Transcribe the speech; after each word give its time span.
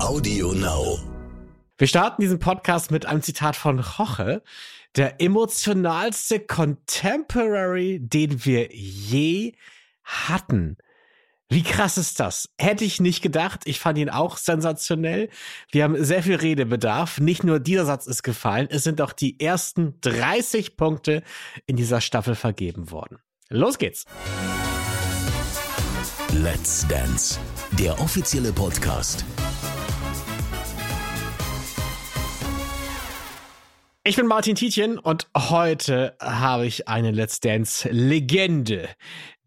Audio 0.00 0.54
Now. 0.54 0.98
Wir 1.76 1.86
starten 1.86 2.22
diesen 2.22 2.38
Podcast 2.38 2.90
mit 2.90 3.04
einem 3.04 3.22
Zitat 3.22 3.54
von 3.54 3.78
Roche. 3.78 4.42
Der 4.96 5.20
emotionalste 5.20 6.40
Contemporary, 6.40 8.00
den 8.00 8.44
wir 8.44 8.70
je 8.72 9.52
hatten. 10.02 10.78
Wie 11.50 11.62
krass 11.62 11.98
ist 11.98 12.18
das? 12.18 12.48
Hätte 12.58 12.84
ich 12.84 13.00
nicht 13.00 13.20
gedacht. 13.20 13.60
Ich 13.66 13.78
fand 13.78 13.98
ihn 13.98 14.08
auch 14.08 14.38
sensationell. 14.38 15.28
Wir 15.70 15.84
haben 15.84 16.02
sehr 16.02 16.22
viel 16.22 16.36
Redebedarf. 16.36 17.20
Nicht 17.20 17.44
nur 17.44 17.60
dieser 17.60 17.84
Satz 17.84 18.06
ist 18.06 18.22
gefallen, 18.22 18.68
es 18.70 18.84
sind 18.84 19.02
auch 19.02 19.12
die 19.12 19.38
ersten 19.38 20.00
30 20.00 20.76
Punkte 20.78 21.22
in 21.66 21.76
dieser 21.76 22.00
Staffel 22.00 22.34
vergeben 22.34 22.90
worden. 22.90 23.18
Los 23.48 23.76
geht's. 23.78 24.06
Let's 26.32 26.86
Dance, 26.88 27.38
der 27.72 28.00
offizielle 28.00 28.52
Podcast. 28.52 29.24
Ich 34.02 34.16
bin 34.16 34.26
Martin 34.26 34.54
Tietjen 34.54 34.98
und 34.98 35.28
heute 35.36 36.16
habe 36.22 36.64
ich 36.64 36.88
eine 36.88 37.10
Let's 37.10 37.38
Dance 37.40 37.86
Legende, 37.90 38.88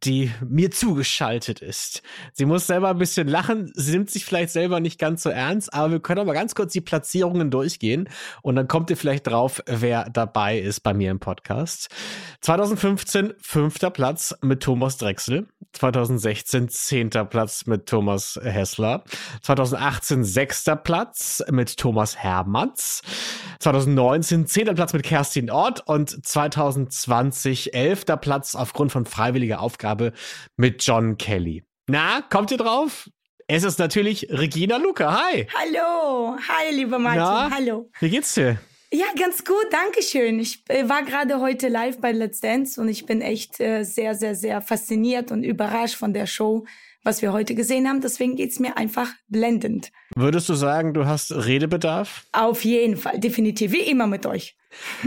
die 0.06 0.32
mir 0.48 0.72
zugeschaltet 0.72 1.62
ist. 1.62 2.02
Sie 2.34 2.46
muss 2.46 2.68
selber 2.68 2.90
ein 2.90 2.98
bisschen 2.98 3.28
lachen, 3.28 3.72
sie 3.76 3.94
nimmt 3.94 4.10
sich 4.10 4.26
vielleicht 4.26 4.52
selber 4.52 4.80
nicht 4.80 5.00
ganz 5.00 5.24
so 5.24 5.30
ernst, 5.30 5.74
aber 5.74 5.92
wir 5.92 6.00
können 6.00 6.22
aber 6.22 6.34
ganz 6.34 6.56
kurz 6.56 6.74
die 6.74 6.82
Platzierungen 6.82 7.52
durchgehen 7.52 8.10
und 8.42 8.56
dann 8.56 8.68
kommt 8.68 8.90
ihr 8.90 8.98
vielleicht 8.98 9.28
drauf, 9.28 9.62
wer 9.66 10.10
dabei 10.10 10.60
ist 10.60 10.82
bei 10.82 10.94
mir 10.94 11.12
im 11.12 11.20
Podcast. 11.20 11.90
2015 12.42 13.34
fünfter 13.40 13.90
Platz 13.90 14.36
mit 14.42 14.62
Thomas 14.62 14.98
Drechsel, 14.98 15.48
2016 15.74 16.70
zehnter 16.70 17.26
Platz 17.26 17.66
mit 17.66 17.88
Thomas 17.88 18.40
Hessler, 18.44 19.04
2018 19.42 20.24
sechster 20.24 20.76
Platz 20.76 21.44
mit 21.50 21.78
Thomas 21.78 22.18
Hermanns, 22.18 23.02
2019 23.60 24.48
zehnter 24.48 24.74
Platz 24.74 24.94
mit 24.94 25.04
Kerstin 25.04 25.50
Ort 25.50 25.88
und 25.88 26.26
2020 26.26 27.74
elfter 27.74 28.18
Platz 28.18 28.56
aufgrund 28.56 28.92
von 28.92 29.06
freiwilliger 29.06 29.62
Aufgabe 29.62 29.93
habe 29.94 30.14
mit 30.58 30.84
John 30.84 31.18
Kelly. 31.18 31.64
Na, 31.88 32.22
kommt 32.22 32.50
ihr 32.50 32.58
drauf? 32.58 33.10
Es 33.48 33.64
ist 33.64 33.78
natürlich 33.78 34.28
Regina 34.32 34.78
Luca. 34.78 35.22
Hi. 35.22 35.46
Hallo. 35.54 36.36
Hi, 36.48 36.74
lieber 36.74 36.98
Martin. 36.98 37.22
Na, 37.22 37.52
Hallo. 37.52 37.92
Wie 38.00 38.10
geht's 38.10 38.34
dir? 38.34 38.58
Ja, 38.92 39.06
ganz 39.20 39.44
gut, 39.44 39.66
danke 39.72 40.02
schön. 40.02 40.40
Ich 40.40 40.64
äh, 40.70 40.88
war 40.88 41.04
gerade 41.04 41.40
heute 41.40 41.68
live 41.68 42.00
bei 42.00 42.12
Let's 42.12 42.40
Dance 42.40 42.80
und 42.80 42.88
ich 42.90 43.06
bin 43.06 43.22
echt 43.22 43.60
äh, 43.60 43.84
sehr, 43.84 44.16
sehr, 44.16 44.36
sehr 44.36 44.62
fasziniert 44.62 45.32
und 45.32 45.44
überrascht 45.44 45.96
von 45.96 46.14
der 46.14 46.26
Show, 46.26 46.66
was 47.04 47.22
wir 47.22 47.34
heute 47.34 47.54
gesehen 47.54 47.88
haben. 47.88 48.02
Deswegen 48.02 48.36
geht's 48.36 48.60
mir 48.60 48.78
einfach 48.78 49.10
blendend. 49.28 49.92
Würdest 50.16 50.48
du 50.50 50.54
sagen, 50.54 50.94
du 50.94 51.06
hast 51.06 51.32
Redebedarf? 51.32 52.26
Auf 52.32 52.64
jeden 52.64 52.98
Fall, 52.98 53.20
definitiv, 53.20 53.72
wie 53.72 53.82
immer 53.82 54.08
mit 54.08 54.26
euch. 54.26 54.56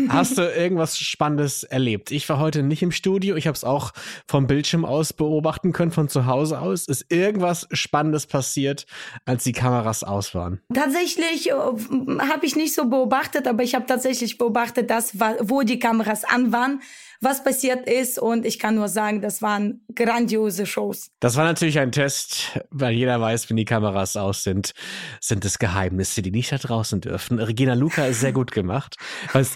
Hast 0.09 0.39
du 0.39 0.43
irgendwas 0.43 0.99
Spannendes 0.99 1.63
erlebt? 1.63 2.11
Ich 2.11 2.29
war 2.29 2.39
heute 2.39 2.63
nicht 2.63 2.83
im 2.83 2.93
Studio. 2.93 3.37
Ich 3.37 3.47
habe 3.47 3.57
es 3.57 3.65
auch 3.65 3.93
vom 4.27 4.47
Bildschirm 4.47 4.85
aus 4.85 5.13
beobachten 5.13 5.73
können, 5.73 5.91
von 5.91 6.09
zu 6.09 6.27
Hause 6.27 6.61
aus. 6.61 6.87
Ist 6.87 7.07
irgendwas 7.11 7.67
Spannendes 7.73 8.27
passiert, 8.27 8.87
als 9.25 9.45
die 9.45 9.53
Kameras 9.53 10.05
aus 10.05 10.35
waren? 10.35 10.61
Tatsächlich 10.73 11.51
äh, 11.51 11.53
habe 11.53 12.47
ich 12.47 12.57
nicht 12.57 12.75
so 12.75 12.89
beobachtet, 12.89 13.47
aber 13.47 13.63
ich 13.63 13.75
habe 13.75 13.87
tatsächlich 13.87 14.39
beobachtet, 14.39 14.91
dass, 14.91 15.19
wo 15.19 15.63
die 15.63 15.79
Kameras 15.79 16.25
an 16.25 16.53
waren 16.53 16.81
was 17.21 17.43
passiert 17.43 17.89
ist. 17.89 18.19
Und 18.19 18.45
ich 18.47 18.59
kann 18.59 18.75
nur 18.75 18.89
sagen, 18.89 19.21
das 19.21 19.43
waren 19.43 19.81
grandiose 19.95 20.67
Shows. 20.67 21.11
Das 21.21 21.37
war 21.37 21.45
natürlich 21.45 21.79
ein 21.79 21.93
Test, 21.93 22.59
weil 22.71 22.95
jeder 22.95 23.21
weiß, 23.21 23.49
wenn 23.51 23.57
die 23.57 23.65
Kameras 23.65 24.17
aus 24.17 24.43
sind, 24.43 24.73
sind 25.21 25.45
es 25.45 25.59
Geheimnisse, 25.59 26.23
die 26.23 26.31
nicht 26.31 26.53
da 26.53 26.59
draußen 26.59 27.01
dürfen. 27.01 27.39
Regina 27.39 27.75
Luca 27.75 28.07
ist 28.07 28.21
sehr 28.21 28.33
gut 28.33 28.53
gemacht. 28.53 28.97
Was 29.33 29.56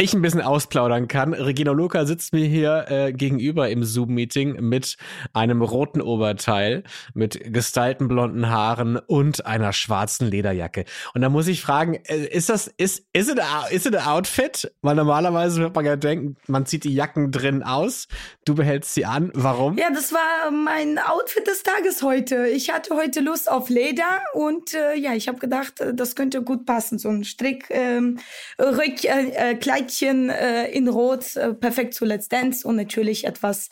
ich 0.00 0.14
ein 0.14 0.22
bisschen 0.22 0.40
ausplaudern 0.40 1.08
kann, 1.08 1.34
Regina 1.34 1.72
Luca 1.72 2.06
sitzt 2.06 2.32
mir 2.32 2.46
hier 2.46 2.86
äh, 2.88 3.12
gegenüber 3.12 3.68
im 3.68 3.84
Zoom-Meeting 3.84 4.56
mit 4.60 4.96
einem 5.34 5.60
roten 5.60 6.00
Oberteil, 6.00 6.84
mit 7.12 7.52
gestylten 7.52 8.08
blonden 8.08 8.48
Haaren 8.48 8.96
und 8.96 9.44
einer 9.44 9.74
schwarzen 9.74 10.26
Lederjacke. 10.26 10.86
Und 11.12 11.20
da 11.20 11.28
muss 11.28 11.48
ich 11.48 11.60
fragen, 11.60 11.96
äh, 12.06 12.26
ist 12.26 12.48
das, 12.48 12.66
ist, 12.66 13.04
ist 13.12 13.30
es 13.30 13.86
ein 13.86 13.96
Outfit? 13.96 14.72
Weil 14.80 14.96
normalerweise 14.96 15.60
wird 15.60 15.74
man 15.74 15.84
ja 15.84 15.96
denken, 15.96 16.36
man 16.46 16.64
zieht 16.64 16.84
die 16.84 16.94
Jacken 16.94 17.30
drin 17.30 17.62
aus. 17.62 18.08
Du 18.46 18.54
behältst 18.54 18.94
sie 18.94 19.04
an. 19.04 19.30
Warum? 19.34 19.76
Ja, 19.76 19.90
das 19.90 20.12
war 20.12 20.50
mein 20.50 20.98
Outfit 20.98 21.46
des 21.46 21.62
Tages 21.62 22.02
heute. 22.02 22.46
Ich 22.46 22.72
hatte 22.72 22.96
heute 22.96 23.20
Lust 23.20 23.50
auf 23.50 23.68
Leder 23.68 24.22
und 24.32 24.72
äh, 24.72 24.94
ja, 24.94 25.12
ich 25.12 25.28
habe 25.28 25.38
gedacht, 25.38 25.80
äh, 25.80 25.92
das 25.92 26.16
könnte 26.16 26.42
gut 26.42 26.64
passen. 26.64 26.98
So 26.98 27.10
ein 27.10 27.24
Strick, 27.24 27.66
ähm, 27.68 28.18
Rück, 28.58 29.04
äh, 29.04 29.50
äh, 29.50 29.54
Kleidchen 29.90 30.30
äh, 30.30 30.66
in 30.70 30.88
Rot, 30.88 31.36
äh, 31.36 31.52
perfekt 31.52 31.94
zu 31.94 32.04
Let's 32.04 32.28
Dance 32.28 32.66
und 32.66 32.76
natürlich 32.76 33.24
etwas 33.24 33.70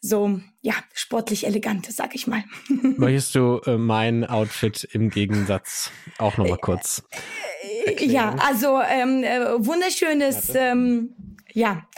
so, 0.00 0.38
ja, 0.60 0.74
sportlich 0.92 1.46
elegante, 1.46 1.90
sag 1.90 2.14
ich 2.14 2.26
mal. 2.26 2.44
Möchtest 2.68 3.34
du 3.34 3.60
äh, 3.64 3.78
mein 3.78 4.24
Outfit 4.24 4.86
im 4.92 5.08
Gegensatz 5.08 5.90
auch 6.18 6.36
nochmal 6.36 6.58
kurz? 6.58 7.02
Erklären? 7.86 8.10
Ja, 8.12 8.34
also 8.46 8.80
ähm, 8.82 9.24
äh, 9.24 9.64
wunderschönes, 9.64 10.54
ähm, 10.54 11.38
ja, 11.52 11.88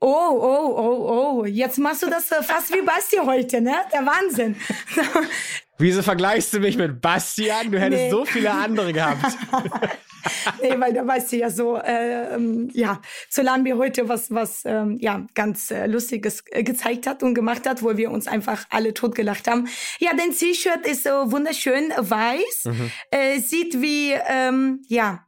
Oh, 0.00 0.08
oh, 0.08 0.74
oh, 0.76 1.40
oh. 1.40 1.44
Jetzt 1.46 1.78
machst 1.78 2.02
du 2.02 2.10
das 2.10 2.26
fast 2.26 2.74
wie 2.74 2.82
Basti 2.82 3.16
heute, 3.24 3.62
ne? 3.62 3.74
Der 3.90 4.04
Wahnsinn. 4.04 4.54
Wieso 5.78 6.02
vergleichst 6.02 6.52
du 6.54 6.60
mich 6.60 6.76
mit 6.76 7.00
Bastian? 7.00 7.72
Du 7.72 7.80
hättest 7.80 8.04
nee. 8.04 8.10
so 8.10 8.24
viele 8.24 8.52
andere 8.52 8.92
gehabt. 8.92 9.36
nee, 10.62 10.74
weil 10.78 10.92
der 10.92 11.02
Basti 11.02 11.38
ja 11.38 11.50
so, 11.50 11.76
äh, 11.76 12.38
ja, 12.72 13.00
Solange 13.28 13.64
wir 13.64 13.76
heute 13.76 14.08
was, 14.08 14.30
was, 14.30 14.62
ähm, 14.64 14.98
ja, 15.00 15.26
ganz 15.34 15.70
äh, 15.70 15.86
Lustiges 15.86 16.44
äh, 16.50 16.62
gezeigt 16.62 17.06
hat 17.06 17.22
und 17.22 17.34
gemacht 17.34 17.68
hat, 17.68 17.82
wo 17.82 17.96
wir 17.96 18.10
uns 18.10 18.28
einfach 18.28 18.66
alle 18.70 18.94
totgelacht 18.94 19.48
haben. 19.48 19.66
Ja, 19.98 20.10
dein 20.16 20.30
T-Shirt 20.30 20.86
ist 20.86 21.04
so 21.04 21.32
wunderschön 21.32 21.92
weiß, 21.96 22.64
mhm. 22.66 22.90
äh, 23.10 23.40
sieht 23.40 23.80
wie, 23.80 24.12
ähm, 24.12 24.82
ja, 24.88 25.23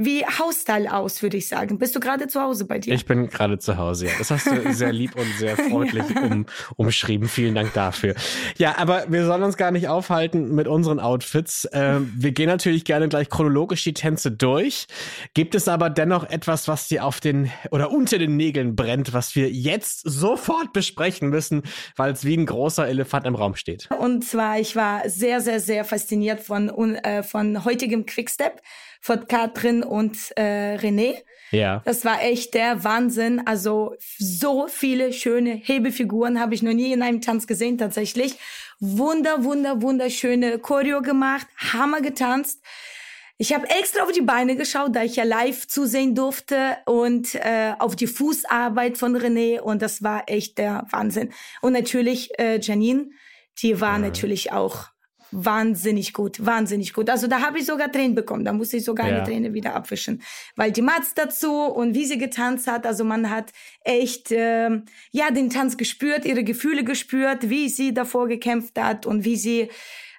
wie 0.00 0.24
Hausstall 0.24 0.86
aus, 0.86 1.22
würde 1.22 1.36
ich 1.36 1.46
sagen. 1.46 1.78
Bist 1.78 1.94
du 1.94 2.00
gerade 2.00 2.26
zu 2.26 2.40
Hause 2.40 2.64
bei 2.64 2.78
dir? 2.78 2.94
Ich 2.94 3.04
bin 3.04 3.28
gerade 3.28 3.58
zu 3.58 3.76
Hause, 3.76 4.06
ja. 4.06 4.12
Das 4.16 4.30
hast 4.30 4.46
du 4.46 4.72
sehr 4.72 4.92
lieb 4.92 5.14
und 5.14 5.26
sehr 5.38 5.56
freundlich 5.70 6.04
ja. 6.14 6.22
um, 6.22 6.46
umschrieben. 6.76 7.28
Vielen 7.28 7.54
Dank 7.54 7.74
dafür. 7.74 8.14
Ja, 8.56 8.78
aber 8.78 9.04
wir 9.08 9.26
sollen 9.26 9.42
uns 9.42 9.58
gar 9.58 9.70
nicht 9.70 9.88
aufhalten 9.88 10.54
mit 10.54 10.68
unseren 10.68 11.00
Outfits. 11.00 11.68
Ähm, 11.72 12.12
wir 12.16 12.32
gehen 12.32 12.46
natürlich 12.46 12.86
gerne 12.86 13.08
gleich 13.08 13.28
chronologisch 13.28 13.84
die 13.84 13.92
Tänze 13.92 14.32
durch. 14.32 14.86
Gibt 15.34 15.54
es 15.54 15.68
aber 15.68 15.90
dennoch 15.90 16.24
etwas, 16.24 16.66
was 16.66 16.88
dir 16.88 17.04
auf 17.04 17.20
den 17.20 17.50
oder 17.70 17.90
unter 17.90 18.16
den 18.16 18.38
Nägeln 18.38 18.76
brennt, 18.76 19.12
was 19.12 19.36
wir 19.36 19.50
jetzt 19.50 20.00
sofort 20.04 20.72
besprechen 20.72 21.28
müssen, 21.28 21.62
weil 21.96 22.12
es 22.12 22.24
wie 22.24 22.38
ein 22.38 22.46
großer 22.46 22.88
Elefant 22.88 23.26
im 23.26 23.34
Raum 23.34 23.54
steht? 23.54 23.90
Und 23.98 24.24
zwar, 24.24 24.58
ich 24.58 24.74
war 24.76 25.06
sehr, 25.10 25.42
sehr, 25.42 25.60
sehr 25.60 25.84
fasziniert 25.84 26.40
von, 26.40 26.70
äh, 26.70 27.22
von 27.22 27.66
heutigem 27.66 28.06
Quickstep 28.06 28.62
von 29.00 29.26
Katrin 29.26 29.82
und 29.82 30.16
äh, 30.36 30.76
René. 30.76 31.16
Ja. 31.50 31.82
Das 31.84 32.04
war 32.04 32.22
echt 32.22 32.54
der 32.54 32.84
Wahnsinn. 32.84 33.42
Also 33.46 33.96
so 34.18 34.68
viele 34.68 35.12
schöne 35.12 35.50
Hebefiguren 35.50 36.38
habe 36.38 36.54
ich 36.54 36.62
noch 36.62 36.72
nie 36.72 36.92
in 36.92 37.02
einem 37.02 37.20
Tanz 37.20 37.46
gesehen 37.46 37.78
tatsächlich. 37.78 38.36
Wunder, 38.78 39.44
wunder, 39.44 39.82
wunderschöne 39.82 40.58
Choreo 40.58 41.02
gemacht, 41.02 41.46
Hammer 41.72 42.00
getanzt. 42.00 42.60
Ich 43.36 43.54
habe 43.54 43.70
extra 43.70 44.02
auf 44.02 44.12
die 44.12 44.20
Beine 44.20 44.54
geschaut, 44.54 44.94
da 44.94 45.02
ich 45.02 45.16
ja 45.16 45.24
live 45.24 45.66
zusehen 45.66 46.14
durfte 46.14 46.76
und 46.84 47.34
äh, 47.36 47.72
auf 47.78 47.96
die 47.96 48.06
Fußarbeit 48.06 48.98
von 48.98 49.16
René 49.16 49.60
und 49.60 49.80
das 49.80 50.02
war 50.02 50.24
echt 50.26 50.58
der 50.58 50.86
Wahnsinn. 50.90 51.32
Und 51.62 51.72
natürlich 51.72 52.38
äh, 52.38 52.60
Janine, 52.60 53.08
die 53.62 53.80
war 53.80 53.96
mhm. 53.96 54.04
natürlich 54.04 54.52
auch 54.52 54.88
wahnsinnig 55.32 56.12
gut, 56.12 56.44
wahnsinnig 56.44 56.92
gut. 56.92 57.10
Also 57.10 57.26
da 57.26 57.40
habe 57.40 57.58
ich 57.58 57.66
sogar 57.66 57.90
Tränen 57.90 58.14
bekommen. 58.14 58.44
Da 58.44 58.52
musste 58.52 58.76
ich 58.76 58.84
sogar 58.84 59.08
ja. 59.08 59.16
eine 59.16 59.24
Träne 59.24 59.54
wieder 59.54 59.74
abwischen, 59.74 60.22
weil 60.56 60.72
die 60.72 60.82
Mats 60.82 61.14
dazu 61.14 61.52
und 61.52 61.94
wie 61.94 62.04
sie 62.04 62.18
getanzt 62.18 62.66
hat. 62.66 62.86
Also 62.86 63.04
man 63.04 63.30
hat 63.30 63.52
echt 63.82 64.30
äh, 64.32 64.70
ja 65.12 65.30
den 65.30 65.50
Tanz 65.50 65.76
gespürt, 65.76 66.24
ihre 66.24 66.44
Gefühle 66.44 66.84
gespürt, 66.84 67.48
wie 67.48 67.68
sie 67.68 67.94
davor 67.94 68.28
gekämpft 68.28 68.78
hat 68.80 69.06
und 69.06 69.24
wie 69.24 69.36
sie 69.36 69.68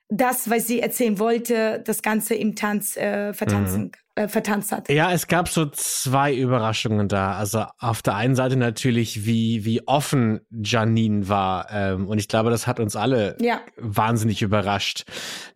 das, 0.10 0.50
was 0.50 0.68
sie 0.68 0.82
erzählen 0.82 1.20
wollte, 1.20 1.82
das 1.86 2.02
Ganze 2.02 2.36
im 2.36 2.56
Tanz 2.56 2.98
äh, 2.98 3.34
vertanzen 3.34 3.84
mhm. 3.84 3.92
Äh, 4.16 4.28
vertanzt 4.28 4.74
hat. 4.74 4.90
Ja, 4.90 5.14
es 5.14 5.28
gab 5.28 5.48
so 5.48 5.68
zwei 5.68 6.34
Überraschungen 6.34 7.08
da. 7.08 7.36
Also 7.36 7.64
auf 7.80 8.02
der 8.02 8.16
einen 8.16 8.36
Seite 8.36 8.58
natürlich, 8.58 9.26
wie, 9.26 9.64
wie 9.64 9.88
offen 9.88 10.42
Janine 10.52 11.30
war. 11.30 11.68
Ähm, 11.72 12.10
und 12.10 12.18
ich 12.18 12.28
glaube, 12.28 12.50
das 12.50 12.68
hat 12.68 12.82
uns 12.82 12.98
alle 12.98 13.38
ja. 13.40 13.62
wahnsinnig 13.78 14.42
überrascht, 14.42 15.06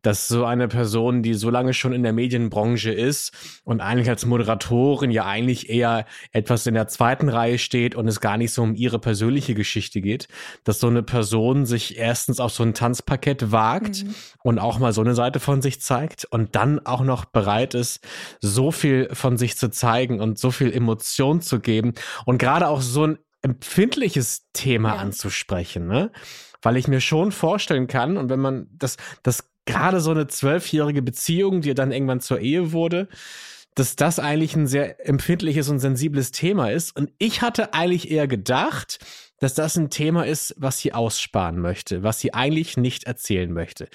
dass 0.03 0.29
so 0.29 0.45
eine 0.45 0.69
Person, 0.69 1.21
die 1.21 1.33
so 1.33 1.49
lange 1.49 1.73
schon 1.73 1.91
in 1.91 2.03
der 2.03 2.13
Medienbranche 2.13 2.91
ist 2.91 3.33
und 3.65 3.81
eigentlich 3.81 4.09
als 4.09 4.25
Moderatorin 4.25 5.11
ja 5.11 5.25
eigentlich 5.25 5.69
eher 5.69 6.05
etwas 6.31 6.65
in 6.65 6.75
der 6.75 6.87
zweiten 6.87 7.27
Reihe 7.27 7.57
steht 7.57 7.93
und 7.93 8.07
es 8.07 8.21
gar 8.21 8.37
nicht 8.37 8.53
so 8.53 8.63
um 8.63 8.73
ihre 8.73 8.99
persönliche 8.99 9.53
Geschichte 9.53 9.99
geht, 9.99 10.29
dass 10.63 10.79
so 10.79 10.87
eine 10.87 11.03
Person 11.03 11.65
sich 11.65 11.97
erstens 11.97 12.39
auf 12.39 12.53
so 12.53 12.63
ein 12.63 12.73
Tanzparkett 12.73 13.51
wagt 13.51 14.05
mhm. 14.05 14.15
und 14.43 14.59
auch 14.59 14.79
mal 14.79 14.93
so 14.93 15.01
eine 15.01 15.13
Seite 15.13 15.41
von 15.41 15.61
sich 15.61 15.81
zeigt 15.81 16.23
und 16.23 16.55
dann 16.55 16.79
auch 16.85 17.01
noch 17.01 17.25
bereit 17.25 17.73
ist, 17.73 17.99
so 18.45 18.71
viel 18.71 19.09
von 19.13 19.37
sich 19.37 19.57
zu 19.57 19.69
zeigen 19.69 20.21
und 20.21 20.39
so 20.39 20.51
viel 20.51 20.71
Emotion 20.71 21.41
zu 21.41 21.59
geben 21.59 21.93
und 22.25 22.37
gerade 22.37 22.67
auch 22.67 22.81
so 22.81 23.05
ein 23.05 23.17
empfindliches 23.41 24.47
Thema 24.53 24.95
ja. 24.95 25.01
anzusprechen, 25.01 25.87
ne? 25.87 26.11
Weil 26.61 26.77
ich 26.77 26.87
mir 26.87 26.99
schon 26.99 27.31
vorstellen 27.31 27.87
kann, 27.87 28.17
und 28.17 28.29
wenn 28.29 28.39
man 28.39 28.67
das, 28.71 28.97
das 29.21 29.49
gerade 29.65 29.99
so 29.99 30.11
eine 30.11 30.27
zwölfjährige 30.27 31.03
Beziehung, 31.03 31.61
die 31.61 31.75
dann 31.75 31.91
irgendwann 31.91 32.21
zur 32.21 32.39
Ehe 32.39 32.71
wurde, 32.71 33.07
dass 33.75 33.95
das 33.95 34.19
eigentlich 34.19 34.55
ein 34.55 34.67
sehr 34.67 35.05
empfindliches 35.07 35.69
und 35.69 35.79
sensibles 35.79 36.31
Thema 36.31 36.71
ist. 36.71 36.95
Und 36.95 37.11
ich 37.17 37.41
hatte 37.41 37.73
eigentlich 37.73 38.09
eher 38.09 38.27
gedacht, 38.27 38.99
dass 39.45 39.53
das 39.53 39.75
ein 39.75 39.91
Thema 39.91 40.25
ist, 40.25 40.55
was 40.57 40.79
sie 40.79 40.91
aussparen 40.91 41.59
möchte, 41.59 42.01
was 42.01 42.19
sie 42.19 42.33
eigentlich 42.33 42.77
nicht 42.77 43.03
erzählen 43.03 43.53
möchte. 43.53 43.87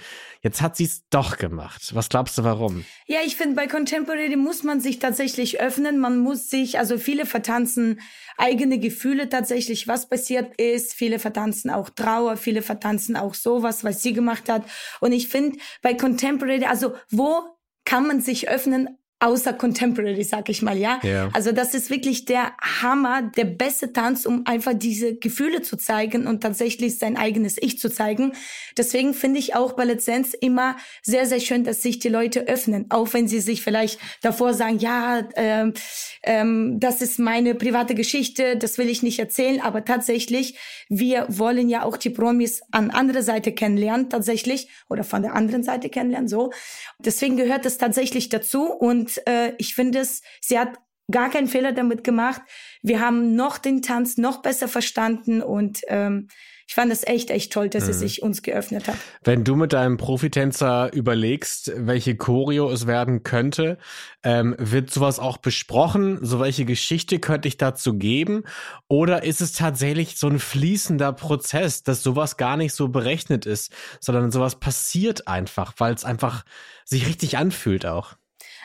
Jetzt 0.43 0.63
hat 0.63 0.77
sie 0.77 0.85
es 0.85 1.09
doch 1.11 1.39
gemacht. 1.39 1.93
Was 1.93 2.09
glaubst 2.09 2.39
du, 2.39 2.45
warum? 2.45 2.85
Ja, 3.09 3.19
ich 3.27 3.35
finde, 3.35 3.57
bei 3.57 3.67
Contemporary 3.67 4.37
muss 4.37 4.63
man 4.63 4.81
sich 4.81 5.01
tatsächlich 5.01 5.61
öffnen. 5.61 5.99
Man 5.99 6.21
muss 6.21 6.51
sich, 6.51 6.79
also 6.79 6.99
viele 6.99 7.27
vertanzen 7.27 8.01
eigene 8.39 8.79
Gefühle 8.79 9.29
tatsächlich, 9.29 9.89
was 9.89 10.09
passiert 10.09 10.55
ist. 10.61 10.95
Viele 10.95 11.19
vertanzen 11.19 11.73
auch 11.73 11.91
Trauer, 11.91 12.37
viele 12.37 12.63
vertanzen 12.63 13.17
auch 13.17 13.35
sowas, 13.35 13.83
was 13.83 14.05
sie 14.05 14.13
gemacht 14.13 14.49
hat. 14.49 14.63
Und 15.01 15.11
ich 15.11 15.27
finde, 15.27 15.59
bei 15.83 15.95
Contemporary, 15.95 16.65
also 16.65 16.95
wo 17.11 17.43
kann 17.85 18.07
man 18.07 18.21
sich 18.21 18.49
öffnen, 18.49 19.00
außer 19.21 19.53
Contemporary, 19.53 20.25
sag 20.25 20.49
ich 20.49 20.63
mal, 20.63 20.79
ja? 20.79 20.99
ja. 21.03 21.29
Also 21.35 21.53
das 21.53 21.75
ist 21.75 21.91
wirklich 21.91 22.25
der 22.25 22.53
Hammer, 22.83 23.23
der 23.23 23.45
beste 23.45 23.93
Tanz, 23.93 24.25
um 24.25 24.47
einfach 24.47 24.73
diese 24.75 25.15
Gefühle 25.15 25.61
zu 25.61 25.77
zeigen 25.77 26.27
und 26.27 26.43
tatsächlich 26.43 26.99
sein 26.99 27.19
eigenes 27.19 27.57
Ich 27.61 27.79
zu 27.79 27.91
zeigen. 27.91 28.33
Deswegen 28.79 29.13
finde 29.13 29.39
ich 29.39 29.55
auch 29.55 29.75
Ballet 29.75 30.01
Sense 30.01 30.35
immer 30.37 30.77
sehr, 31.03 31.27
sehr 31.27 31.41
schön, 31.41 31.65
dass 31.65 31.83
sich 31.83 31.99
die 31.99 32.09
Leute 32.09 32.49
öffnen, 32.49 32.87
auch 32.89 33.13
wenn 33.13 33.29
sie 33.29 33.41
sich 33.41 33.61
vielleicht 33.61 34.01
davor 34.23 34.55
sagen, 34.55 34.79
ja, 34.79 35.29
ähm, 35.37 35.75
ähm, 36.23 36.81
das 36.81 37.03
ist 37.03 37.19
meine 37.19 37.55
private 37.55 37.95
Geschichte, 37.95 38.57
das 38.57 38.79
will 38.79 38.89
ich 38.89 39.03
nicht 39.03 39.19
erzählen, 39.19 39.61
aber 39.61 39.85
tatsächlich, 39.85 40.59
wir 40.89 41.27
wollen 41.29 41.69
ja 41.69 41.85
auch 41.85 41.99
die 41.99 42.11
Promis 42.11 42.63
an 42.71 42.91
andere 42.91 43.23
Seite 43.23 43.53
kennenlernen, 43.53 44.09
tatsächlich, 44.09 44.69
oder 44.89 45.05
von 45.05 45.21
der 45.21 45.35
anderen 45.35 45.63
Seite 45.63 45.91
kennenlernen, 45.91 46.29
so. 46.29 46.51
Deswegen 46.99 47.37
gehört 47.37 47.67
es 47.67 47.77
tatsächlich 47.77 48.31
dazu 48.31 48.73
und 48.73 49.10
äh, 49.27 49.55
ich 49.59 49.75
finde 49.75 50.01
es, 50.01 50.23
sie 50.41 50.59
hat 50.59 50.79
gar 51.11 51.31
keinen 51.31 51.49
Fehler 51.49 51.73
damit 51.73 52.05
gemacht. 52.05 52.43
Wir 52.83 53.01
haben 53.01 53.35
noch 53.35 53.59
den 53.59 53.83
Tanz 53.83 54.17
noch 54.17 54.43
besser 54.43 54.69
verstanden 54.69 55.43
und 55.43 55.81
ähm, 55.89 56.29
ich 56.71 56.77
fand 56.77 56.93
es 56.93 57.05
echt, 57.05 57.31
echt 57.31 57.53
toll, 57.53 57.69
dass 57.69 57.89
mhm. 57.89 57.93
sie 57.93 57.99
sich 57.99 58.23
uns 58.23 58.43
geöffnet 58.43 58.87
hat. 58.87 58.95
Wenn 59.25 59.43
du 59.43 59.57
mit 59.57 59.73
deinem 59.73 59.97
Profitänzer 59.97 60.93
überlegst, 60.93 61.73
welche 61.75 62.17
Choreo 62.17 62.71
es 62.71 62.87
werden 62.87 63.25
könnte, 63.25 63.77
ähm, 64.23 64.55
wird 64.57 64.93
sowas 64.93 65.19
auch 65.19 65.39
besprochen? 65.39 66.21
So 66.23 66.39
welche 66.39 66.65
Geschichte 66.65 67.19
könnte 67.19 67.49
ich 67.49 67.57
dazu 67.57 67.95
geben? 67.95 68.45
Oder 68.87 69.25
ist 69.25 69.41
es 69.41 69.53
tatsächlich 69.53 70.17
so 70.17 70.29
ein 70.29 70.39
fließender 70.39 71.13
Prozess, 71.13 71.83
dass 71.83 72.05
sowas 72.05 72.37
gar 72.37 72.57
nicht 72.57 72.73
so 72.73 72.87
berechnet 72.87 73.47
ist, 73.47 73.73
sondern 73.99 74.31
sowas 74.31 74.61
passiert 74.61 75.27
einfach, 75.27 75.75
weil 75.79 75.93
es 75.93 76.05
einfach 76.05 76.45
sich 76.85 77.09
richtig 77.09 77.37
anfühlt 77.37 77.85
auch? 77.85 78.15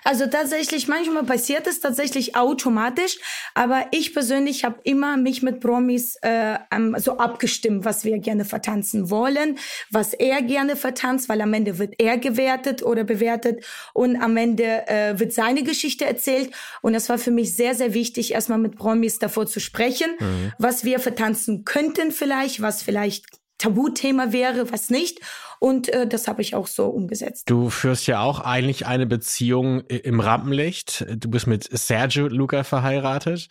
Also 0.05 0.27
tatsächlich, 0.27 0.87
manchmal 0.87 1.23
passiert 1.23 1.65
es 1.65 1.79
tatsächlich 1.79 2.35
automatisch, 2.35 3.17
aber 3.55 3.87
ich 3.89 4.13
persönlich 4.13 4.63
habe 4.63 4.79
immer 4.83 5.17
mich 5.17 5.41
mit 5.41 5.61
Promis 5.61 6.15
äh, 6.21 6.59
so 6.97 7.17
abgestimmt, 7.17 7.85
was 7.85 8.05
wir 8.05 8.19
gerne 8.19 8.45
vertanzen 8.45 9.09
wollen, 9.09 9.57
was 9.89 10.13
er 10.13 10.43
gerne 10.43 10.75
vertanzt, 10.75 11.27
weil 11.27 11.41
am 11.41 11.51
Ende 11.53 11.79
wird 11.79 11.95
er 11.97 12.19
gewertet 12.19 12.83
oder 12.83 13.03
bewertet 13.03 13.65
und 13.95 14.15
am 14.15 14.37
Ende 14.37 14.87
äh, 14.87 15.17
wird 15.19 15.33
seine 15.33 15.63
Geschichte 15.63 16.05
erzählt. 16.05 16.51
Und 16.83 16.93
das 16.93 17.09
war 17.09 17.17
für 17.17 17.31
mich 17.31 17.55
sehr, 17.55 17.73
sehr 17.73 17.95
wichtig, 17.95 18.31
erstmal 18.31 18.59
mit 18.59 18.75
Promis 18.75 19.17
davor 19.17 19.47
zu 19.47 19.59
sprechen, 19.59 20.11
mhm. 20.19 20.53
was 20.59 20.85
wir 20.85 20.99
vertanzen 20.99 21.65
könnten 21.65 22.11
vielleicht, 22.11 22.61
was 22.61 22.83
vielleicht 22.83 23.25
Tabuthema 23.57 24.31
wäre, 24.31 24.71
was 24.71 24.91
nicht. 24.91 25.19
Und 25.65 25.89
äh, 25.89 26.05
das 26.05 26.27
habe 26.27 26.43
ich 26.43 26.53
auch 26.53 26.67
so 26.67 26.85
umgesetzt. 26.85 27.49
Du 27.49 27.71
führst 27.71 28.05
ja 28.05 28.21
auch 28.21 28.39
eigentlich 28.39 28.85
eine 28.85 29.07
Beziehung 29.07 29.79
im 29.87 30.19
Rampenlicht. 30.19 31.07
Du 31.17 31.27
bist 31.27 31.47
mit 31.47 31.67
Sergio 31.75 32.27
Luca 32.27 32.63
verheiratet. 32.63 33.47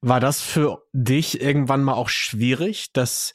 War 0.00 0.20
das 0.20 0.40
für 0.40 0.86
dich 0.94 1.42
irgendwann 1.42 1.82
mal 1.82 1.92
auch 1.92 2.08
schwierig, 2.08 2.94
dass 2.94 3.34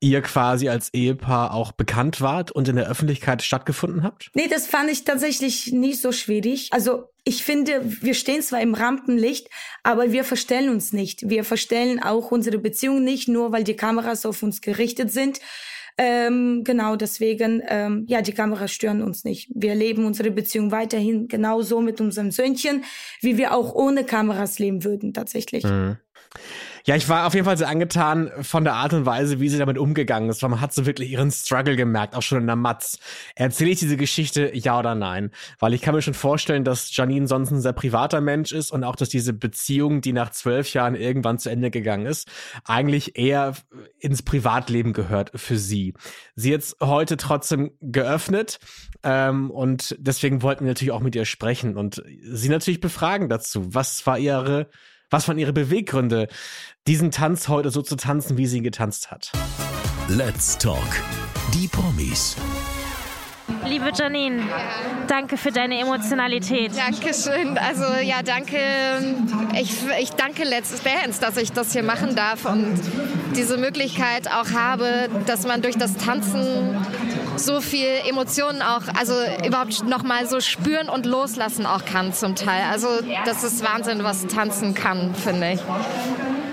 ihr 0.00 0.22
quasi 0.22 0.70
als 0.70 0.88
Ehepaar 0.94 1.52
auch 1.52 1.70
bekannt 1.72 2.22
wart 2.22 2.50
und 2.50 2.66
in 2.66 2.76
der 2.76 2.88
Öffentlichkeit 2.88 3.42
stattgefunden 3.42 4.04
habt? 4.04 4.30
Nee, 4.32 4.48
das 4.48 4.66
fand 4.66 4.90
ich 4.90 5.04
tatsächlich 5.04 5.70
nicht 5.70 6.00
so 6.00 6.12
schwierig. 6.12 6.70
Also 6.72 7.10
ich 7.24 7.44
finde, 7.44 7.82
wir 7.84 8.14
stehen 8.14 8.40
zwar 8.40 8.62
im 8.62 8.72
Rampenlicht, 8.72 9.50
aber 9.82 10.12
wir 10.12 10.24
verstellen 10.24 10.70
uns 10.70 10.94
nicht. 10.94 11.28
Wir 11.28 11.44
verstellen 11.44 12.02
auch 12.02 12.30
unsere 12.30 12.56
Beziehung 12.56 13.04
nicht, 13.04 13.28
nur 13.28 13.52
weil 13.52 13.64
die 13.64 13.76
Kameras 13.76 14.24
auf 14.24 14.42
uns 14.42 14.62
gerichtet 14.62 15.12
sind. 15.12 15.40
Ähm, 15.98 16.62
genau, 16.62 16.96
deswegen, 16.96 17.62
ähm, 17.68 18.04
ja, 18.06 18.20
die 18.20 18.32
Kameras 18.32 18.70
stören 18.70 19.02
uns 19.02 19.24
nicht. 19.24 19.50
Wir 19.54 19.74
leben 19.74 20.04
unsere 20.04 20.30
Beziehung 20.30 20.70
weiterhin 20.70 21.26
genauso 21.26 21.80
mit 21.80 22.00
unserem 22.00 22.30
Söhnchen, 22.30 22.84
wie 23.22 23.38
wir 23.38 23.54
auch 23.54 23.74
ohne 23.74 24.04
Kameras 24.04 24.58
leben 24.58 24.84
würden, 24.84 25.14
tatsächlich. 25.14 25.64
Mhm. 25.64 25.96
Ja, 26.86 26.94
ich 26.94 27.08
war 27.08 27.26
auf 27.26 27.34
jeden 27.34 27.44
Fall 27.44 27.58
sehr 27.58 27.68
angetan 27.68 28.30
von 28.42 28.62
der 28.62 28.74
Art 28.74 28.92
und 28.92 29.06
Weise, 29.06 29.40
wie 29.40 29.48
sie 29.48 29.58
damit 29.58 29.76
umgegangen 29.76 30.30
ist. 30.30 30.40
Man 30.42 30.60
hat 30.60 30.72
so 30.72 30.86
wirklich 30.86 31.10
ihren 31.10 31.32
Struggle 31.32 31.74
gemerkt, 31.74 32.14
auch 32.14 32.22
schon 32.22 32.38
in 32.38 32.46
der 32.46 32.54
Matz. 32.54 33.00
Erzähle 33.34 33.70
ich 33.70 33.80
diese 33.80 33.96
Geschichte, 33.96 34.52
ja 34.54 34.78
oder 34.78 34.94
nein? 34.94 35.32
Weil 35.58 35.74
ich 35.74 35.82
kann 35.82 35.96
mir 35.96 36.02
schon 36.02 36.14
vorstellen, 36.14 36.62
dass 36.62 36.94
Janine 36.94 37.26
sonst 37.26 37.50
ein 37.50 37.60
sehr 37.60 37.72
privater 37.72 38.20
Mensch 38.20 38.52
ist 38.52 38.70
und 38.70 38.84
auch, 38.84 38.94
dass 38.94 39.08
diese 39.08 39.32
Beziehung, 39.32 40.00
die 40.00 40.12
nach 40.12 40.30
zwölf 40.30 40.72
Jahren 40.74 40.94
irgendwann 40.94 41.40
zu 41.40 41.50
Ende 41.50 41.72
gegangen 41.72 42.06
ist, 42.06 42.28
eigentlich 42.64 43.18
eher 43.18 43.54
ins 43.98 44.22
Privatleben 44.22 44.92
gehört 44.92 45.32
für 45.34 45.58
sie. 45.58 45.92
Sie 46.36 46.52
jetzt 46.52 46.76
heute 46.80 47.16
trotzdem 47.16 47.72
geöffnet 47.80 48.60
ähm, 49.02 49.50
und 49.50 49.96
deswegen 49.98 50.40
wollten 50.40 50.64
wir 50.64 50.70
natürlich 50.70 50.92
auch 50.92 51.00
mit 51.00 51.16
ihr 51.16 51.24
sprechen 51.24 51.76
und 51.76 52.00
sie 52.22 52.48
natürlich 52.48 52.80
befragen 52.80 53.28
dazu. 53.28 53.74
Was 53.74 54.06
war 54.06 54.20
ihre 54.20 54.68
was 55.10 55.28
waren 55.28 55.38
ihre 55.38 55.52
Beweggründe, 55.52 56.28
diesen 56.86 57.10
Tanz 57.10 57.48
heute 57.48 57.70
so 57.70 57.82
zu 57.82 57.96
tanzen, 57.96 58.36
wie 58.36 58.46
sie 58.46 58.58
ihn 58.58 58.64
getanzt 58.64 59.10
hat? 59.10 59.32
Let's 60.08 60.58
Talk. 60.58 60.88
Die 61.54 61.68
Promis. 61.68 62.36
Liebe 63.64 63.90
Janine, 63.94 64.42
danke 65.06 65.36
für 65.36 65.52
deine 65.52 65.78
Emotionalität. 65.78 66.72
Dankeschön. 66.76 67.56
Also 67.58 67.84
ja, 68.02 68.22
danke. 68.24 68.58
Ich, 69.54 69.72
ich 70.00 70.10
danke 70.10 70.44
Let's 70.44 70.82
Dance, 70.82 71.20
dass 71.20 71.36
ich 71.36 71.52
das 71.52 71.72
hier 71.72 71.84
machen 71.84 72.16
darf 72.16 72.44
und 72.44 72.80
diese 73.36 73.56
Möglichkeit 73.56 74.28
auch 74.28 74.50
habe, 74.52 75.08
dass 75.26 75.46
man 75.46 75.62
durch 75.62 75.76
das 75.76 75.94
Tanzen 75.96 76.76
so 77.36 77.60
viel 77.60 77.88
Emotionen 78.08 78.62
auch, 78.62 78.82
also 78.98 79.14
überhaupt 79.46 79.86
noch 79.86 80.02
mal 80.02 80.26
so 80.26 80.40
spüren 80.40 80.88
und 80.88 81.06
loslassen 81.06 81.66
auch 81.66 81.84
kann 81.84 82.12
zum 82.12 82.34
Teil. 82.34 82.62
Also 82.70 82.88
das 83.24 83.44
ist 83.44 83.62
Wahnsinn, 83.64 84.02
was 84.02 84.26
tanzen 84.26 84.74
kann, 84.74 85.14
finde 85.14 85.52
ich. 85.52 85.60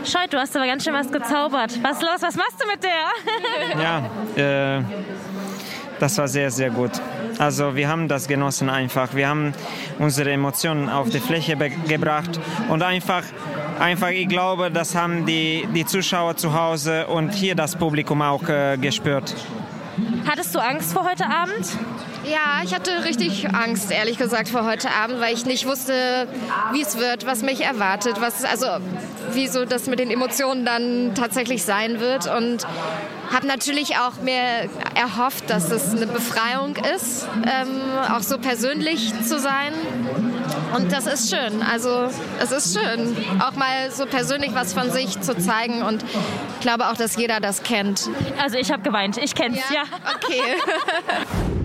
Scheut, 0.06 0.34
du 0.34 0.38
hast 0.38 0.56
aber 0.56 0.68
ganz 0.68 0.84
schön 0.84 0.94
was 0.94 1.12
gezaubert. 1.12 1.80
Was 1.82 2.02
los? 2.02 2.22
Was 2.22 2.36
machst 2.36 2.62
du 2.62 2.68
mit 2.68 2.84
der? 2.84 3.82
ja, 3.82 4.78
äh, 4.78 4.84
das 6.04 6.18
war 6.18 6.28
sehr, 6.28 6.52
sehr 6.52 6.70
gut. 6.70 6.92
Also 7.40 7.78
wir 7.78 7.88
haben 7.88 8.10
das 8.10 8.28
genossen 8.28 8.70
einfach. 8.70 9.16
Wir 9.16 9.30
haben 9.30 9.54
unsere 10.00 10.32
Emotionen 10.32 10.90
auf 10.90 11.10
die 11.10 11.22
Fläche 11.22 11.56
gebracht 11.56 12.42
und 12.68 12.84
einfach, 12.84 13.24
einfach, 13.80 14.10
ich 14.10 14.28
glaube, 14.28 14.70
das 14.70 14.96
haben 14.96 15.26
die, 15.26 15.66
die 15.74 15.86
Zuschauer 15.86 16.36
zu 16.36 16.54
Hause 16.54 17.08
und 17.08 17.34
hier 17.34 17.56
das 17.56 17.78
Publikum 17.78 18.22
auch 18.22 18.50
äh, 18.50 18.78
gespürt. 18.78 19.34
Hattest 20.28 20.54
du 20.54 20.60
Angst 20.60 20.92
vor 20.92 21.10
heute 21.10 21.26
Abend? 21.26 21.70
Ja, 22.26 22.64
ich 22.66 22.74
hatte 22.74 23.06
richtig 23.06 23.48
Angst, 23.54 23.90
ehrlich 23.90 24.18
gesagt, 24.18 24.50
vor 24.50 24.66
heute 24.66 24.90
Abend, 24.92 25.22
weil 25.22 25.34
ich 25.34 25.46
nicht 25.46 25.66
wusste, 25.66 26.28
wie 26.74 26.82
es 26.82 26.98
wird, 26.98 27.26
was 27.26 27.44
mich 27.44 27.62
erwartet, 27.62 28.20
was, 28.20 28.44
also 28.44 28.68
wie 29.34 29.48
so 29.48 29.64
das 29.64 29.88
mit 29.88 30.00
den 30.00 30.12
Emotionen 30.12 30.66
dann 30.66 31.16
tatsächlich 31.16 31.64
sein 31.64 32.02
wird. 32.02 32.28
Und 32.28 32.66
habe 33.34 33.48
natürlich 33.48 33.98
auch 33.98 34.22
mir 34.22 34.70
erhofft, 34.96 35.50
dass 35.50 35.72
es 35.72 35.92
eine 35.92 36.08
Befreiung 36.08 36.76
ist, 36.96 37.28
ähm, 37.46 37.82
auch 38.12 38.22
so 38.22 38.38
persönlich 38.38 39.12
zu 39.24 39.40
sein. 39.40 39.74
Und 40.76 40.92
das 40.92 41.08
ist 41.08 41.30
schön. 41.36 41.62
Also 41.64 42.10
es 42.40 42.52
ist 42.52 42.78
schön, 42.78 43.16
auch 43.40 43.56
mal 43.56 43.92
so 43.92 44.06
persönlich 44.06 44.54
was 44.54 44.74
von 44.74 44.92
sich 44.92 45.20
zu 45.22 45.36
zeigen. 45.38 45.82
Und 45.82 46.04
ich 46.04 46.60
glaube 46.62 46.90
auch, 46.90 46.96
dass 46.96 47.16
jeder 47.16 47.40
das 47.40 47.64
kennt. 47.64 48.10
Also 48.42 48.58
ich 48.58 48.72
habe 48.72 48.84
geweint. 48.84 49.18
Ich 49.18 49.34
kenn's, 49.36 49.60
ja. 49.70 49.84
ja. 49.84 50.16
Okay. 50.16 50.42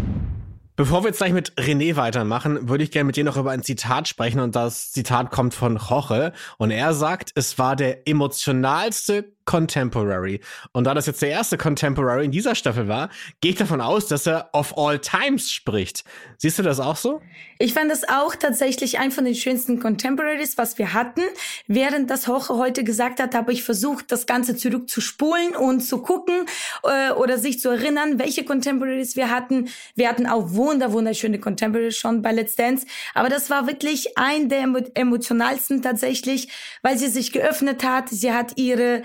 Bevor 0.79 1.03
wir 1.03 1.09
jetzt 1.09 1.19
gleich 1.19 1.33
mit 1.33 1.55
René 1.55 1.97
weitermachen, 1.97 2.69
würde 2.69 2.85
ich 2.85 2.93
gerne 2.93 3.07
mit 3.07 3.17
dir 3.17 3.25
noch 3.25 3.37
über 3.37 3.51
ein 3.51 3.65
Zitat 3.65 4.07
sprechen 4.07 4.39
und 4.39 4.55
das 4.55 4.93
Zitat 4.93 5.33
kommt 5.33 5.53
von 5.53 5.77
Roche 5.77 6.33
und 6.57 6.71
er 6.71 6.95
sagt, 6.95 7.33
es 7.35 7.59
war 7.59 7.75
der 7.75 8.07
emotionalste 8.07 9.25
Contemporary. 9.49 10.41
Und 10.73 10.85
da 10.85 10.93
das 10.93 11.07
jetzt 11.07 11.23
der 11.23 11.31
erste 11.31 11.57
Contemporary 11.57 12.27
in 12.27 12.31
dieser 12.31 12.55
Staffel 12.55 12.87
war, 12.87 13.09
gehe 13.41 13.53
ich 13.53 13.57
davon 13.57 13.81
aus, 13.81 14.07
dass 14.07 14.27
er 14.27 14.51
of 14.53 14.77
all 14.77 14.99
times 14.99 15.51
spricht. 15.51 16.05
Siehst 16.37 16.59
du 16.59 16.63
das 16.63 16.81
auch 16.81 16.97
so? 16.97 17.23
Ich 17.59 17.73
fand 17.73 17.91
das 17.91 18.07
auch 18.07 18.37
tatsächlich 18.37 18.99
ein 18.99 19.11
von 19.11 19.25
den 19.25 19.35
schönsten 19.35 19.81
Contemporaries, 19.81 20.59
was 20.59 20.77
wir 20.77 20.93
hatten. 20.93 21.23
Während 21.67 22.11
das 22.11 22.29
Hoche 22.29 22.59
heute 22.59 22.85
gesagt 22.85 23.21
hat, 23.21 23.35
habe 23.35 23.55
ich 23.55 23.63
versucht, 23.63 24.13
das 24.13 24.27
Ganze 24.27 24.55
zurückzuspulen 24.55 25.57
und 25.57 25.81
zu 25.81 26.03
gucken 26.03 26.45
äh, 26.83 27.13
oder 27.13 27.39
sich 27.39 27.59
zu 27.59 27.71
erinnern, 27.71 28.19
welche 28.19 28.45
Contemporaries 28.45 29.17
wir 29.17 29.31
hatten. 29.31 29.71
Wir 29.95 30.11
hatten 30.11 30.27
auch 30.27 30.53
wunder, 30.53 30.93
wunderschöne 30.93 31.41
Contemporaries 31.41 31.97
schon 31.97 32.21
bei 32.21 32.33
Let's 32.33 32.55
Dance. 32.55 32.87
Aber 33.15 33.31
das 33.31 33.49
war 33.49 33.67
wirklich 33.67 34.19
ein 34.19 34.51
der 34.51 34.63
emotionalsten 34.93 35.81
tatsächlich, 35.81 36.49
weil 36.83 36.99
sie 36.99 37.09
sich 37.09 37.33
geöffnet 37.33 37.83
hat. 37.83 38.11
Sie 38.11 38.31
hat 38.31 38.53
ihre 38.57 39.05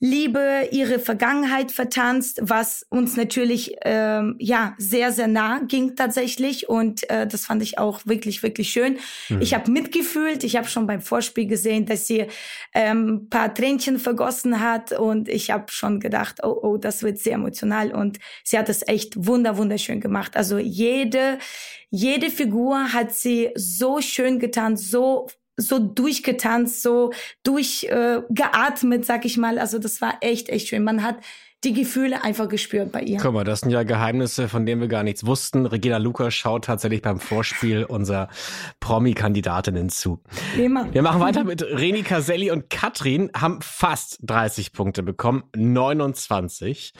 Liebe, 0.00 0.68
ihre 0.70 0.98
Vergangenheit 0.98 1.72
vertanzt, 1.72 2.40
was 2.42 2.84
uns 2.90 3.16
natürlich 3.16 3.76
ähm, 3.82 4.36
ja 4.38 4.74
sehr 4.78 5.12
sehr 5.12 5.28
nah 5.28 5.60
ging 5.60 5.96
tatsächlich 5.96 6.68
und 6.68 7.08
äh, 7.10 7.26
das 7.26 7.46
fand 7.46 7.62
ich 7.62 7.78
auch 7.78 8.00
wirklich 8.04 8.42
wirklich 8.42 8.70
schön. 8.70 8.98
Mhm. 9.28 9.40
Ich 9.40 9.54
habe 9.54 9.70
mitgefühlt, 9.70 10.44
ich 10.44 10.56
habe 10.56 10.68
schon 10.68 10.86
beim 10.86 11.00
Vorspiel 11.00 11.46
gesehen, 11.46 11.86
dass 11.86 12.06
sie 12.06 12.26
ähm, 12.74 13.28
paar 13.30 13.54
Tränchen 13.54 13.98
vergossen 13.98 14.60
hat 14.60 14.92
und 14.92 15.28
ich 15.28 15.50
habe 15.50 15.66
schon 15.68 16.00
gedacht, 16.00 16.40
oh 16.42 16.58
oh, 16.62 16.76
das 16.76 17.02
wird 17.02 17.18
sehr 17.18 17.34
emotional 17.34 17.92
und 17.92 18.18
sie 18.42 18.58
hat 18.58 18.68
es 18.68 18.86
echt 18.86 19.26
wunder 19.26 19.56
wunderschön 19.56 20.00
gemacht. 20.00 20.36
Also 20.36 20.58
jede 20.58 21.38
jede 21.90 22.30
Figur 22.30 22.92
hat 22.92 23.14
sie 23.14 23.50
so 23.54 24.00
schön 24.00 24.40
getan, 24.40 24.76
so 24.76 25.28
so 25.56 25.78
durchgetanzt, 25.78 26.82
so 26.82 27.12
durchgeatmet, 27.42 29.00
äh, 29.00 29.04
sag 29.04 29.24
ich 29.24 29.36
mal. 29.36 29.58
Also 29.58 29.78
das 29.78 30.00
war 30.00 30.18
echt, 30.20 30.48
echt 30.48 30.68
schön. 30.68 30.84
Man 30.84 31.02
hat 31.02 31.16
die 31.64 31.72
Gefühle 31.72 32.22
einfach 32.22 32.48
gespürt 32.48 32.92
bei 32.92 33.00
ihr. 33.00 33.18
Guck 33.18 33.32
mal, 33.32 33.44
das 33.44 33.60
sind 33.60 33.70
ja 33.70 33.82
Geheimnisse, 33.82 34.48
von 34.48 34.66
denen 34.66 34.80
wir 34.80 34.88
gar 34.88 35.02
nichts 35.02 35.24
wussten. 35.24 35.66
Regina 35.66 35.96
Lukas 35.96 36.34
schaut 36.34 36.66
tatsächlich 36.66 37.02
beim 37.02 37.18
Vorspiel 37.18 37.84
unserer 37.84 38.28
Promi-Kandidatinnen 38.80 39.88
zu. 39.88 40.22
Immer. 40.58 40.92
Wir 40.92 41.02
machen 41.02 41.20
weiter 41.20 41.44
mit 41.44 41.62
Reni 41.62 42.02
Caselli 42.02 42.50
und 42.50 42.68
Katrin 42.68 43.30
haben 43.34 43.60
fast 43.62 44.18
30 44.22 44.72
Punkte 44.72 45.02
bekommen, 45.02 45.44
29. 45.56 46.92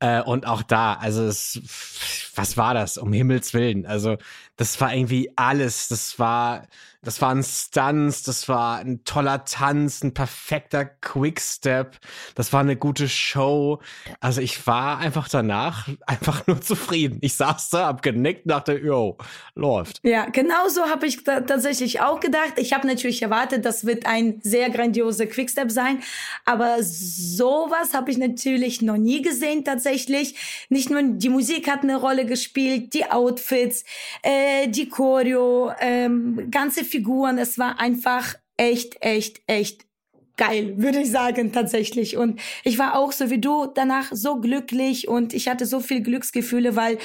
Äh, 0.00 0.22
und 0.22 0.46
auch 0.46 0.62
da, 0.62 0.94
also 0.94 1.24
es, 1.24 2.30
was 2.34 2.56
war 2.56 2.74
das? 2.74 2.98
Um 2.98 3.12
Himmels 3.12 3.54
Willen. 3.54 3.86
Also 3.86 4.16
das 4.56 4.80
war 4.80 4.94
irgendwie 4.94 5.32
alles. 5.36 5.88
Das 5.88 6.18
war 6.18 6.66
das 7.02 7.20
waren 7.20 7.42
Stunts, 7.42 8.22
das 8.22 8.48
war 8.48 8.78
ein 8.78 9.02
toller 9.04 9.44
Tanz, 9.44 10.04
ein 10.04 10.14
perfekter 10.14 10.84
Quickstep, 10.84 11.98
das 12.36 12.52
war 12.52 12.60
eine 12.60 12.76
gute 12.76 13.08
Show. 13.08 13.80
Also 14.20 14.40
ich 14.40 14.66
war 14.68 14.98
einfach 14.98 15.28
danach 15.28 15.88
einfach 16.06 16.46
nur 16.46 16.60
zufrieden. 16.60 17.18
Ich 17.20 17.34
saß 17.34 17.70
da, 17.70 17.86
hab 17.86 18.02
genickt, 18.02 18.42
dachte, 18.48 18.78
yo, 18.78 19.18
läuft. 19.56 19.98
Ja, 20.04 20.26
genau 20.26 20.68
so 20.68 20.82
habe 20.82 21.06
ich 21.06 21.24
tatsächlich 21.24 22.00
auch 22.00 22.20
gedacht. 22.20 22.52
Ich 22.56 22.72
habe 22.72 22.86
natürlich 22.86 23.22
erwartet, 23.22 23.64
das 23.64 23.84
wird 23.84 24.06
ein 24.06 24.40
sehr 24.42 24.70
grandioser 24.70 25.26
Quickstep 25.26 25.72
sein, 25.72 26.02
aber 26.44 26.76
sowas 26.82 27.94
habe 27.94 28.12
ich 28.12 28.18
natürlich 28.18 28.80
noch 28.80 28.96
nie 28.96 29.22
gesehen 29.22 29.64
tatsächlich. 29.64 30.36
Nicht 30.68 30.90
nur 30.90 31.02
die 31.02 31.28
Musik 31.28 31.68
hat 31.68 31.82
eine 31.82 31.96
Rolle 31.96 32.26
gespielt, 32.26 32.94
die 32.94 33.10
Outfits, 33.10 33.84
äh, 34.22 34.68
die 34.68 34.88
Choreo, 34.88 35.72
ähm, 35.80 36.48
ganze 36.50 36.84
Figuren. 36.92 37.38
Es 37.38 37.58
war 37.58 37.80
einfach 37.80 38.34
echt, 38.56 38.98
echt, 39.00 39.40
echt 39.46 39.86
geil, 40.36 40.74
würde 40.76 41.00
ich 41.00 41.10
sagen, 41.10 41.52
tatsächlich. 41.52 42.16
Und 42.16 42.40
ich 42.64 42.78
war 42.78 42.96
auch 42.98 43.12
so 43.12 43.30
wie 43.30 43.40
du 43.40 43.66
danach 43.66 44.10
so 44.12 44.40
glücklich 44.40 45.08
und 45.08 45.34
ich 45.34 45.48
hatte 45.48 45.66
so 45.66 45.80
viel 45.80 46.02
Glücksgefühle, 46.02 46.76
weil 46.76 46.98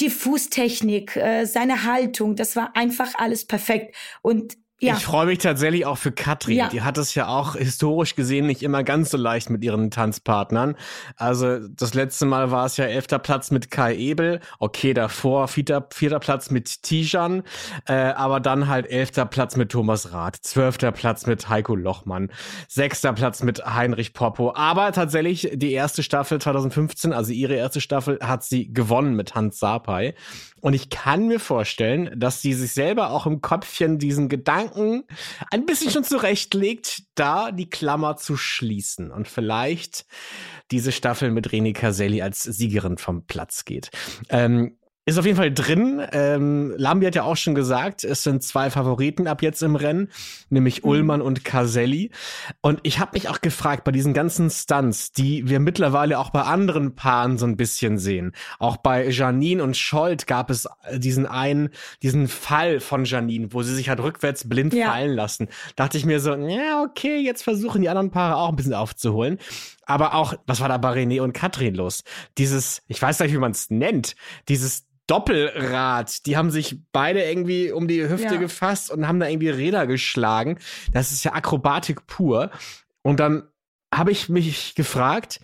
die 0.00 0.10
Fußtechnik, 0.10 1.16
äh, 1.16 1.44
seine 1.44 1.84
Haltung, 1.84 2.36
das 2.36 2.56
war 2.56 2.76
einfach 2.76 3.14
alles 3.16 3.46
perfekt. 3.46 3.94
Und 4.22 4.56
ja. 4.80 4.96
Ich 4.96 5.04
freue 5.04 5.26
mich 5.26 5.38
tatsächlich 5.38 5.86
auch 5.86 5.98
für 5.98 6.12
Katrin. 6.12 6.56
Ja. 6.56 6.68
Die 6.68 6.82
hat 6.82 6.98
es 6.98 7.14
ja 7.16 7.26
auch 7.26 7.56
historisch 7.56 8.14
gesehen 8.14 8.46
nicht 8.46 8.62
immer 8.62 8.84
ganz 8.84 9.10
so 9.10 9.16
leicht 9.16 9.50
mit 9.50 9.64
ihren 9.64 9.90
Tanzpartnern. 9.90 10.76
Also 11.16 11.58
das 11.68 11.94
letzte 11.94 12.26
Mal 12.26 12.52
war 12.52 12.66
es 12.66 12.76
ja 12.76 12.84
elfter 12.84 13.18
Platz 13.18 13.50
mit 13.50 13.72
Kai 13.72 13.96
Ebel. 13.96 14.38
Okay, 14.60 14.94
davor 14.94 15.48
vierter, 15.48 15.88
vierter 15.92 16.20
Platz 16.20 16.50
mit 16.50 16.84
Tijan. 16.84 17.42
Äh, 17.86 17.94
aber 17.94 18.38
dann 18.38 18.68
halt 18.68 18.88
elfter 18.88 19.26
Platz 19.26 19.56
mit 19.56 19.72
Thomas 19.72 20.12
Rath. 20.12 20.36
Zwölfter 20.36 20.92
Platz 20.92 21.26
mit 21.26 21.48
Heiko 21.48 21.74
Lochmann. 21.74 22.30
Sechster 22.68 23.12
Platz 23.12 23.42
mit 23.42 23.66
Heinrich 23.66 24.12
Poppo. 24.12 24.54
Aber 24.54 24.92
tatsächlich 24.92 25.50
die 25.54 25.72
erste 25.72 26.04
Staffel 26.04 26.40
2015, 26.40 27.12
also 27.12 27.32
ihre 27.32 27.54
erste 27.54 27.80
Staffel, 27.80 28.20
hat 28.22 28.44
sie 28.44 28.72
gewonnen 28.72 29.14
mit 29.16 29.34
Hans 29.34 29.58
Sapai. 29.58 30.14
Und 30.60 30.74
ich 30.74 30.90
kann 30.90 31.28
mir 31.28 31.40
vorstellen, 31.40 32.10
dass 32.18 32.42
sie 32.42 32.54
sich 32.54 32.72
selber 32.72 33.10
auch 33.10 33.26
im 33.26 33.40
Köpfchen 33.40 33.98
diesen 33.98 34.28
Gedanken 34.28 35.04
ein 35.50 35.66
bisschen 35.66 35.90
schon 35.90 36.04
zurechtlegt, 36.04 37.02
da 37.14 37.50
die 37.50 37.68
Klammer 37.68 38.16
zu 38.16 38.36
schließen 38.36 39.10
und 39.10 39.28
vielleicht 39.28 40.06
diese 40.70 40.92
Staffel 40.92 41.30
mit 41.30 41.48
René 41.48 41.72
Caselli 41.72 42.22
als 42.22 42.42
Siegerin 42.42 42.98
vom 42.98 43.26
Platz 43.26 43.64
geht. 43.64 43.90
Ähm, 44.28 44.77
ist 45.08 45.18
auf 45.18 45.24
jeden 45.24 45.36
Fall 45.36 45.52
drin. 45.52 46.02
Ähm, 46.12 46.74
Lambi 46.76 47.06
hat 47.06 47.14
ja 47.14 47.22
auch 47.22 47.36
schon 47.36 47.54
gesagt, 47.54 48.04
es 48.04 48.22
sind 48.22 48.42
zwei 48.42 48.70
Favoriten 48.70 49.26
ab 49.26 49.42
jetzt 49.42 49.62
im 49.62 49.74
Rennen, 49.74 50.10
nämlich 50.50 50.82
mhm. 50.82 50.90
Ullmann 50.90 51.22
und 51.22 51.44
Caselli. 51.44 52.10
Und 52.60 52.80
ich 52.82 52.98
habe 52.98 53.12
mich 53.14 53.28
auch 53.28 53.40
gefragt, 53.40 53.84
bei 53.84 53.92
diesen 53.92 54.12
ganzen 54.12 54.50
Stunts, 54.50 55.12
die 55.12 55.48
wir 55.48 55.60
mittlerweile 55.60 56.18
auch 56.18 56.30
bei 56.30 56.42
anderen 56.42 56.94
Paaren 56.94 57.38
so 57.38 57.46
ein 57.46 57.56
bisschen 57.56 57.98
sehen. 57.98 58.32
Auch 58.58 58.76
bei 58.76 59.08
Janine 59.08 59.62
und 59.62 59.76
Scholt 59.76 60.26
gab 60.26 60.50
es 60.50 60.68
diesen 60.94 61.26
einen, 61.26 61.70
diesen 62.02 62.28
Fall 62.28 62.80
von 62.80 63.04
Janine, 63.04 63.52
wo 63.52 63.62
sie 63.62 63.74
sich 63.74 63.88
halt 63.88 64.00
rückwärts 64.00 64.48
blind 64.48 64.74
ja. 64.74 64.90
fallen 64.90 65.14
lassen. 65.14 65.48
Dachte 65.76 65.96
ich 65.96 66.04
mir 66.04 66.20
so, 66.20 66.34
ja, 66.34 66.82
okay, 66.82 67.18
jetzt 67.18 67.42
versuchen 67.42 67.80
die 67.80 67.88
anderen 67.88 68.10
Paare 68.10 68.36
auch 68.36 68.50
ein 68.50 68.56
bisschen 68.56 68.74
aufzuholen. 68.74 69.38
Aber 69.86 70.14
auch, 70.14 70.34
was 70.46 70.60
war 70.60 70.68
da 70.68 70.76
bei 70.76 70.92
René 70.92 71.22
und 71.22 71.32
Katrin 71.32 71.74
los? 71.74 72.04
Dieses, 72.36 72.82
ich 72.88 73.00
weiß 73.00 73.20
nicht, 73.20 73.32
wie 73.32 73.38
man 73.38 73.52
es 73.52 73.70
nennt, 73.70 74.16
dieses 74.48 74.84
Doppelrad. 75.08 76.26
Die 76.26 76.36
haben 76.36 76.50
sich 76.52 76.78
beide 76.92 77.24
irgendwie 77.24 77.72
um 77.72 77.88
die 77.88 78.08
Hüfte 78.08 78.34
ja. 78.34 78.40
gefasst 78.40 78.90
und 78.90 79.08
haben 79.08 79.18
da 79.18 79.28
irgendwie 79.28 79.48
Räder 79.50 79.86
geschlagen. 79.88 80.58
Das 80.92 81.10
ist 81.10 81.24
ja 81.24 81.32
Akrobatik 81.32 82.06
pur. 82.06 82.50
Und 83.02 83.18
dann 83.18 83.48
habe 83.92 84.12
ich 84.12 84.28
mich 84.28 84.74
gefragt, 84.74 85.40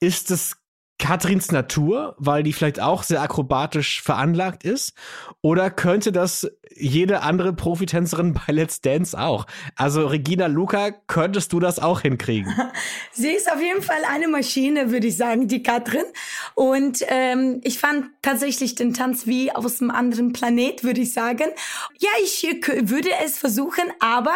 ist 0.00 0.30
es 0.30 0.56
Katrins 1.04 1.52
Natur, 1.52 2.14
weil 2.16 2.42
die 2.42 2.54
vielleicht 2.54 2.80
auch 2.80 3.02
sehr 3.02 3.20
akrobatisch 3.20 4.00
veranlagt 4.00 4.64
ist? 4.64 4.94
Oder 5.42 5.70
könnte 5.70 6.12
das 6.12 6.50
jede 6.74 7.20
andere 7.20 7.52
Profitänzerin 7.52 8.32
bei 8.32 8.54
Let's 8.54 8.80
Dance 8.80 9.18
auch? 9.20 9.44
Also 9.76 10.06
Regina 10.06 10.46
Luca, 10.46 10.92
könntest 11.06 11.52
du 11.52 11.60
das 11.60 11.78
auch 11.78 12.00
hinkriegen? 12.00 12.50
Sie 13.12 13.28
ist 13.28 13.52
auf 13.52 13.60
jeden 13.60 13.82
Fall 13.82 14.00
eine 14.10 14.28
Maschine, 14.28 14.90
würde 14.92 15.08
ich 15.08 15.18
sagen, 15.18 15.46
die 15.46 15.62
Katrin. 15.62 16.06
Und 16.54 17.04
ähm, 17.08 17.60
ich 17.64 17.78
fand 17.78 18.06
tatsächlich 18.22 18.74
den 18.74 18.94
Tanz 18.94 19.26
wie 19.26 19.52
aus 19.52 19.82
einem 19.82 19.90
anderen 19.90 20.32
Planet, 20.32 20.84
würde 20.84 21.02
ich 21.02 21.12
sagen. 21.12 21.50
Ja, 21.98 22.08
ich 22.22 22.44
würde 22.88 23.10
es 23.22 23.38
versuchen, 23.38 23.84
aber 24.00 24.32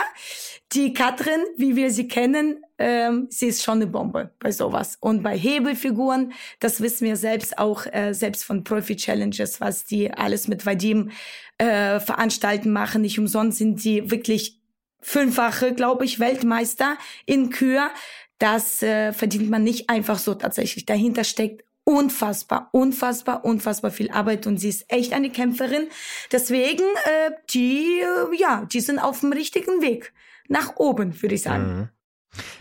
die 0.73 0.93
Katrin, 0.93 1.41
wie 1.57 1.77
wir 1.77 1.91
sie 1.91 2.09
kennen, 2.09 2.63
ähm, 2.79 3.27
sie 3.31 3.47
ist 3.47 3.63
schon 3.63 3.77
eine 3.77 3.87
Bombe 3.87 4.31
bei 4.39 4.53
sowas. 4.53 4.99
Und 5.01 5.23
bei 5.23 5.37
Hebelfiguren, 5.37 6.33
das 6.61 6.81
wissen 6.81 7.07
wir 7.07 7.17
selbst 7.17 7.59
auch, 7.59 7.87
äh, 7.87 8.13
selbst 8.13 8.45
von 8.45 8.65
Profi-Challenges, 8.65 9.61
was 9.61 9.85
die 9.85 10.13
alles 10.13 10.47
mit 10.47 10.67
Vadim 10.67 11.11
äh, 11.57 12.01
veranstalten 12.01 12.71
machen. 12.71 13.03
Nicht 13.03 13.19
umsonst 13.19 13.59
sind 13.59 13.81
sie 13.81 14.11
wirklich 14.11 14.61
fünffache, 15.01 15.75
glaube 15.75 16.05
ich, 16.05 16.21
Weltmeister 16.21 16.99
in 17.25 17.51
Kür. 17.51 17.91
Das 18.39 18.83
äh, 18.83 19.13
verdient 19.13 19.51
man 19.51 19.65
nicht 19.65 19.89
einfach 19.89 20.19
so 20.19 20.35
tatsächlich. 20.35 20.85
Dahinter 20.85 21.25
steckt 21.25 21.65
unfassbar, 21.89 22.69
unfassbar, 22.73 23.47
unfassbar 23.47 23.91
viel 23.91 24.11
Arbeit 24.11 24.47
und 24.47 24.59
sie 24.59 24.69
ist 24.69 24.93
echt 24.93 25.15
eine 25.15 25.31
Kämpferin. 25.31 25.89
Deswegen, 26.31 26.83
äh, 26.83 27.31
die, 27.49 28.01
äh, 28.01 28.37
ja, 28.37 28.67
die 28.71 28.81
sind 28.81 28.99
auf 28.99 29.21
dem 29.21 29.33
richtigen 29.33 29.81
Weg 29.81 30.13
nach 30.49 30.77
oben, 30.77 31.23
würde 31.23 31.35
ich 31.35 31.43
sagen. 31.43 31.65
Mhm. 31.65 31.89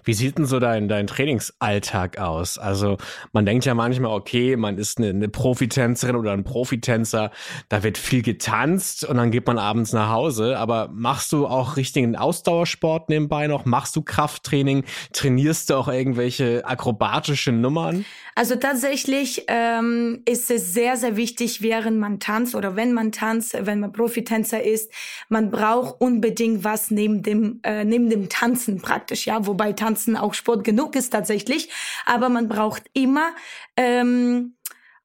Wie 0.03 0.13
sieht 0.13 0.37
denn 0.37 0.45
so 0.45 0.59
dein, 0.59 0.87
dein 0.87 1.07
Trainingsalltag 1.07 2.17
aus? 2.17 2.57
Also 2.57 2.97
man 3.33 3.45
denkt 3.45 3.65
ja 3.65 3.73
manchmal, 3.73 4.11
okay, 4.11 4.55
man 4.55 4.77
ist 4.77 4.97
eine, 4.97 5.09
eine 5.09 5.29
Profitänzerin 5.29 6.15
oder 6.15 6.31
ein 6.31 6.43
Profitänzer, 6.43 7.31
da 7.69 7.83
wird 7.83 7.97
viel 7.97 8.21
getanzt 8.21 9.03
und 9.03 9.17
dann 9.17 9.31
geht 9.31 9.45
man 9.45 9.57
abends 9.59 9.93
nach 9.93 10.09
Hause. 10.09 10.57
Aber 10.57 10.89
machst 10.91 11.31
du 11.33 11.47
auch 11.47 11.77
richtigen 11.77 12.15
Ausdauersport 12.15 13.09
nebenbei 13.09 13.47
noch? 13.47 13.65
Machst 13.65 13.95
du 13.95 14.01
Krafttraining? 14.01 14.85
Trainierst 15.13 15.69
du 15.69 15.75
auch 15.75 15.87
irgendwelche 15.87 16.65
akrobatische 16.65 17.51
Nummern? 17.51 18.05
Also 18.35 18.55
tatsächlich 18.55 19.45
ähm, 19.47 20.21
ist 20.25 20.51
es 20.51 20.73
sehr, 20.73 20.95
sehr 20.95 21.17
wichtig, 21.17 21.63
während 21.63 21.97
man 21.97 22.19
tanzt 22.19 22.53
oder 22.53 22.75
wenn 22.75 22.93
man 22.93 23.11
tanzt, 23.11 23.57
wenn 23.59 23.79
man 23.79 23.91
Profitänzer 23.91 24.63
ist, 24.63 24.91
man 25.27 25.49
braucht 25.49 25.99
unbedingt 25.99 26.63
was 26.63 26.91
neben 26.91 27.23
dem 27.23 27.59
äh, 27.63 27.83
neben 27.83 28.09
dem 28.11 28.29
Tanzen 28.29 28.79
praktisch, 28.79 29.25
ja, 29.25 29.45
wobei 29.57 29.73
Tanzen 29.73 30.15
auch 30.15 30.35
Sport 30.35 30.63
genug 30.63 30.95
ist 30.95 31.09
tatsächlich, 31.09 31.69
aber 32.05 32.29
man 32.29 32.47
braucht 32.47 32.83
immer 32.93 33.31
ähm, 33.75 34.55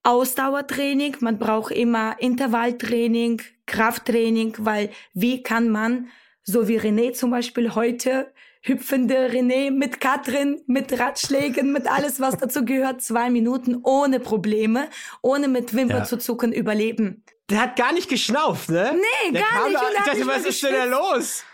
Ausdauertraining, 0.02 1.16
man 1.20 1.38
braucht 1.38 1.72
immer 1.72 2.16
Intervalltraining, 2.18 3.40
Krafttraining, 3.64 4.54
weil 4.58 4.90
wie 5.14 5.42
kann 5.42 5.70
man, 5.70 6.08
so 6.42 6.68
wie 6.68 6.78
René 6.78 7.14
zum 7.14 7.30
Beispiel 7.30 7.74
heute, 7.74 8.30
hüpfende 8.60 9.30
René 9.30 9.70
mit 9.70 10.00
Katrin, 10.00 10.60
mit 10.66 10.98
Ratschlägen, 10.98 11.72
mit 11.72 11.90
alles, 11.90 12.20
was 12.20 12.36
dazu 12.36 12.66
gehört, 12.66 13.00
zwei 13.00 13.30
Minuten 13.30 13.80
ohne 13.82 14.20
Probleme, 14.20 14.88
ohne 15.22 15.48
mit 15.48 15.72
Wimper 15.72 15.98
ja. 15.98 16.04
zu 16.04 16.18
zucken 16.18 16.52
überleben. 16.52 17.24
Der 17.48 17.62
hat 17.62 17.76
gar 17.76 17.94
nicht 17.94 18.10
geschnauft, 18.10 18.68
ne? 18.68 18.94
Nee, 18.94 19.32
Der 19.32 19.40
gar 19.42 19.68
nicht. 19.68 19.80
Da, 19.80 19.88
ich 19.90 20.04
dachte, 20.04 20.26
was 20.26 20.44
ist 20.44 20.62
denn 20.62 20.74
da 20.74 20.84
los? 20.84 21.44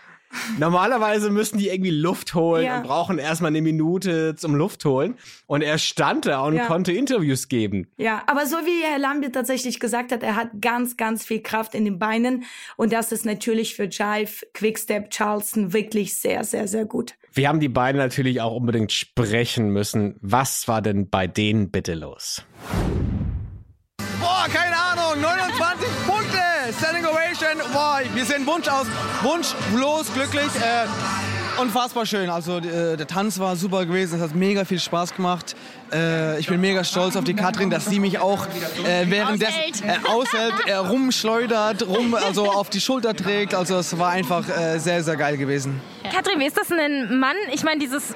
Normalerweise 0.57 1.29
müssen 1.29 1.57
die 1.57 1.69
irgendwie 1.69 1.91
Luft 1.91 2.33
holen 2.33 2.65
ja. 2.65 2.77
und 2.77 2.83
brauchen 2.83 3.17
erstmal 3.17 3.49
eine 3.49 3.61
Minute 3.61 4.35
zum 4.35 4.55
Luft 4.55 4.85
holen. 4.85 5.15
Und 5.47 5.61
er 5.61 5.77
stand 5.77 6.25
da 6.25 6.41
und 6.41 6.55
ja. 6.55 6.67
konnte 6.67 6.91
Interviews 6.91 7.47
geben. 7.47 7.87
Ja, 7.97 8.23
aber 8.27 8.45
so 8.45 8.57
wie 8.57 8.83
Herr 8.83 8.99
Lambert 8.99 9.33
tatsächlich 9.33 9.79
gesagt 9.79 10.11
hat, 10.11 10.23
er 10.23 10.35
hat 10.35 10.49
ganz, 10.61 10.97
ganz 10.97 11.25
viel 11.25 11.41
Kraft 11.41 11.73
in 11.73 11.85
den 11.85 11.99
Beinen. 11.99 12.43
Und 12.77 12.93
das 12.93 13.11
ist 13.11 13.25
natürlich 13.25 13.75
für 13.75 13.85
Jive, 13.85 14.45
Quickstep, 14.53 15.09
Charleston 15.09 15.73
wirklich 15.73 16.17
sehr, 16.17 16.43
sehr, 16.43 16.67
sehr 16.67 16.85
gut. 16.85 17.15
Wir 17.33 17.47
haben 17.47 17.59
die 17.59 17.69
beiden 17.69 17.99
natürlich 17.99 18.41
auch 18.41 18.55
unbedingt 18.55 18.91
sprechen 18.91 19.69
müssen. 19.69 20.15
Was 20.21 20.67
war 20.67 20.81
denn 20.81 21.09
bei 21.09 21.27
denen 21.27 21.69
bitte 21.71 21.93
los? 21.93 22.43
Wir 28.19 28.25
sind 28.25 28.45
Wunsch 28.45 28.67
aus, 28.67 28.85
wunschlos 29.21 30.13
glücklich. 30.13 30.49
Äh, 30.57 31.61
unfassbar 31.61 32.05
schön. 32.05 32.29
Also 32.29 32.57
äh, 32.57 32.97
der 32.97 33.07
Tanz 33.07 33.39
war 33.39 33.55
super 33.55 33.85
gewesen. 33.85 34.17
Es 34.17 34.21
hat 34.21 34.35
mega 34.35 34.65
viel 34.65 34.77
Spaß 34.79 35.15
gemacht. 35.15 35.55
Äh, 35.91 36.39
ich 36.39 36.47
bin 36.47 36.61
mega 36.61 36.83
stolz 36.83 37.15
auf 37.15 37.23
die 37.23 37.33
Katrin, 37.33 37.69
dass 37.69 37.85
sie 37.85 37.99
mich 37.99 38.19
auch 38.19 38.45
äh, 38.45 39.05
währenddessen 39.09 39.83
äh, 39.83 40.07
aushält, 40.07 40.53
äh, 40.65 40.75
rumschleudert, 40.75 41.87
rum, 41.87 42.13
also 42.13 42.51
auf 42.51 42.69
die 42.69 42.81
Schulter 42.81 43.15
trägt. 43.15 43.53
Also 43.55 43.77
es 43.77 43.97
war 43.97 44.09
einfach 44.09 44.47
äh, 44.49 44.79
sehr, 44.79 45.03
sehr 45.03 45.15
geil 45.15 45.37
gewesen. 45.37 45.81
Katrin, 46.03 46.39
wie 46.39 46.45
ist 46.45 46.57
das 46.57 46.71
ein 46.71 47.19
Mann? 47.19 47.35
Ich 47.51 47.63
meine, 47.63 47.79
dieses, 47.79 48.11
äh, 48.11 48.15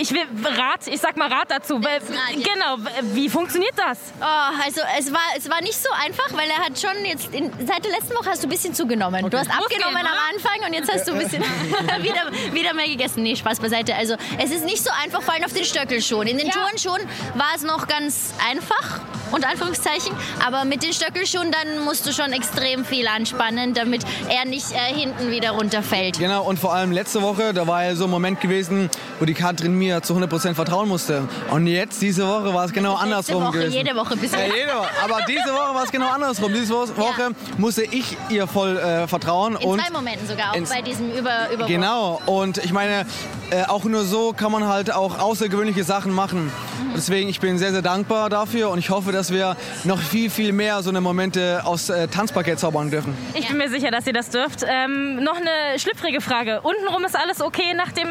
ich 0.00 0.12
will 0.12 0.22
Rat, 0.44 0.86
ich 0.86 1.00
sag 1.00 1.16
mal 1.16 1.32
Rat 1.32 1.50
dazu. 1.50 1.80
Genau, 1.80 2.76
wie 3.14 3.28
funktioniert 3.28 3.74
das? 3.76 3.98
Oh, 4.20 4.24
also 4.64 4.80
es 4.98 5.12
war, 5.12 5.20
es 5.36 5.48
war 5.50 5.60
nicht 5.62 5.76
so 5.76 5.88
einfach, 6.04 6.32
weil 6.32 6.48
er 6.50 6.64
hat 6.64 6.78
schon 6.78 7.04
jetzt, 7.04 7.34
in, 7.34 7.50
seit 7.66 7.84
der 7.84 7.92
letzten 7.92 8.14
Woche 8.14 8.30
hast 8.30 8.42
du 8.42 8.46
ein 8.46 8.50
bisschen 8.50 8.74
zugenommen. 8.74 9.24
Okay. 9.24 9.30
Du 9.30 9.38
hast 9.38 9.50
abgenommen 9.50 9.98
am 9.98 10.34
Anfang 10.34 10.66
und 10.66 10.74
jetzt 10.74 10.92
hast 10.92 11.08
du 11.08 11.12
ein 11.12 11.18
bisschen 11.18 11.42
wieder, 12.02 12.52
wieder 12.52 12.74
mehr 12.74 12.86
gegessen. 12.86 13.22
Nee, 13.22 13.36
Spaß 13.36 13.60
beiseite. 13.60 13.94
Also 13.94 14.16
es 14.38 14.50
ist 14.50 14.64
nicht 14.64 14.82
so 14.82 14.90
einfach, 15.02 15.22
vor 15.22 15.34
allem 15.34 15.44
auf 15.44 15.52
den 15.52 15.64
Stöckelschuhen. 15.64 16.28
In 16.28 16.38
den 16.38 16.48
ja. 16.48 16.52
Turnschuhen 16.52 17.03
war 17.34 17.52
es 17.56 17.62
noch 17.62 17.86
ganz 17.86 18.34
einfach, 18.50 19.00
unter 19.32 19.48
Anführungszeichen. 19.48 20.14
Aber 20.46 20.64
mit 20.64 20.82
den 20.82 20.92
Stöckelschuhen 20.92 21.50
dann 21.50 21.84
musst 21.84 22.06
du 22.06 22.12
schon 22.12 22.32
extrem 22.32 22.84
viel 22.84 23.06
anspannen, 23.06 23.74
damit 23.74 24.04
er 24.28 24.44
nicht 24.44 24.72
äh, 24.72 24.94
hinten 24.94 25.30
wieder 25.30 25.52
runterfällt. 25.52 26.18
Genau, 26.18 26.44
und 26.44 26.58
vor 26.58 26.74
allem 26.74 26.92
letzte 26.92 27.22
Woche, 27.22 27.52
da 27.52 27.66
war 27.66 27.84
ja 27.84 27.94
so 27.96 28.04
ein 28.04 28.10
Moment 28.10 28.40
gewesen, 28.40 28.90
wo 29.18 29.24
die 29.24 29.34
Katrin 29.34 29.74
mir 29.76 30.02
zu 30.02 30.14
100% 30.14 30.54
vertrauen 30.54 30.88
musste. 30.88 31.28
Und 31.50 31.66
jetzt, 31.66 32.00
diese 32.02 32.26
Woche, 32.26 32.54
war 32.54 32.64
es 32.64 32.72
genau 32.72 32.94
andersrum 32.94 33.44
Woche, 33.44 33.58
gewesen. 33.58 33.72
Jede 33.72 33.96
Woche 33.96 34.16
bis 34.16 34.32
ja, 34.32 34.38
jede 34.44 34.74
Woche. 34.74 34.88
Aber 35.02 35.20
diese 35.28 35.52
Woche 35.52 35.74
war 35.74 35.84
es 35.84 35.90
genau 35.90 36.08
andersrum. 36.08 36.52
Diese 36.52 36.74
Woche 36.74 37.20
ja. 37.20 37.30
musste 37.58 37.82
ich 37.82 38.16
ihr 38.28 38.46
voll 38.46 38.76
äh, 38.76 39.08
vertrauen. 39.08 39.56
In 39.56 39.68
und 39.68 39.80
zwei 39.80 39.92
Momenten 39.92 40.26
sogar, 40.26 40.52
auch 40.52 40.68
bei 40.68 40.82
diesem 40.82 41.10
Über 41.10 41.50
Überwurf. 41.50 41.68
Genau, 41.68 42.20
und 42.26 42.58
ich 42.58 42.72
meine, 42.72 43.06
äh, 43.54 43.64
auch 43.68 43.84
nur 43.84 44.04
so 44.04 44.32
kann 44.32 44.50
man 44.50 44.66
halt 44.66 44.92
auch 44.92 45.18
außergewöhnliche 45.18 45.84
Sachen 45.84 46.12
machen. 46.12 46.50
Deswegen, 46.96 47.28
ich 47.28 47.40
bin 47.40 47.58
sehr, 47.58 47.72
sehr 47.72 47.82
dankbar 47.82 48.28
dafür 48.28 48.70
und 48.70 48.78
ich 48.78 48.90
hoffe, 48.90 49.12
dass 49.12 49.32
wir 49.32 49.56
noch 49.84 49.98
viel, 49.98 50.30
viel 50.30 50.52
mehr 50.52 50.82
so 50.82 50.90
eine 50.90 51.00
Momente 51.00 51.62
aus 51.64 51.88
äh, 51.88 52.08
Tanzparkett 52.08 52.58
zaubern 52.58 52.90
dürfen. 52.90 53.16
Ich 53.34 53.48
bin 53.48 53.56
mir 53.56 53.68
sicher, 53.68 53.90
dass 53.90 54.06
ihr 54.06 54.12
das 54.12 54.30
dürft. 54.30 54.64
Ähm, 54.66 55.22
noch 55.22 55.36
eine 55.36 55.78
schlüpfrige 55.78 56.20
Frage. 56.20 56.62
Untenrum 56.62 57.04
ist 57.04 57.16
alles 57.16 57.40
okay 57.40 57.74
nach 57.74 57.92
dem 57.92 58.08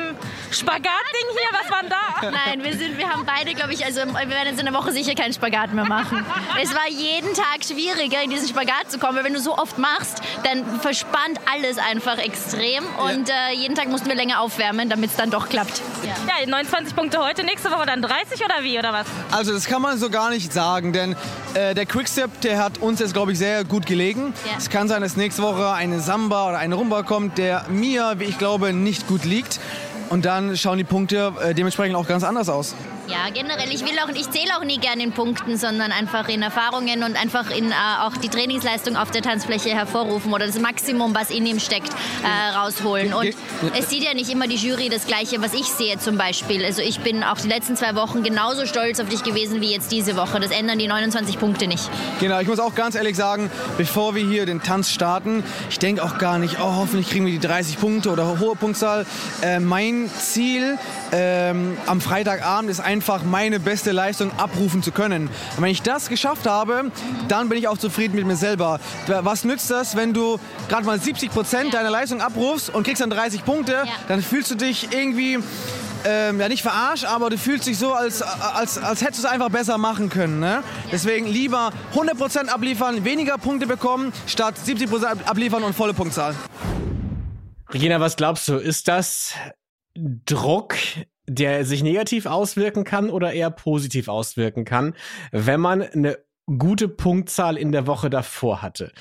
Spagat-Ding 0.51 1.27
hier? 1.31 1.59
Was 1.59 1.71
war 1.71 1.81
denn 1.81 1.89
da? 1.89 2.31
Nein, 2.31 2.63
wir, 2.63 2.77
sind, 2.77 2.97
wir 2.97 3.09
haben 3.09 3.25
beide, 3.25 3.53
glaube 3.53 3.73
ich, 3.73 3.83
also 3.85 4.01
wir 4.01 4.29
werden 4.29 4.59
in 4.59 4.67
einer 4.67 4.77
Woche 4.77 4.91
sicher 4.91 5.15
keinen 5.15 5.33
Spagat 5.33 5.73
mehr 5.73 5.85
machen. 5.85 6.25
es 6.61 6.73
war 6.73 6.89
jeden 6.89 7.33
Tag 7.33 7.65
schwieriger, 7.65 8.21
in 8.23 8.29
diesen 8.29 8.47
Spagat 8.47 8.89
zu 8.89 8.99
kommen, 8.99 9.17
weil 9.17 9.23
wenn 9.23 9.33
du 9.33 9.39
so 9.39 9.57
oft 9.57 9.77
machst, 9.77 10.21
dann 10.43 10.79
verspannt 10.79 11.39
alles 11.51 11.77
einfach 11.77 12.17
extrem 12.17 12.83
und 13.09 13.29
ja. 13.29 13.49
äh, 13.49 13.55
jeden 13.55 13.75
Tag 13.75 13.87
mussten 13.87 14.07
wir 14.07 14.15
länger 14.15 14.41
aufwärmen, 14.41 14.89
damit 14.89 15.11
es 15.11 15.15
dann 15.15 15.29
doch 15.33 15.49
klappt. 15.49 15.81
Ja. 16.03 16.13
ja, 16.41 16.47
29 16.47 16.95
Punkte 16.95 17.17
heute, 17.19 17.43
nächste 17.43 17.71
Woche 17.71 17.85
dann 17.87 18.01
30 18.01 18.39
oder 18.45 18.63
wie, 18.63 18.77
oder 18.77 18.93
was? 18.93 19.07
Also 19.31 19.51
das 19.51 19.65
kann 19.65 19.81
man 19.81 19.97
so 19.97 20.09
gar 20.09 20.29
nicht 20.29 20.53
sagen, 20.53 20.93
denn 20.93 21.15
äh, 21.55 21.73
der 21.73 21.85
Quickstep, 21.85 22.41
der 22.41 22.63
hat 22.63 22.77
uns 22.77 22.99
jetzt, 22.99 23.13
glaube 23.13 23.31
ich, 23.31 23.39
sehr 23.39 23.63
gut 23.63 23.85
gelegen. 23.85 24.33
Ja. 24.45 24.57
Es 24.57 24.69
kann 24.69 24.87
sein, 24.87 25.01
dass 25.01 25.17
nächste 25.17 25.41
Woche 25.41 25.71
eine 25.71 25.99
Samba 25.99 26.49
oder 26.49 26.59
eine 26.59 26.75
Rumba 26.75 27.01
kommt, 27.03 27.37
der 27.37 27.65
mir, 27.69 28.15
wie 28.17 28.25
ich 28.25 28.37
glaube, 28.37 28.73
nicht 28.73 29.07
gut 29.07 29.25
liegt. 29.25 29.59
Und 30.09 30.25
dann 30.25 30.55
schauen 30.55 30.77
die 30.77 30.83
Punkte 30.83 31.33
äh, 31.41 31.55
dementsprechend 31.55 31.95
auch 31.95 32.07
ganz 32.07 32.23
anders 32.23 32.49
aus. 32.49 32.75
Ja, 33.07 33.29
generell. 33.33 33.69
Ich 33.73 33.81
will 33.81 33.97
auch, 33.99 34.09
ich 34.09 34.29
zähle 34.31 34.57
auch 34.57 34.63
nie 34.63 34.77
gerne 34.77 35.03
in 35.03 35.11
Punkten, 35.11 35.57
sondern 35.57 35.91
einfach 35.91 36.29
in 36.29 36.41
Erfahrungen 36.41 37.03
und 37.03 37.21
einfach 37.21 37.49
in 37.51 37.69
äh, 37.71 37.73
auch 38.01 38.15
die 38.15 38.29
Trainingsleistung 38.29 38.95
auf 38.95 39.11
der 39.11 39.21
Tanzfläche 39.21 39.69
hervorrufen 39.69 40.33
oder 40.33 40.45
das 40.45 40.57
Maximum, 40.59 41.13
was 41.13 41.29
in 41.29 41.45
ihm 41.45 41.59
steckt, 41.59 41.89
äh, 41.89 42.57
rausholen. 42.57 43.13
Und 43.13 43.35
es 43.77 43.89
sieht 43.89 44.03
ja 44.03 44.13
nicht 44.13 44.31
immer 44.31 44.47
die 44.47 44.55
Jury 44.55 44.87
das 44.87 45.05
Gleiche, 45.05 45.41
was 45.41 45.53
ich 45.53 45.65
sehe 45.65 45.99
zum 45.99 46.17
Beispiel. 46.17 46.63
Also 46.63 46.81
ich 46.81 47.01
bin 47.01 47.23
auch 47.23 47.37
die 47.37 47.49
letzten 47.49 47.75
zwei 47.75 47.95
Wochen 47.95 48.23
genauso 48.23 48.65
stolz 48.65 49.01
auf 49.01 49.09
dich 49.09 49.23
gewesen 49.23 49.59
wie 49.59 49.71
jetzt 49.71 49.91
diese 49.91 50.15
Woche. 50.15 50.39
Das 50.39 50.51
ändern 50.51 50.79
die 50.79 50.87
29 50.87 51.39
Punkte 51.39 51.67
nicht. 51.67 51.89
Genau, 52.21 52.39
ich 52.39 52.47
muss 52.47 52.59
auch 52.59 52.73
ganz 52.73 52.95
ehrlich 52.95 53.17
sagen, 53.17 53.51
bevor 53.77 54.15
wir 54.15 54.25
hier 54.25 54.45
den 54.45 54.61
Tanz 54.61 54.89
starten, 54.91 55.43
ich 55.69 55.79
denke 55.79 56.03
auch 56.03 56.17
gar 56.17 56.39
nicht, 56.39 56.57
oh, 56.59 56.75
hoffentlich 56.77 57.09
kriegen 57.09 57.25
wir 57.25 57.33
die 57.33 57.45
30 57.45 57.79
Punkte 57.79 58.11
oder 58.11 58.39
hohe 58.39 58.55
Punktzahl. 58.55 59.05
Äh, 59.41 59.59
mein 59.59 60.09
Ziel 60.17 60.77
ähm, 61.11 61.77
am 61.85 61.99
Freitagabend 61.99 62.69
ist 62.69 62.79
einfach 62.93 63.23
meine 63.23 63.59
beste 63.59 63.91
Leistung 63.91 64.31
abrufen 64.37 64.83
zu 64.83 64.91
können. 64.91 65.27
Und 65.57 65.63
wenn 65.63 65.71
ich 65.71 65.81
das 65.81 66.09
geschafft 66.09 66.45
habe, 66.45 66.91
dann 67.27 67.49
bin 67.49 67.57
ich 67.57 67.67
auch 67.67 67.77
zufrieden 67.77 68.15
mit 68.15 68.25
mir 68.25 68.35
selber. 68.35 68.79
Was 69.07 69.43
nützt 69.43 69.71
das, 69.71 69.95
wenn 69.95 70.13
du 70.13 70.39
gerade 70.69 70.85
mal 70.85 70.99
70 70.99 71.31
Prozent 71.31 71.73
ja. 71.73 71.79
deiner 71.79 71.89
Leistung 71.89 72.21
abrufst 72.21 72.69
und 72.73 72.83
kriegst 72.83 73.01
dann 73.01 73.09
30 73.09 73.45
Punkte, 73.45 73.71
ja. 73.73 73.85
dann 74.07 74.21
fühlst 74.21 74.51
du 74.51 74.55
dich 74.55 74.89
irgendwie 74.91 75.39
ähm, 76.05 76.39
ja 76.39 76.49
nicht 76.49 76.61
verarscht, 76.61 77.05
aber 77.05 77.29
du 77.31 77.37
fühlst 77.37 77.65
dich 77.65 77.79
so, 77.79 77.93
als, 77.93 78.21
als, 78.21 78.77
als 78.77 79.01
hättest 79.01 79.23
du 79.23 79.27
es 79.27 79.33
einfach 79.33 79.49
besser 79.49 79.77
machen 79.77 80.09
können. 80.09 80.39
Ne? 80.39 80.63
Deswegen 80.91 81.27
lieber 81.27 81.71
100% 81.95 82.47
abliefern, 82.47 83.03
weniger 83.05 83.37
Punkte 83.37 83.65
bekommen, 83.65 84.13
statt 84.27 84.55
70% 84.63 85.23
abliefern 85.25 85.63
und 85.63 85.73
volle 85.73 85.93
Punktzahl. 85.93 86.35
Regina, 87.73 87.99
was 87.99 88.17
glaubst 88.17 88.47
du, 88.47 88.57
ist 88.57 88.87
das 88.87 89.33
Druck, 89.95 90.75
der 91.27 91.65
sich 91.65 91.83
negativ 91.83 92.25
auswirken 92.25 92.83
kann 92.83 93.09
oder 93.09 93.33
eher 93.33 93.49
positiv 93.49 94.07
auswirken 94.07 94.65
kann, 94.65 94.95
wenn 95.31 95.59
man 95.59 95.81
eine 95.81 96.17
gute 96.45 96.89
Punktzahl 96.89 97.57
in 97.57 97.71
der 97.71 97.87
Woche 97.87 98.09
davor 98.09 98.61
hatte. 98.61 98.91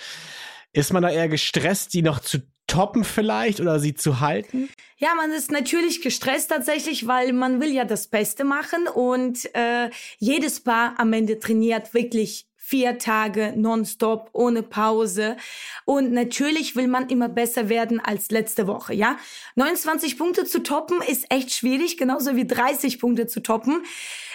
Ist 0.72 0.92
man 0.92 1.02
da 1.02 1.10
eher 1.10 1.28
gestresst, 1.28 1.92
die 1.94 2.02
noch 2.02 2.20
zu 2.20 2.38
toppen 2.66 3.04
vielleicht 3.04 3.60
oder 3.60 3.78
sie 3.78 3.94
zu 3.94 4.20
halten? 4.20 4.70
Ja, 4.96 5.14
man 5.14 5.32
ist 5.32 5.50
natürlich 5.50 6.00
gestresst 6.00 6.50
tatsächlich, 6.50 7.06
weil 7.06 7.32
man 7.32 7.60
will 7.60 7.72
ja 7.72 7.84
das 7.84 8.06
Beste 8.06 8.44
machen 8.44 8.86
und 8.86 9.52
äh, 9.54 9.90
jedes 10.18 10.60
Paar 10.60 10.94
am 10.98 11.12
Ende 11.12 11.38
trainiert 11.38 11.92
wirklich 11.92 12.46
vier 12.72 12.96
Tage 12.96 13.52
nonstop, 13.54 14.30
ohne 14.32 14.62
Pause. 14.62 15.36
Und 15.84 16.10
natürlich 16.10 16.74
will 16.74 16.88
man 16.88 17.10
immer 17.10 17.28
besser 17.28 17.68
werden 17.68 18.00
als 18.00 18.30
letzte 18.30 18.66
Woche, 18.66 18.94
ja. 18.94 19.18
29 19.56 20.16
Punkte 20.16 20.46
zu 20.46 20.62
toppen 20.62 21.02
ist 21.06 21.26
echt 21.28 21.52
schwierig, 21.52 21.98
genauso 21.98 22.34
wie 22.34 22.46
30 22.46 22.98
Punkte 22.98 23.26
zu 23.26 23.40
toppen. 23.40 23.82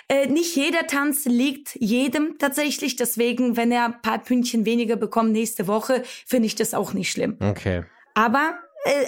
Äh, 0.07 0.27
nicht 0.27 0.55
jeder 0.55 0.85
Tanz 0.85 1.25
liegt 1.25 1.77
jedem 1.79 2.37
tatsächlich, 2.37 2.95
deswegen, 2.95 3.57
wenn 3.57 3.71
er 3.71 3.85
ein 3.85 4.01
paar 4.03 4.19
Pünktchen 4.19 4.65
weniger 4.65 4.97
bekommt 4.97 5.31
nächste 5.31 5.65
Woche, 5.65 6.03
finde 6.27 6.45
ich 6.45 6.53
das 6.53 6.75
auch 6.75 6.93
nicht 6.93 7.11
schlimm. 7.11 7.37
Okay. 7.39 7.85
Aber 8.13 8.59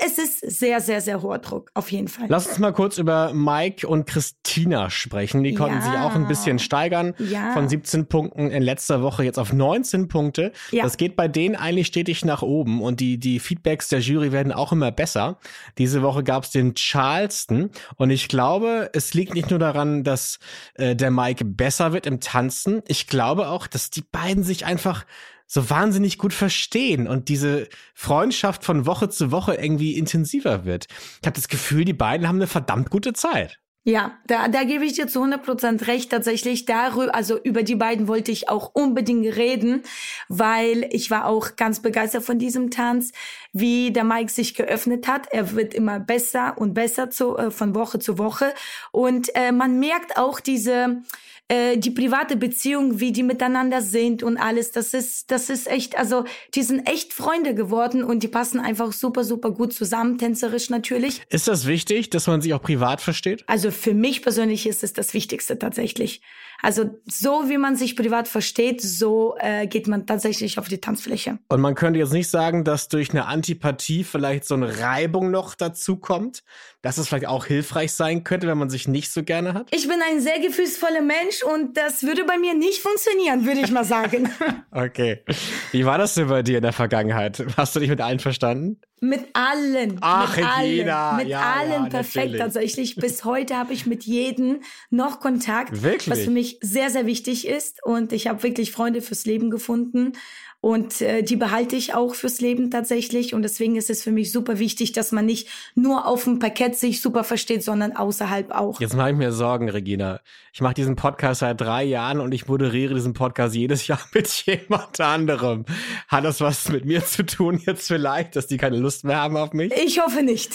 es 0.05 0.17
ist 0.17 0.59
sehr, 0.59 0.81
sehr, 0.81 0.99
sehr 1.01 1.21
hoher 1.21 1.39
Druck, 1.39 1.71
auf 1.73 1.91
jeden 1.91 2.07
Fall. 2.07 2.25
Lass 2.27 2.47
uns 2.47 2.59
mal 2.59 2.73
kurz 2.73 2.97
über 2.97 3.33
Mike 3.33 3.87
und 3.87 4.05
Christina 4.05 4.89
sprechen. 4.89 5.43
Die 5.43 5.53
konnten 5.53 5.77
Ja. 5.77 5.81
sich 5.81 5.93
auch 5.93 6.15
ein 6.15 6.27
bisschen 6.27 6.59
steigern. 6.59 7.13
Ja. 7.19 7.53
Von 7.53 7.69
17 7.69 8.07
Punkten 8.07 8.51
in 8.51 8.61
letzter 8.61 9.01
Woche 9.01 9.23
jetzt 9.23 9.39
auf 9.39 9.53
19 9.53 10.07
Punkte. 10.07 10.51
Ja. 10.71 10.83
Das 10.83 10.97
geht 10.97 11.15
bei 11.15 11.27
denen 11.27 11.55
eigentlich 11.55 11.87
stetig 11.87 12.25
nach 12.25 12.41
oben 12.41 12.81
und 12.81 12.99
die, 12.99 13.17
die 13.19 13.39
Feedbacks 13.39 13.87
der 13.89 13.99
Jury 13.99 14.31
werden 14.31 14.51
auch 14.51 14.71
immer 14.71 14.91
besser. 14.91 15.37
Diese 15.77 16.01
Woche 16.01 16.23
gab 16.23 16.43
es 16.43 16.51
den 16.51 16.73
Charleston 16.75 17.69
und 17.95 18.09
ich 18.09 18.27
glaube, 18.27 18.89
es 18.93 19.13
liegt 19.13 19.33
nicht 19.33 19.49
nur 19.49 19.59
daran, 19.59 20.03
dass 20.03 20.39
äh, 20.75 20.95
der 20.95 21.11
Mike 21.11 21.45
besser 21.45 21.93
wird 21.93 22.05
im 22.05 22.19
Tanzen. 22.19 22.81
Ich 22.87 23.07
glaube 23.07 23.47
auch, 23.49 23.67
dass 23.67 23.89
die 23.89 24.01
beiden 24.03 24.43
sich 24.43 24.65
einfach 24.65 25.05
so 25.51 25.69
wahnsinnig 25.69 26.19
gut 26.19 26.31
verstehen 26.31 27.07
und 27.07 27.27
diese 27.27 27.67
Freundschaft 27.95 28.63
von 28.63 28.85
Woche 28.85 29.09
zu 29.09 29.31
Woche 29.31 29.55
irgendwie 29.55 29.97
intensiver 29.97 30.63
wird. 30.63 30.85
Ich 31.21 31.25
habe 31.25 31.35
das 31.35 31.47
Gefühl, 31.47 31.85
die 31.85 31.93
beiden 31.93 32.27
haben 32.27 32.35
eine 32.35 32.47
verdammt 32.47 32.91
gute 32.91 33.13
Zeit. 33.13 33.59
Ja, 33.83 34.19
da, 34.27 34.49
da 34.49 34.65
gebe 34.65 34.85
ich 34.85 34.93
dir 34.93 35.07
zu 35.07 35.23
100% 35.23 35.87
recht. 35.87 36.11
Tatsächlich 36.11 36.65
darüber, 36.65 37.15
also 37.15 37.39
über 37.41 37.63
die 37.63 37.75
beiden 37.75 38.07
wollte 38.07 38.31
ich 38.31 38.47
auch 38.47 38.69
unbedingt 38.75 39.35
reden, 39.35 39.81
weil 40.27 40.87
ich 40.91 41.09
war 41.09 41.25
auch 41.25 41.55
ganz 41.55 41.81
begeistert 41.81 42.23
von 42.23 42.37
diesem 42.37 42.69
Tanz, 42.69 43.11
wie 43.51 43.91
der 43.91 44.03
Mike 44.03 44.31
sich 44.31 44.53
geöffnet 44.53 45.07
hat. 45.07 45.27
Er 45.31 45.53
wird 45.53 45.73
immer 45.73 45.99
besser 45.99 46.57
und 46.57 46.75
besser 46.75 47.09
zu, 47.09 47.37
äh, 47.37 47.49
von 47.49 47.73
Woche 47.73 47.97
zu 47.97 48.19
Woche. 48.19 48.53
Und 48.91 49.33
äh, 49.33 49.51
man 49.51 49.79
merkt 49.79 50.17
auch 50.17 50.39
diese, 50.39 51.01
äh, 51.49 51.77
die 51.77 51.91
private 51.91 52.37
Beziehung, 52.37 52.99
wie 52.99 53.11
die 53.11 53.23
miteinander 53.23 53.81
sind 53.81 54.23
und 54.23 54.37
alles. 54.37 54.71
Das 54.71 54.93
ist, 54.93 55.31
das 55.31 55.49
ist 55.49 55.67
echt, 55.67 55.97
also 55.97 56.23
die 56.53 56.61
sind 56.61 56.87
echt 56.87 57.11
Freunde 57.11 57.55
geworden 57.55 58.03
und 58.03 58.23
die 58.23 58.27
passen 58.27 58.59
einfach 58.59 58.93
super, 58.93 59.23
super 59.23 59.51
gut 59.51 59.73
zusammen, 59.73 60.17
tänzerisch 60.17 60.69
natürlich. 60.69 61.23
Ist 61.29 61.47
das 61.47 61.65
wichtig, 61.65 62.11
dass 62.11 62.27
man 62.27 62.41
sich 62.41 62.53
auch 62.53 62.61
privat 62.61 63.01
versteht? 63.01 63.43
Also 63.47 63.71
für 63.71 63.93
mich 63.93 64.21
persönlich 64.21 64.67
ist 64.67 64.83
es 64.83 64.93
das 64.93 65.13
Wichtigste 65.13 65.57
tatsächlich. 65.57 66.21
Also 66.61 66.99
so 67.05 67.49
wie 67.49 67.57
man 67.57 67.75
sich 67.75 67.95
privat 67.95 68.27
versteht, 68.27 68.81
so 68.81 69.35
äh, 69.39 69.65
geht 69.65 69.87
man 69.87 70.05
tatsächlich 70.05 70.59
auf 70.59 70.67
die 70.67 70.79
Tanzfläche. 70.79 71.39
Und 71.47 71.61
man 71.61 71.73
könnte 71.73 71.99
jetzt 71.99 72.11
nicht 72.13 72.29
sagen, 72.29 72.63
dass 72.63 72.89
durch 72.89 73.11
eine 73.11 73.25
Antipathie 73.25 74.03
vielleicht 74.03 74.45
so 74.45 74.55
eine 74.55 74.79
Reibung 74.79 75.31
noch 75.31 75.55
dazu 75.55 75.97
kommt, 75.97 76.43
dass 76.81 76.97
es 76.97 77.07
vielleicht 77.07 77.27
auch 77.27 77.45
hilfreich 77.45 77.91
sein 77.93 78.23
könnte, 78.23 78.47
wenn 78.47 78.57
man 78.57 78.69
sich 78.69 78.87
nicht 78.87 79.11
so 79.11 79.23
gerne 79.23 79.53
hat? 79.53 79.67
Ich 79.73 79.87
bin 79.87 79.99
ein 80.09 80.21
sehr 80.21 80.39
gefühlsvoller 80.39 81.01
Mensch 81.01 81.43
und 81.43 81.75
das 81.75 82.03
würde 82.03 82.23
bei 82.23 82.37
mir 82.37 82.53
nicht 82.53 82.81
funktionieren, 82.81 83.45
würde 83.45 83.61
ich 83.61 83.71
mal 83.71 83.85
sagen. 83.85 84.29
Okay. 84.71 85.23
Wie 85.71 85.85
war 85.85 85.97
das 85.97 86.13
denn 86.13 86.27
bei 86.27 86.43
dir 86.43 86.57
in 86.57 86.63
der 86.63 86.73
Vergangenheit? 86.73 87.43
Hast 87.57 87.75
du 87.75 87.79
dich 87.79 87.89
mit 87.89 88.01
allen 88.01 88.19
verstanden? 88.19 88.79
mit 89.01 89.27
allen. 89.33 89.97
Ach, 90.01 90.35
mit 90.35 90.45
Regina, 90.45 91.09
allen. 91.09 91.17
Mit 91.17 91.27
ja, 91.27 91.53
allen 91.53 91.83
ja, 91.83 91.89
perfekt 91.89 92.15
natürlich. 92.15 92.41
tatsächlich. 92.41 92.95
Bis 92.95 93.23
heute 93.25 93.55
habe 93.55 93.73
ich 93.73 93.85
mit 93.85 94.03
jedem 94.03 94.61
noch 94.89 95.19
Kontakt. 95.19 95.83
Wirklich? 95.83 96.09
Was 96.09 96.19
für 96.19 96.31
mich 96.31 96.59
sehr, 96.61 96.89
sehr 96.89 97.05
wichtig 97.05 97.47
ist. 97.47 97.83
Und 97.83 98.13
ich 98.13 98.27
habe 98.27 98.43
wirklich 98.43 98.71
Freunde 98.71 99.01
fürs 99.01 99.25
Leben 99.25 99.49
gefunden. 99.49 100.13
Und 100.61 100.99
äh, 101.01 101.23
die 101.23 101.37
behalte 101.37 101.77
ich 101.77 101.93
auch 101.93 102.15
fürs 102.15 102.41
Leben 102.41 102.69
tatsächlich. 102.69 103.33
Und 103.33 103.43
deswegen 103.43 103.77
ist 103.77 103.89
es 103.89 104.03
für 104.03 104.11
mich 104.11 104.31
super 104.31 104.59
wichtig, 104.59 104.91
dass 104.91 105.13
man 105.13 105.25
nicht 105.25 105.47
nur 105.73 106.05
auf 106.05 106.25
dem 106.25 106.39
Parkett 106.39 106.75
sich 106.75 107.01
super 107.01 107.23
versteht, 107.23 107.63
sondern 107.63 107.95
außerhalb 107.95 108.51
auch. 108.51 108.81
Jetzt 108.81 108.95
mache 108.95 109.11
ich 109.11 109.15
mir 109.15 109.31
Sorgen, 109.31 109.69
Regina. 109.69 110.19
Ich 110.51 110.59
mache 110.59 110.73
diesen 110.73 110.97
Podcast 110.97 111.39
seit 111.39 111.61
drei 111.61 111.83
Jahren 111.83 112.19
und 112.19 112.33
ich 112.33 112.47
moderiere 112.47 112.93
diesen 112.93 113.13
Podcast 113.13 113.55
jedes 113.55 113.87
Jahr 113.87 114.01
mit 114.13 114.27
jemand 114.45 114.99
anderem. 114.99 115.65
Hat 116.09 116.25
das 116.25 116.41
was 116.41 116.67
mit 116.67 116.83
mir 116.83 117.05
zu 117.05 117.25
tun 117.25 117.61
jetzt 117.65 117.87
vielleicht, 117.87 118.35
dass 118.35 118.47
die 118.47 118.57
keine 118.57 118.77
Lust 118.77 119.05
mehr 119.05 119.17
haben 119.17 119.37
auf 119.37 119.53
mich? 119.53 119.71
Ich 119.73 120.01
hoffe 120.01 120.23
nicht. 120.23 120.53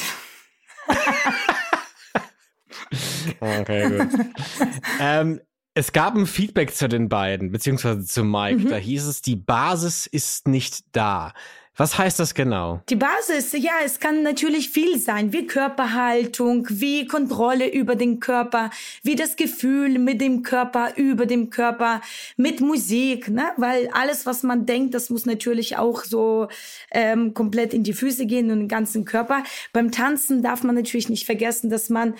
Okay, 3.40 3.98
gut. 3.98 4.08
ähm, 5.00 5.40
es 5.74 5.92
gab 5.92 6.14
ein 6.14 6.26
Feedback 6.26 6.74
zu 6.74 6.88
den 6.88 7.08
beiden, 7.08 7.50
beziehungsweise 7.50 8.04
zu 8.04 8.24
Mike. 8.24 8.68
Da 8.68 8.76
hieß 8.76 9.06
es, 9.06 9.22
die 9.22 9.36
Basis 9.36 10.06
ist 10.06 10.46
nicht 10.46 10.84
da. 10.92 11.32
Was 11.76 11.98
heißt 11.98 12.20
das 12.20 12.34
genau? 12.34 12.80
Die 12.88 12.94
Basis, 12.94 13.52
ja, 13.52 13.72
es 13.84 13.98
kann 13.98 14.22
natürlich 14.22 14.70
viel 14.70 14.96
sein, 14.96 15.32
wie 15.32 15.48
Körperhaltung, 15.48 16.68
wie 16.70 17.08
Kontrolle 17.08 17.68
über 17.68 17.96
den 17.96 18.20
Körper, 18.20 18.70
wie 19.02 19.16
das 19.16 19.34
Gefühl 19.34 19.98
mit 19.98 20.20
dem 20.20 20.44
Körper, 20.44 20.92
über 20.94 21.26
dem 21.26 21.50
Körper, 21.50 22.00
mit 22.36 22.60
Musik, 22.60 23.28
ne? 23.28 23.46
Weil 23.56 23.88
alles, 23.92 24.24
was 24.24 24.44
man 24.44 24.66
denkt, 24.66 24.94
das 24.94 25.10
muss 25.10 25.26
natürlich 25.26 25.76
auch 25.76 26.04
so 26.04 26.46
ähm, 26.92 27.34
komplett 27.34 27.74
in 27.74 27.82
die 27.82 27.92
Füße 27.92 28.26
gehen 28.26 28.52
und 28.52 28.60
den 28.60 28.68
ganzen 28.68 29.04
Körper. 29.04 29.42
Beim 29.72 29.90
Tanzen 29.90 30.44
darf 30.44 30.62
man 30.62 30.76
natürlich 30.76 31.08
nicht 31.08 31.26
vergessen, 31.26 31.70
dass 31.70 31.90
man 31.90 32.14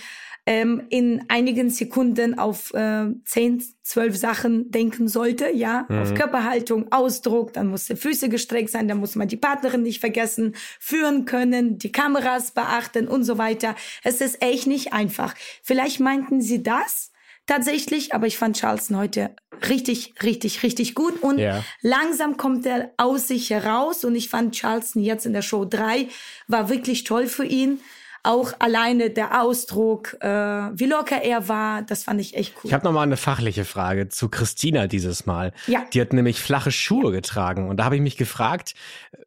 ähm, 0.46 0.82
in 0.90 1.24
einigen 1.28 1.70
Sekunden 1.70 2.38
auf 2.38 2.72
äh, 2.74 3.06
10, 3.24 3.64
12 3.82 4.16
Sachen 4.16 4.70
denken 4.70 5.08
sollte, 5.08 5.50
ja, 5.50 5.86
auf 5.88 6.14
Körperhaltung, 6.14 6.92
Ausdruck, 6.92 7.52
dann 7.54 7.68
muss 7.68 7.86
die 7.86 7.96
Füße 7.96 8.28
gestreckt 8.28 8.70
sein, 8.70 8.88
dann 8.88 8.98
muss 8.98 9.14
man 9.14 9.28
die 9.28 9.36
Partnerin 9.36 9.82
nicht 9.82 10.00
vergessen, 10.00 10.54
führen 10.78 11.24
können, 11.24 11.78
die 11.78 11.92
Kameras 11.92 12.50
beachten 12.50 13.08
und 13.08 13.24
so 13.24 13.38
weiter. 13.38 13.74
Es 14.02 14.20
ist 14.20 14.42
echt 14.42 14.66
nicht 14.66 14.92
einfach. 14.92 15.34
Vielleicht 15.62 16.00
meinten 16.00 16.40
sie 16.40 16.62
das 16.62 17.10
tatsächlich, 17.46 18.14
aber 18.14 18.26
ich 18.26 18.38
fand 18.38 18.58
Charleston 18.58 18.96
heute 18.96 19.34
richtig, 19.68 20.14
richtig, 20.22 20.62
richtig 20.62 20.94
gut 20.94 21.22
und 21.22 21.38
Ja. 21.38 21.64
langsam 21.82 22.36
kommt 22.36 22.66
er 22.66 22.92
aus 22.96 23.28
sich 23.28 23.50
heraus 23.50 24.04
und 24.04 24.14
ich 24.14 24.28
fand 24.28 24.54
Charleston 24.56 25.02
jetzt 25.02 25.26
in 25.26 25.32
der 25.32 25.42
Show 25.42 25.64
3 25.64 26.08
war 26.48 26.68
wirklich 26.68 27.04
toll 27.04 27.26
für 27.26 27.44
ihn. 27.44 27.80
Auch 28.24 28.52
alleine 28.58 29.10
der 29.10 29.42
Ausdruck, 29.42 30.16
äh, 30.20 30.28
wie 30.28 30.86
locker 30.86 31.22
er 31.22 31.48
war, 31.48 31.82
das 31.82 32.04
fand 32.04 32.20
ich 32.20 32.34
echt 32.36 32.54
cool. 32.56 32.62
Ich 32.64 32.72
habe 32.72 32.84
noch 32.84 32.92
mal 32.92 33.02
eine 33.02 33.16
fachliche 33.16 33.64
Frage 33.64 34.08
zu 34.08 34.28
Christina 34.28 34.86
dieses 34.86 35.26
Mal. 35.26 35.52
Ja. 35.66 35.84
Die 35.92 36.00
hat 36.00 36.12
nämlich 36.12 36.40
flache 36.40 36.72
Schuhe 36.72 37.12
getragen 37.12 37.68
und 37.68 37.76
da 37.76 37.84
habe 37.84 37.96
ich 37.96 38.02
mich 38.02 38.16
gefragt, 38.16 38.74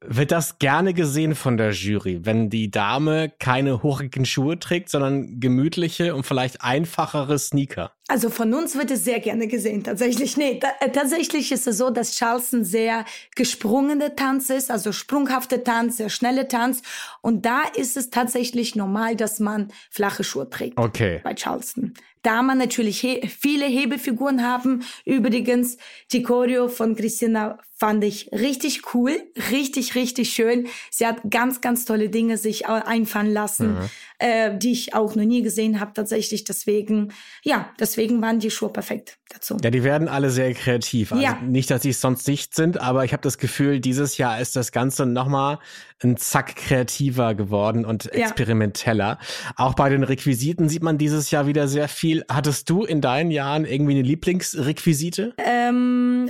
wird 0.01 0.31
das 0.31 0.57
gerne 0.59 0.93
gesehen 0.93 1.35
von 1.35 1.57
der 1.57 1.71
Jury, 1.71 2.25
wenn 2.25 2.49
die 2.49 2.71
Dame 2.71 3.31
keine 3.39 3.83
hochigen 3.83 4.25
Schuhe 4.25 4.57
trägt, 4.59 4.89
sondern 4.89 5.39
gemütliche 5.39 6.15
und 6.15 6.25
vielleicht 6.25 6.63
einfachere 6.63 7.37
Sneaker? 7.37 7.91
Also 8.09 8.29
von 8.29 8.53
uns 8.53 8.77
wird 8.77 8.89
es 8.91 9.03
sehr 9.03 9.19
gerne 9.19 9.47
gesehen, 9.47 9.83
tatsächlich. 9.83 10.37
Nee, 10.37 10.59
ta 10.59 10.69
äh, 10.79 10.89
tatsächlich 10.89 11.51
ist 11.51 11.67
es 11.67 11.77
so, 11.77 11.89
dass 11.89 12.15
Charleston 12.15 12.63
sehr 12.63 13.03
gesprungene 13.35 14.15
Tanz 14.15 14.49
ist, 14.49 14.71
also 14.71 14.93
sprunghafte 14.93 15.63
Tanz, 15.63 15.97
sehr 15.97 16.09
schnelle 16.09 16.47
Tanz. 16.47 16.81
Und 17.21 17.45
da 17.45 17.63
ist 17.75 17.97
es 17.97 18.09
tatsächlich 18.09 18.75
normal, 18.75 19.17
dass 19.17 19.41
man 19.41 19.73
flache 19.89 20.23
Schuhe 20.23 20.49
trägt. 20.49 20.77
Okay. 20.77 21.19
Bei 21.23 21.35
Charleston. 21.35 21.93
Da 22.23 22.41
man 22.41 22.57
natürlich 22.57 22.99
he 22.99 23.27
viele 23.27 23.65
Hebefiguren 23.65 24.45
haben. 24.45 24.83
Übrigens, 25.05 25.77
die 26.11 26.23
Choreo 26.23 26.67
von 26.67 26.95
Christina 26.95 27.57
fand 27.77 28.03
ich 28.03 28.31
richtig 28.31 28.93
cool, 28.93 29.21
richtig, 29.51 29.95
richtig 29.95 30.31
schön. 30.31 30.67
Sie 30.91 31.05
hat 31.05 31.21
ganz, 31.29 31.61
ganz 31.61 31.85
tolle 31.85 32.09
Dinge 32.09 32.37
sich 32.37 32.67
einfallen 32.67 33.31
lassen, 33.31 33.77
äh, 34.19 34.57
die 34.57 34.71
ich 34.71 34.93
auch 34.93 35.15
noch 35.15 35.23
nie 35.23 35.41
gesehen 35.41 35.79
habe 35.79 35.91
tatsächlich. 35.93 36.43
Deswegen, 36.43 37.13
ja, 37.43 37.69
deswegen 37.79 38.21
waren 38.21 38.39
die 38.39 38.51
Schuhe 38.51 38.69
perfekt 38.69 39.17
dazu. 39.29 39.57
Ja, 39.63 39.69
die 39.69 39.83
werden 39.83 40.07
alle 40.07 40.29
sehr 40.29 40.53
kreativ. 40.53 41.11
Also 41.11 41.23
Ja. 41.23 41.37
Nicht, 41.45 41.69
dass 41.69 41.83
sie 41.83 41.89
es 41.89 42.01
sonst 42.01 42.27
nicht 42.27 42.55
sind, 42.55 42.79
aber 42.79 43.05
ich 43.05 43.13
habe 43.13 43.21
das 43.21 43.37
Gefühl, 43.37 43.79
dieses 43.79 44.17
Jahr 44.17 44.39
ist 44.39 44.55
das 44.55 44.71
Ganze 44.71 45.05
nochmal 45.05 45.59
ein 46.03 46.15
Zack 46.15 46.55
kreativer 46.55 47.33
geworden 47.35 47.83
und 47.85 48.05
Ja. 48.05 48.27
experimenteller. 48.27 49.17
Auch 49.55 49.73
bei 49.73 49.89
den 49.89 50.03
Requisiten 50.03 50.69
sieht 50.69 50.83
man 50.83 50.97
dieses 50.97 51.31
Jahr 51.31 51.47
wieder 51.47 51.67
sehr 51.67 51.87
viel. 51.87 52.23
Hattest 52.29 52.69
du 52.69 52.83
in 52.83 53.01
deinen 53.01 53.31
Jahren 53.31 53.65
irgendwie 53.65 53.93
eine 53.93 54.03
Lieblingsrequisite? 54.03 55.33
Ähm, 55.37 56.29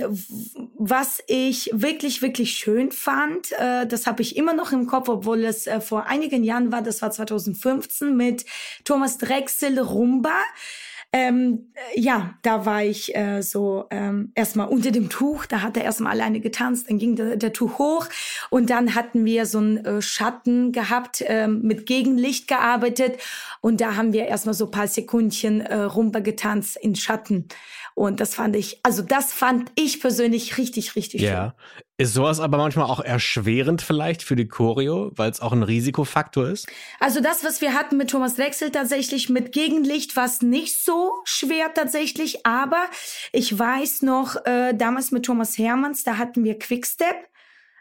was 0.78 1.22
ich 1.26 1.70
wirklich, 1.72 2.22
wirklich 2.22 2.52
schön 2.52 2.92
fand, 2.92 3.52
äh, 3.52 3.86
das 3.86 4.06
habe 4.06 4.22
ich 4.22 4.36
immer 4.36 4.54
noch 4.54 4.72
im 4.72 4.86
Kopf, 4.86 5.08
obwohl 5.08 5.44
es 5.44 5.66
äh, 5.66 5.80
vor 5.80 6.06
einigen 6.06 6.44
Jahren 6.44 6.72
war, 6.72 6.82
das 6.82 7.02
war 7.02 7.10
2015 7.78 8.16
mit 8.16 8.44
Thomas 8.84 9.18
Drechsel 9.18 9.78
Rumba. 9.78 10.36
Ähm, 11.10 11.70
äh, 11.74 12.00
ja, 12.00 12.34
da 12.42 12.66
war 12.66 12.84
ich 12.84 13.16
äh, 13.16 13.40
so 13.40 13.86
ähm, 13.90 14.30
erstmal 14.34 14.68
unter 14.68 14.90
dem 14.90 15.08
Tuch, 15.08 15.46
da 15.46 15.62
hat 15.62 15.78
er 15.78 15.84
erstmal 15.84 16.12
alleine 16.12 16.40
getanzt, 16.40 16.90
dann 16.90 16.98
ging 16.98 17.16
der, 17.16 17.36
der 17.36 17.54
Tuch 17.54 17.78
hoch. 17.78 18.08
Und 18.50 18.68
dann 18.68 18.94
hatten 18.94 19.24
wir 19.24 19.46
so 19.46 19.56
einen 19.56 19.78
äh, 19.78 20.02
Schatten 20.02 20.70
gehabt, 20.70 21.24
ähm, 21.26 21.62
mit 21.62 21.86
Gegenlicht 21.86 22.46
gearbeitet. 22.46 23.18
Und 23.62 23.80
da 23.80 23.96
haben 23.96 24.12
wir 24.12 24.26
erstmal 24.26 24.54
so 24.54 24.66
ein 24.66 24.70
paar 24.70 24.86
Sekundchen 24.86 25.62
äh, 25.62 25.76
Rumba 25.76 26.18
getanzt 26.20 26.76
in 26.76 26.94
Schatten 26.94 27.48
und 27.98 28.20
das 28.20 28.34
fand 28.36 28.54
ich, 28.54 28.78
also 28.84 29.02
das 29.02 29.32
fand 29.32 29.72
ich 29.74 30.00
persönlich 30.00 30.56
richtig, 30.56 30.94
richtig 30.94 31.22
schön. 31.22 31.30
Ja. 31.30 31.56
Ist 31.96 32.14
sowas 32.14 32.38
aber 32.38 32.56
manchmal 32.56 32.86
auch 32.86 33.00
erschwerend 33.00 33.82
vielleicht 33.82 34.22
für 34.22 34.36
die 34.36 34.46
Choreo, 34.46 35.10
weil 35.16 35.32
es 35.32 35.40
auch 35.40 35.52
ein 35.52 35.64
Risikofaktor 35.64 36.48
ist? 36.48 36.68
Also 37.00 37.20
das, 37.20 37.42
was 37.42 37.60
wir 37.60 37.74
hatten 37.74 37.96
mit 37.96 38.10
Thomas 38.10 38.36
Drechsel 38.36 38.70
tatsächlich 38.70 39.28
mit 39.28 39.50
Gegenlicht, 39.50 40.14
war 40.14 40.26
es 40.26 40.42
nicht 40.42 40.80
so 40.80 41.10
schwer 41.24 41.74
tatsächlich. 41.74 42.46
Aber 42.46 42.84
ich 43.32 43.58
weiß 43.58 44.02
noch, 44.02 44.36
äh, 44.46 44.74
damals 44.74 45.10
mit 45.10 45.24
Thomas 45.24 45.58
Hermanns, 45.58 46.04
da 46.04 46.18
hatten 46.18 46.44
wir 46.44 46.56
Quickstep. 46.56 47.16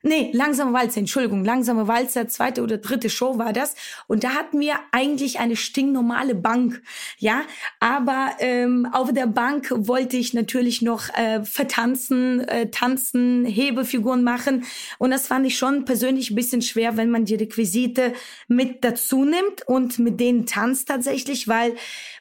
Nee, 0.08 0.32
Langsame 0.34 0.72
Walzer, 0.72 1.00
Entschuldigung, 1.00 1.44
Langsame 1.44 1.90
Walzer, 1.90 2.30
zweite 2.30 2.64
oder 2.64 2.78
dritte 2.78 3.10
Show 3.10 3.38
war 3.38 3.52
das. 3.52 3.76
Und 4.08 4.24
da 4.24 4.30
hatten 4.30 4.58
wir 4.62 4.76
eigentlich 4.94 5.40
eine 5.40 5.58
stinknormale 5.58 6.34
Bank, 6.34 6.82
ja. 7.18 7.42
Aber 7.82 8.30
ähm, 8.40 8.88
auf 8.94 9.12
der 9.12 9.28
Bank 9.28 9.70
wollte 9.76 10.16
ich 10.16 10.34
natürlich 10.34 10.82
noch 10.82 11.10
äh, 11.10 11.44
vertanzen, 11.44 12.40
äh, 12.48 12.72
tanzen, 12.72 13.44
Hebefiguren 13.44 14.24
machen. 14.24 14.64
Und 14.98 15.12
das 15.12 15.28
fand 15.28 15.46
ich 15.46 15.58
schon 15.58 15.84
persönlich 15.84 16.32
ein 16.32 16.36
bisschen 16.36 16.62
schwer, 16.62 16.96
wenn 16.96 17.10
man 17.10 17.26
die 17.26 17.36
Requisite 17.36 18.14
mit 18.48 18.86
dazu 18.86 19.26
nimmt 19.26 19.68
und 19.68 20.00
mit 20.00 20.22
denen 20.22 20.46
tanzt 20.46 20.88
tatsächlich, 20.88 21.50
weil 21.50 21.76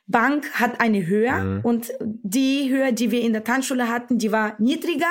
Bank 0.08 0.50
hat 0.54 0.80
eine 0.80 1.06
Höhe 1.06 1.32
mhm. 1.32 1.60
und 1.62 1.92
die 2.00 2.68
Höhe, 2.68 2.92
die 2.92 3.12
wir 3.12 3.22
in 3.22 3.32
der 3.32 3.44
Tanzschule 3.44 3.88
hatten, 3.88 4.18
die 4.18 4.32
war 4.32 4.56
niedriger. 4.58 5.06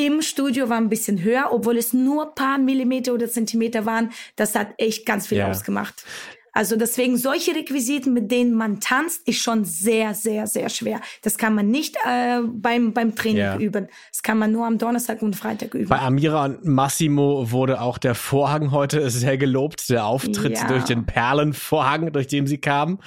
Im 0.00 0.22
Studio 0.22 0.70
war 0.70 0.78
ein 0.78 0.88
bisschen 0.88 1.22
höher, 1.22 1.48
obwohl 1.50 1.76
es 1.76 1.92
nur 1.92 2.34
paar 2.34 2.56
Millimeter 2.56 3.12
oder 3.12 3.28
Zentimeter 3.28 3.84
waren. 3.84 4.12
Das 4.34 4.54
hat 4.54 4.68
echt 4.78 5.04
ganz 5.04 5.26
viel 5.26 5.36
ja. 5.36 5.50
ausgemacht. 5.50 6.06
Also 6.52 6.76
deswegen 6.76 7.16
solche 7.16 7.54
Requisiten, 7.54 8.12
mit 8.12 8.30
denen 8.30 8.54
man 8.54 8.80
tanzt, 8.80 9.26
ist 9.26 9.42
schon 9.42 9.64
sehr, 9.64 10.14
sehr, 10.14 10.46
sehr 10.46 10.68
schwer. 10.68 11.00
Das 11.22 11.38
kann 11.38 11.54
man 11.54 11.68
nicht 11.68 11.96
äh, 12.06 12.40
beim, 12.42 12.92
beim 12.92 13.14
Training 13.14 13.36
yeah. 13.36 13.58
üben. 13.58 13.88
Das 14.10 14.22
kann 14.22 14.38
man 14.38 14.52
nur 14.52 14.66
am 14.66 14.78
Donnerstag 14.78 15.22
und 15.22 15.36
Freitag 15.36 15.74
üben. 15.74 15.88
Bei 15.88 16.00
Amira 16.00 16.46
und 16.46 16.64
Massimo 16.64 17.50
wurde 17.50 17.80
auch 17.80 17.98
der 17.98 18.14
Vorhang 18.14 18.70
heute 18.70 19.10
sehr 19.10 19.38
gelobt, 19.38 19.88
der 19.90 20.06
Auftritt 20.06 20.58
ja. 20.58 20.66
durch 20.66 20.84
den 20.84 21.06
Perlenvorhang, 21.06 22.12
durch 22.12 22.26
den 22.26 22.46
sie 22.46 22.58
kamen. 22.58 22.98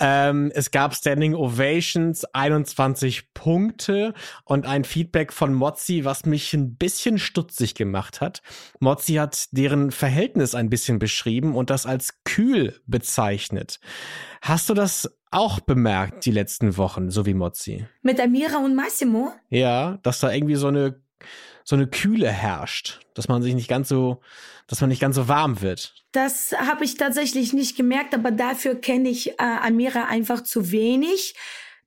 Ähm, 0.00 0.50
es 0.54 0.70
gab 0.70 0.94
Standing 0.94 1.34
Ovations, 1.34 2.24
21 2.32 3.32
Punkte 3.34 4.14
und 4.44 4.66
ein 4.66 4.84
Feedback 4.84 5.32
von 5.32 5.54
Mozzi, 5.54 6.04
was 6.04 6.24
mich 6.26 6.52
ein 6.54 6.76
bisschen 6.76 7.18
stutzig 7.18 7.74
gemacht 7.74 8.20
hat. 8.20 8.42
Mozzi 8.80 9.14
hat 9.14 9.48
deren 9.52 9.90
Verhältnis 9.90 10.54
ein 10.54 10.70
bisschen 10.70 10.98
beschrieben 10.98 11.54
und 11.54 11.70
das 11.70 11.86
als 11.86 12.22
kühl 12.24 12.80
bezeichnet. 12.86 13.80
Hast 14.42 14.68
du 14.68 14.74
das 14.74 15.10
auch 15.30 15.60
bemerkt 15.60 16.24
die 16.24 16.30
letzten 16.30 16.76
Wochen, 16.76 17.10
so 17.10 17.26
wie 17.26 17.34
Mozzi? 17.34 17.86
Mit 18.02 18.20
Amira 18.20 18.58
und 18.58 18.74
Massimo? 18.74 19.32
Ja, 19.50 19.98
dass 20.02 20.20
da 20.20 20.32
irgendwie 20.32 20.56
so 20.56 20.68
eine 20.68 21.00
so 21.66 21.74
eine 21.74 21.88
Kühle 21.88 22.30
herrscht, 22.30 23.00
dass 23.14 23.26
man 23.26 23.42
sich 23.42 23.52
nicht 23.52 23.68
ganz 23.68 23.88
so, 23.88 24.20
dass 24.68 24.80
man 24.80 24.88
nicht 24.88 25.00
ganz 25.00 25.16
so 25.16 25.26
warm 25.26 25.62
wird. 25.62 25.94
Das 26.12 26.52
habe 26.52 26.84
ich 26.84 26.96
tatsächlich 26.96 27.52
nicht 27.52 27.76
gemerkt, 27.76 28.14
aber 28.14 28.30
dafür 28.30 28.76
kenne 28.76 29.08
ich 29.08 29.30
äh, 29.30 29.34
Amira 29.38 30.04
einfach 30.04 30.44
zu 30.44 30.70
wenig 30.70 31.34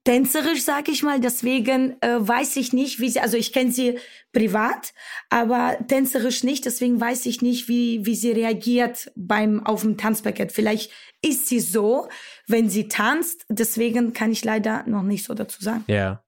tänzerisch, 0.04 0.64
sag 0.64 0.90
ich 0.90 1.04
mal. 1.04 1.20
Deswegen 1.20 1.96
äh, 2.02 2.18
weiß 2.20 2.56
ich 2.58 2.74
nicht, 2.74 3.00
wie 3.00 3.10
sie, 3.10 3.20
also 3.20 3.38
ich 3.38 3.54
kenne 3.54 3.72
sie 3.72 4.00
privat, 4.32 4.94
aber 5.30 5.78
tänzerisch 5.88 6.44
nicht. 6.44 6.66
Deswegen 6.66 7.00
weiß 7.00 7.26
ich 7.26 7.42
nicht, 7.42 7.68
wie, 7.68 8.06
wie 8.06 8.16
sie 8.16 8.32
reagiert 8.32 9.12
beim, 9.16 9.66
auf 9.66 9.82
dem 9.82 9.98
Tanzpaket. 9.98 10.52
Vielleicht 10.52 10.92
ist 11.22 11.48
sie 11.48 11.60
so, 11.60 12.08
wenn 12.48 12.70
sie 12.70 12.88
tanzt. 12.88 13.46
Deswegen 13.50 14.14
kann 14.14 14.32
ich 14.32 14.44
leider 14.44 14.84
noch 14.88 15.04
nicht 15.04 15.26
so 15.26 15.34
dazu 15.34 15.62
sagen. 15.64 15.84
Ja. 15.88 16.24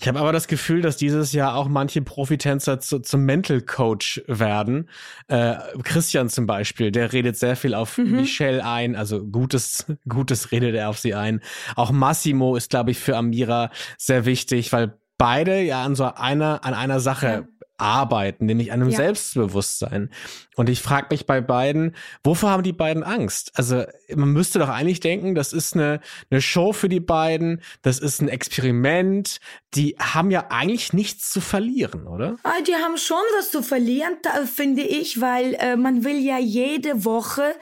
Ich 0.00 0.08
habe 0.08 0.20
aber 0.20 0.32
das 0.32 0.48
Gefühl, 0.48 0.82
dass 0.82 0.96
dieses 0.96 1.32
Jahr 1.32 1.54
auch 1.54 1.68
manche 1.68 2.02
Profitänzer 2.02 2.80
zu, 2.80 3.00
zum 3.00 3.24
Mental 3.24 3.60
Coach 3.60 4.22
werden. 4.26 4.88
Äh, 5.28 5.56
Christian 5.82 6.28
zum 6.28 6.46
Beispiel, 6.46 6.90
der 6.90 7.12
redet 7.12 7.36
sehr 7.36 7.56
viel 7.56 7.74
auf 7.74 7.98
mhm. 7.98 8.16
Michelle 8.16 8.64
ein, 8.64 8.96
also 8.96 9.24
Gutes, 9.24 9.86
Gutes 10.08 10.52
redet 10.52 10.74
er 10.74 10.88
auf 10.88 10.98
sie 10.98 11.14
ein. 11.14 11.40
Auch 11.76 11.90
Massimo 11.90 12.56
ist, 12.56 12.70
glaube 12.70 12.90
ich, 12.90 12.98
für 12.98 13.16
Amira 13.16 13.70
sehr 13.98 14.24
wichtig, 14.24 14.72
weil 14.72 14.98
beide 15.18 15.60
ja 15.60 15.84
an 15.84 15.94
so 15.94 16.04
einer, 16.04 16.64
an 16.64 16.74
einer 16.74 17.00
Sache 17.00 17.26
ja 17.26 17.59
arbeiten, 17.80 18.46
nämlich 18.46 18.72
an 18.72 18.80
einem 18.80 18.90
ja. 18.90 18.96
Selbstbewusstsein. 18.96 20.10
Und 20.56 20.68
ich 20.68 20.82
frage 20.82 21.08
mich 21.10 21.26
bei 21.26 21.40
beiden, 21.40 21.96
wovor 22.22 22.50
haben 22.50 22.62
die 22.62 22.72
beiden 22.72 23.02
Angst? 23.02 23.52
Also 23.54 23.84
man 24.14 24.30
müsste 24.30 24.58
doch 24.58 24.68
eigentlich 24.68 25.00
denken, 25.00 25.34
das 25.34 25.52
ist 25.52 25.74
eine, 25.74 26.00
eine 26.30 26.42
Show 26.42 26.72
für 26.72 26.88
die 26.88 27.00
beiden, 27.00 27.62
das 27.82 27.98
ist 27.98 28.20
ein 28.20 28.28
Experiment. 28.28 29.40
Die 29.74 29.96
haben 29.98 30.30
ja 30.30 30.46
eigentlich 30.50 30.92
nichts 30.92 31.30
zu 31.30 31.40
verlieren, 31.40 32.06
oder? 32.06 32.36
Ah, 32.42 32.60
die 32.66 32.74
haben 32.74 32.96
schon 32.96 33.16
was 33.38 33.50
zu 33.50 33.62
verlieren, 33.62 34.16
finde 34.52 34.82
ich, 34.82 35.20
weil 35.20 35.54
äh, 35.54 35.76
man 35.76 36.04
will 36.04 36.18
ja 36.18 36.38
jede 36.38 37.04
Woche 37.04 37.54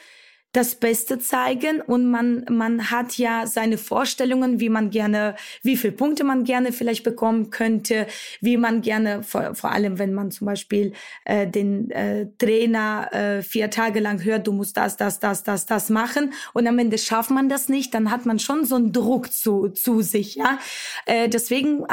das 0.53 0.77
Beste 0.77 1.19
zeigen 1.19 1.83
und 1.83 2.11
man, 2.11 2.47
man 2.49 2.91
hat 2.91 3.19
ja 3.19 3.47
seine 3.47 3.77
Vorstellungen, 3.77 4.61
wie 4.61 4.71
man 4.71 4.89
gerne, 4.89 5.37
wie 5.63 5.77
viel 5.77 5.93
Punkte 5.93 6.25
man 6.25 6.45
gerne 6.45 6.73
vielleicht 6.73 7.05
bekommen 7.05 7.51
könnte, 7.51 8.07
wie 8.41 8.57
man 8.57 8.81
gerne, 8.81 9.23
vor, 9.23 9.55
vor 9.55 9.73
allem 9.73 9.99
wenn 9.99 10.15
man 10.15 10.31
zum 10.31 10.47
Beispiel 10.47 10.95
äh, 11.27 11.47
den 11.47 11.91
äh, 11.91 12.29
Trainer 12.39 13.13
äh, 13.13 13.43
vier 13.43 13.71
Tage 13.71 14.01
lang 14.01 14.25
hört, 14.25 14.47
du 14.47 14.53
musst 14.53 14.79
das, 14.79 14.97
das, 14.97 15.21
das, 15.21 15.43
das, 15.43 15.67
das 15.67 15.91
machen 15.91 16.33
und 16.55 16.67
am 16.67 16.79
Ende 16.79 16.97
schafft 16.97 17.31
man 17.31 17.51
das 17.51 17.69
nicht, 17.69 17.93
dann 17.93 18.11
hat 18.11 18.25
man 18.25 18.39
schon 18.39 18.65
so 18.65 18.77
einen 18.77 18.93
Druck 18.93 19.31
zu, 19.31 19.69
zu 19.69 20.01
sich, 20.01 20.37
ja. 20.37 20.59
Äh, 21.05 21.29
deswegen 21.29 21.85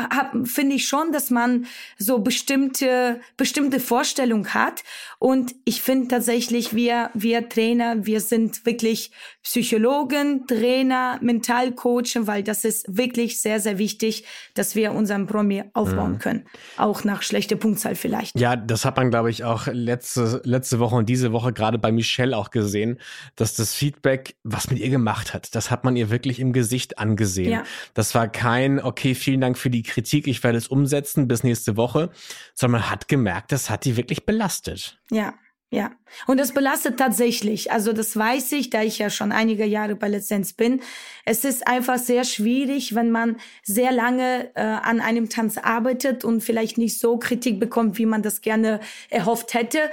finde 0.45 0.77
ich 0.77 0.87
schon, 0.87 1.11
dass 1.11 1.29
man 1.29 1.65
so 1.97 2.19
bestimmte, 2.19 3.19
bestimmte 3.35 3.81
Vorstellungen 3.81 4.53
hat 4.53 4.83
und 5.19 5.55
ich 5.65 5.81
finde 5.81 6.07
tatsächlich, 6.07 6.73
wir, 6.73 7.09
wir 7.13 7.49
Trainer, 7.49 8.05
wir 8.05 8.21
sind 8.21 8.54
sind 8.55 8.65
wirklich 8.65 9.11
Psychologen, 9.43 10.47
Trainer, 10.47 11.19
Mentalcoachen, 11.21 12.27
weil 12.27 12.43
das 12.43 12.65
ist 12.65 12.85
wirklich 12.87 13.39
sehr, 13.41 13.59
sehr 13.59 13.77
wichtig, 13.77 14.25
dass 14.53 14.75
wir 14.75 14.91
unseren 14.91 15.27
Promi 15.27 15.63
aufbauen 15.73 16.13
mhm. 16.13 16.19
können. 16.19 16.45
Auch 16.77 17.03
nach 17.03 17.21
schlechter 17.21 17.55
Punktzahl 17.55 17.95
vielleicht. 17.95 18.39
Ja, 18.39 18.55
das 18.55 18.85
hat 18.85 18.97
man, 18.97 19.09
glaube 19.09 19.29
ich, 19.29 19.43
auch 19.43 19.67
letzte, 19.67 20.41
letzte 20.43 20.79
Woche 20.79 20.95
und 20.95 21.09
diese 21.09 21.31
Woche 21.31 21.53
gerade 21.53 21.77
bei 21.77 21.91
Michelle 21.91 22.35
auch 22.35 22.49
gesehen, 22.49 22.99
dass 23.35 23.55
das 23.55 23.73
Feedback, 23.73 24.35
was 24.43 24.69
mit 24.69 24.79
ihr 24.79 24.89
gemacht 24.89 25.33
hat, 25.33 25.55
das 25.55 25.71
hat 25.71 25.83
man 25.83 25.95
ihr 25.95 26.09
wirklich 26.09 26.39
im 26.39 26.53
Gesicht 26.53 26.97
angesehen. 26.97 27.51
Ja. 27.51 27.63
Das 27.93 28.15
war 28.15 28.27
kein, 28.27 28.79
okay, 28.79 29.15
vielen 29.15 29.41
Dank 29.41 29.57
für 29.57 29.69
die 29.69 29.83
Kritik, 29.83 30.27
ich 30.27 30.43
werde 30.43 30.57
es 30.57 30.67
umsetzen 30.67 31.27
bis 31.27 31.43
nächste 31.43 31.77
Woche, 31.77 32.09
sondern 32.53 32.81
man 32.81 32.89
hat 32.89 33.07
gemerkt, 33.07 33.51
das 33.51 33.69
hat 33.69 33.85
die 33.85 33.97
wirklich 33.97 34.25
belastet. 34.25 34.99
Ja. 35.11 35.33
Ja, 35.71 35.91
und 36.27 36.39
das 36.39 36.53
belastet 36.53 36.97
tatsächlich. 36.97 37.71
Also 37.71 37.91
das 37.91 38.15
weiß 38.15 38.51
ich, 38.53 38.69
da 38.69 38.83
ich 38.83 38.99
ja 38.99 39.09
schon 39.09 39.31
einige 39.31 39.65
Jahre 39.65 39.95
bei 39.95 40.07
Lizenz 40.07 40.53
bin. 40.53 40.81
Es 41.25 41.43
ist 41.43 41.67
einfach 41.67 41.97
sehr 41.97 42.23
schwierig, 42.23 42.93
wenn 42.93 43.11
man 43.11 43.37
sehr 43.63 43.91
lange 43.91 44.51
äh, 44.55 44.61
an 44.61 45.01
einem 45.01 45.27
Tanz 45.27 45.57
arbeitet 45.57 46.23
und 46.23 46.41
vielleicht 46.41 46.77
nicht 46.77 46.99
so 46.99 47.17
Kritik 47.17 47.59
bekommt, 47.59 47.97
wie 47.97 48.05
man 48.05 48.21
das 48.21 48.41
gerne 48.41 48.79
erhofft 49.09 49.53
hätte. 49.55 49.89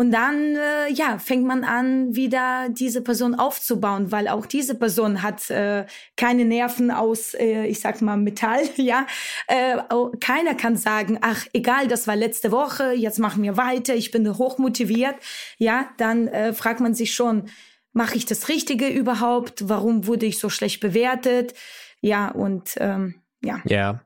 Und 0.00 0.12
dann, 0.12 0.56
äh, 0.56 0.90
ja, 0.90 1.18
fängt 1.18 1.44
man 1.44 1.62
an, 1.62 2.16
wieder 2.16 2.70
diese 2.70 3.02
Person 3.02 3.34
aufzubauen, 3.34 4.10
weil 4.10 4.28
auch 4.28 4.46
diese 4.46 4.74
Person 4.74 5.22
hat 5.22 5.50
äh, 5.50 5.84
keine 6.16 6.46
Nerven 6.46 6.90
aus, 6.90 7.34
äh, 7.34 7.66
ich 7.66 7.80
sag 7.80 8.00
mal, 8.00 8.16
Metall, 8.16 8.62
ja. 8.76 9.06
Äh, 9.46 9.76
keiner 10.18 10.54
kann 10.54 10.78
sagen, 10.78 11.18
ach, 11.20 11.46
egal, 11.52 11.86
das 11.86 12.06
war 12.06 12.16
letzte 12.16 12.50
Woche, 12.50 12.94
jetzt 12.94 13.18
machen 13.18 13.42
wir 13.42 13.58
weiter, 13.58 13.94
ich 13.94 14.10
bin 14.10 14.38
hochmotiviert, 14.38 15.16
ja. 15.58 15.90
Dann 15.98 16.28
äh, 16.28 16.54
fragt 16.54 16.80
man 16.80 16.94
sich 16.94 17.14
schon, 17.14 17.50
mache 17.92 18.16
ich 18.16 18.24
das 18.24 18.48
Richtige 18.48 18.88
überhaupt? 18.88 19.68
Warum 19.68 20.06
wurde 20.06 20.24
ich 20.24 20.38
so 20.38 20.48
schlecht 20.48 20.80
bewertet? 20.80 21.52
Ja, 22.00 22.30
und 22.30 22.70
ähm, 22.78 23.20
ja. 23.42 23.60
Ja, 23.64 24.00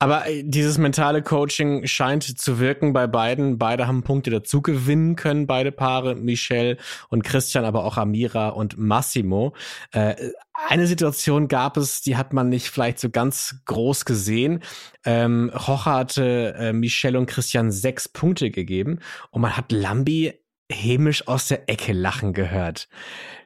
aber 0.00 0.26
äh, 0.26 0.42
dieses 0.44 0.76
mentale 0.76 1.22
Coaching 1.22 1.86
scheint 1.86 2.24
zu 2.24 2.58
wirken 2.58 2.92
bei 2.92 3.06
beiden. 3.06 3.56
Beide 3.56 3.86
haben 3.86 4.02
Punkte 4.02 4.30
dazu 4.30 4.62
gewinnen 4.62 5.14
können, 5.14 5.46
beide 5.46 5.70
Paare, 5.70 6.16
Michelle 6.16 6.76
und 7.08 7.22
Christian, 7.22 7.64
aber 7.64 7.84
auch 7.84 7.96
Amira 7.96 8.48
und 8.48 8.78
Massimo. 8.78 9.54
Äh, 9.92 10.16
eine 10.68 10.88
Situation 10.88 11.46
gab 11.46 11.76
es, 11.76 12.02
die 12.02 12.16
hat 12.16 12.32
man 12.32 12.48
nicht 12.48 12.68
vielleicht 12.68 12.98
so 12.98 13.10
ganz 13.10 13.62
groß 13.66 14.04
gesehen. 14.04 14.60
Ähm, 15.04 15.50
Rocha 15.54 15.98
hatte 15.98 16.54
äh, 16.58 16.72
Michelle 16.72 17.18
und 17.18 17.26
Christian 17.26 17.70
sechs 17.70 18.08
Punkte 18.08 18.50
gegeben 18.50 18.98
und 19.30 19.40
man 19.40 19.56
hat 19.56 19.70
Lambi 19.70 20.34
hämisch 20.70 21.28
aus 21.28 21.48
der 21.48 21.68
Ecke 21.68 21.92
lachen 21.92 22.32
gehört 22.32 22.88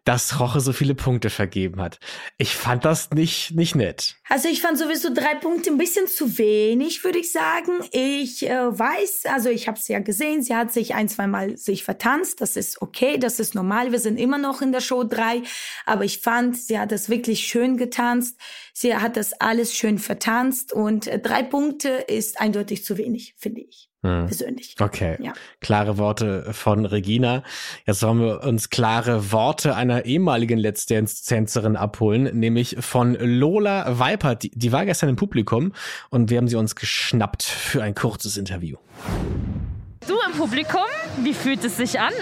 dass 0.05 0.39
Roche 0.39 0.61
so 0.61 0.73
viele 0.73 0.95
Punkte 0.95 1.31
vergeben 1.31 1.81
hat. 1.81 1.99
Ich 2.37 2.55
fand 2.55 2.85
das 2.85 3.11
nicht, 3.11 3.53
nicht 3.53 3.75
nett. 3.75 4.17
Also 4.29 4.49
ich 4.49 4.61
fand 4.61 4.79
sowieso 4.79 5.13
drei 5.13 5.35
Punkte 5.35 5.71
ein 5.71 5.79
bisschen 5.79 6.07
zu 6.07 6.39
wenig, 6.39 7.05
würde 7.05 7.19
ich 7.19 7.33
sagen. 7.33 7.73
Ich 7.91 8.47
äh, 8.47 8.79
weiß, 8.79 9.25
also 9.33 9.49
ich 9.49 9.67
habe 9.67 9.79
es 9.79 9.89
ja 9.89 10.01
gesehen, 10.01 10.43
sie 10.43 10.55
hat 10.55 10.73
sich 10.73 10.95
ein, 10.95 11.09
zwei 11.09 11.27
Mal 11.27 11.57
sich 11.57 11.85
vertanzt. 11.85 12.41
Das 12.43 12.57
ist 12.57 12.83
okay, 12.83 13.19
das 13.19 13.41
ist 13.41 13.55
normal. 13.55 13.93
Wir 13.93 13.99
sind 13.99 14.19
immer 14.19 14.39
noch 14.39 14.61
in 14.61 14.73
der 14.73 14.81
Show 14.81 15.05
drei. 15.05 15.43
Aber 15.87 16.05
ich 16.05 16.21
fand, 16.21 16.57
sie 16.57 16.79
hat 16.79 16.93
das 16.93 17.09
wirklich 17.09 17.47
schön 17.47 17.79
getanzt. 17.79 18.39
Sie 18.77 18.95
hat 18.95 19.17
das 19.17 19.33
alles 19.35 19.73
schön 19.73 19.99
vertanzt. 19.99 20.73
Und 20.73 21.07
äh, 21.07 21.21
drei 21.21 21.45
Punkte 21.45 21.89
ist 21.89 22.41
eindeutig 22.41 22.85
zu 22.85 22.99
wenig, 22.99 23.35
finde 23.39 23.61
ich. 23.61 23.89
Hm. 24.03 24.27
Persönlich. 24.27 24.75
Okay. 24.81 25.17
Ja. 25.23 25.33
Klare 25.61 25.97
Worte 25.97 26.53
von 26.53 26.85
Regina. 26.85 27.45
Jetzt 27.87 28.03
wollen 28.03 28.21
wir 28.21 28.43
uns 28.43 28.71
klare 28.71 29.31
Worte 29.31 29.77
einer 29.77 30.05
ehemaligen 30.05 30.59
Let's 30.59 30.87
Dance-Tänzerin 30.87 31.77
abholen, 31.77 32.25
nämlich 32.39 32.77
von 32.81 33.15
Lola 33.15 33.99
Weipert. 34.01 34.43
Die, 34.43 34.51
die 34.51 34.73
war 34.73 34.85
gestern 34.85 35.09
im 35.09 35.17
Publikum 35.17 35.73
und 36.11 36.31
wir 36.31 36.39
haben 36.39 36.49
sie 36.49 36.57
uns 36.57 36.75
geschnappt 36.75 37.45
für 37.45 37.83
ein 37.83 37.95
kurzes 37.95 38.37
Interview. 38.37 38.77
Du 40.07 40.17
im 40.27 40.37
Publikum? 40.37 40.83
Wie 41.23 41.33
fühlt 41.33 41.65
es 41.65 41.77
sich 41.77 42.01
an? 42.01 42.13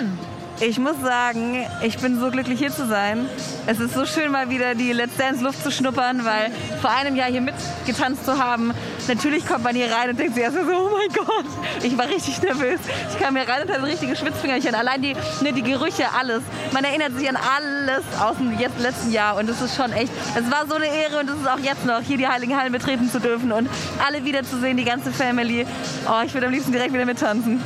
Ich 0.60 0.78
muss 0.78 1.00
sagen, 1.02 1.66
ich 1.82 1.98
bin 1.98 2.20
so 2.20 2.30
glücklich 2.30 2.58
hier 2.60 2.70
zu 2.70 2.86
sein. 2.86 3.28
Es 3.66 3.80
ist 3.80 3.94
so 3.94 4.06
schön, 4.06 4.30
mal 4.30 4.48
wieder 4.48 4.74
die 4.74 4.92
Let's 4.92 5.16
Dance 5.16 5.42
Luft 5.42 5.62
zu 5.62 5.72
schnuppern, 5.72 6.24
weil 6.24 6.52
vor 6.80 6.90
einem 6.90 7.16
Jahr 7.16 7.28
hier 7.28 7.40
mitgetanzt 7.40 8.24
zu 8.24 8.38
haben, 8.38 8.72
natürlich 9.08 9.44
kommt 9.44 9.64
man 9.64 9.74
hier 9.74 9.90
rein 9.90 10.10
und 10.10 10.20
denkt 10.20 10.34
sich 10.34 10.44
erst 10.44 10.56
so, 10.56 10.62
oh 10.62 10.90
mein 10.96 11.08
Gott, 11.26 11.46
ich 11.82 11.98
war 11.98 12.08
richtig 12.08 12.40
nervös. 12.42 12.78
Ich 13.10 13.18
kam 13.18 13.36
hier 13.36 13.48
rein 13.48 13.62
und 13.62 13.72
hatte 13.72 13.82
richtige 13.82 14.14
Schwitzfingerchen. 14.14 14.74
Allein 14.74 15.02
die, 15.02 15.14
ne, 15.40 15.52
die 15.52 15.62
Gerüche, 15.62 16.06
alles. 16.16 16.42
Man 16.72 16.84
erinnert 16.84 17.18
sich 17.18 17.28
an 17.28 17.36
alles 17.36 18.04
aus 18.20 18.36
dem 18.36 18.56
jetzt, 18.58 18.78
letzten 18.78 19.10
Jahr 19.10 19.36
und 19.38 19.48
es 19.48 19.60
ist 19.60 19.74
schon 19.74 19.92
echt, 19.92 20.12
es 20.36 20.48
war 20.48 20.66
so 20.68 20.74
eine 20.74 20.86
Ehre 20.86 21.20
und 21.20 21.28
es 21.28 21.40
ist 21.40 21.48
auch 21.48 21.58
jetzt 21.58 21.84
noch, 21.84 22.02
hier 22.02 22.18
die 22.18 22.28
Heiligen 22.28 22.56
Hallen 22.56 22.72
betreten 22.72 23.10
zu 23.10 23.18
dürfen 23.18 23.50
und 23.50 23.68
alle 24.06 24.24
wiederzusehen, 24.24 24.76
die 24.76 24.84
ganze 24.84 25.10
Family. 25.10 25.66
Oh, 26.06 26.22
ich 26.24 26.32
würde 26.34 26.46
am 26.46 26.52
liebsten 26.52 26.70
direkt 26.70 26.92
wieder 26.92 27.06
mittanzen. 27.06 27.60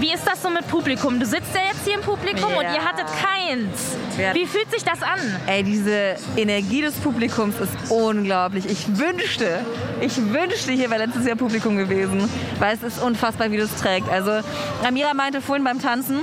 Wie 0.00 0.12
ist 0.12 0.26
das 0.26 0.42
so 0.42 0.50
mit 0.50 0.66
Publikum? 0.68 1.20
Du 1.20 1.26
sitzt 1.26 1.54
ja 1.54 1.60
jetzt 1.68 1.84
hier 1.84 1.94
im 1.94 2.00
Publikum 2.00 2.50
Ja. 2.50 2.56
und 2.58 2.64
ihr 2.74 2.84
hattet 2.84 3.06
keins. 3.06 3.96
Wie 4.34 4.46
fühlt 4.46 4.70
sich 4.70 4.82
das 4.84 5.02
an? 5.02 5.18
Ey, 5.46 5.62
diese 5.62 6.16
Energie 6.36 6.82
des 6.82 6.94
Publikums 6.94 7.54
ist 7.60 7.72
unglaublich. 7.90 8.66
Ich 8.66 8.86
wünschte, 8.98 9.60
ich 10.00 10.16
wünschte, 10.16 10.72
hier 10.72 10.90
wäre 10.90 11.04
letztes 11.06 11.26
Jahr 11.26 11.36
Publikum 11.36 11.76
gewesen, 11.76 12.28
weil 12.58 12.74
es 12.74 12.82
ist 12.82 13.02
unfassbar, 13.02 13.50
wie 13.50 13.56
das 13.56 13.74
trägt. 13.76 14.08
Also 14.08 14.40
Amira 14.86 15.14
meinte 15.14 15.40
vorhin 15.40 15.64
beim 15.64 15.80
Tanzen, 15.80 16.20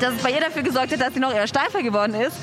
dass 0.00 0.14
es 0.14 0.22
bei 0.22 0.30
ihr 0.30 0.40
dafür 0.40 0.62
gesorgt 0.62 0.92
hat, 0.92 1.00
dass 1.00 1.14
sie 1.14 1.20
noch 1.20 1.32
eher 1.34 1.46
steifer 1.46 1.82
geworden 1.82 2.14
ist. 2.14 2.36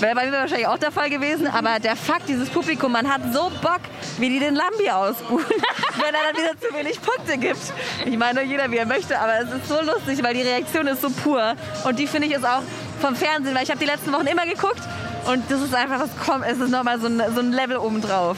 Wäre 0.00 0.14
bei 0.14 0.26
mir 0.26 0.32
wahrscheinlich 0.32 0.66
auch 0.66 0.78
der 0.78 0.90
Fall 0.90 1.08
gewesen, 1.08 1.46
aber 1.46 1.78
der 1.78 1.96
Fakt, 1.96 2.28
dieses 2.28 2.50
Publikum, 2.50 2.92
man 2.92 3.10
hat 3.10 3.20
so 3.32 3.50
Bock, 3.62 3.80
wie 4.18 4.28
die 4.28 4.38
den 4.38 4.54
Lambi 4.54 4.90
ausbuhen, 4.90 5.44
wenn 5.96 6.14
er 6.14 6.32
dann 6.32 6.42
wieder 6.42 6.60
zu 6.60 6.74
wenig 6.74 7.00
Punkte 7.00 7.38
gibt. 7.38 7.72
Ich 8.04 8.16
meine, 8.16 8.42
jeder 8.42 8.70
wie 8.70 8.78
er 8.78 8.86
möchte, 8.86 9.18
aber 9.18 9.40
es 9.40 9.52
ist 9.52 9.68
so 9.68 9.80
lustig, 9.80 10.22
weil 10.22 10.34
die 10.34 10.42
Reaktion 10.42 10.86
ist 10.86 11.00
so 11.00 11.10
pur. 11.10 11.54
Und 11.84 11.98
die 11.98 12.06
finde 12.06 12.28
ich 12.28 12.34
ist 12.34 12.44
auch 12.44 12.62
vom 13.00 13.14
Fernsehen, 13.14 13.54
weil 13.54 13.62
ich 13.62 13.70
habe 13.70 13.80
die 13.80 13.86
letzten 13.86 14.12
Wochen 14.12 14.26
immer 14.26 14.46
geguckt 14.46 14.82
und 15.26 15.42
das 15.50 15.62
ist 15.62 15.74
einfach 15.74 16.00
was 16.00 16.10
kommt, 16.24 16.44
es 16.46 16.58
ist 16.58 16.70
nochmal 16.70 17.00
so 17.00 17.06
ein, 17.06 17.22
so 17.34 17.40
ein 17.40 17.52
Level 17.52 17.76
obendrauf. 17.76 18.36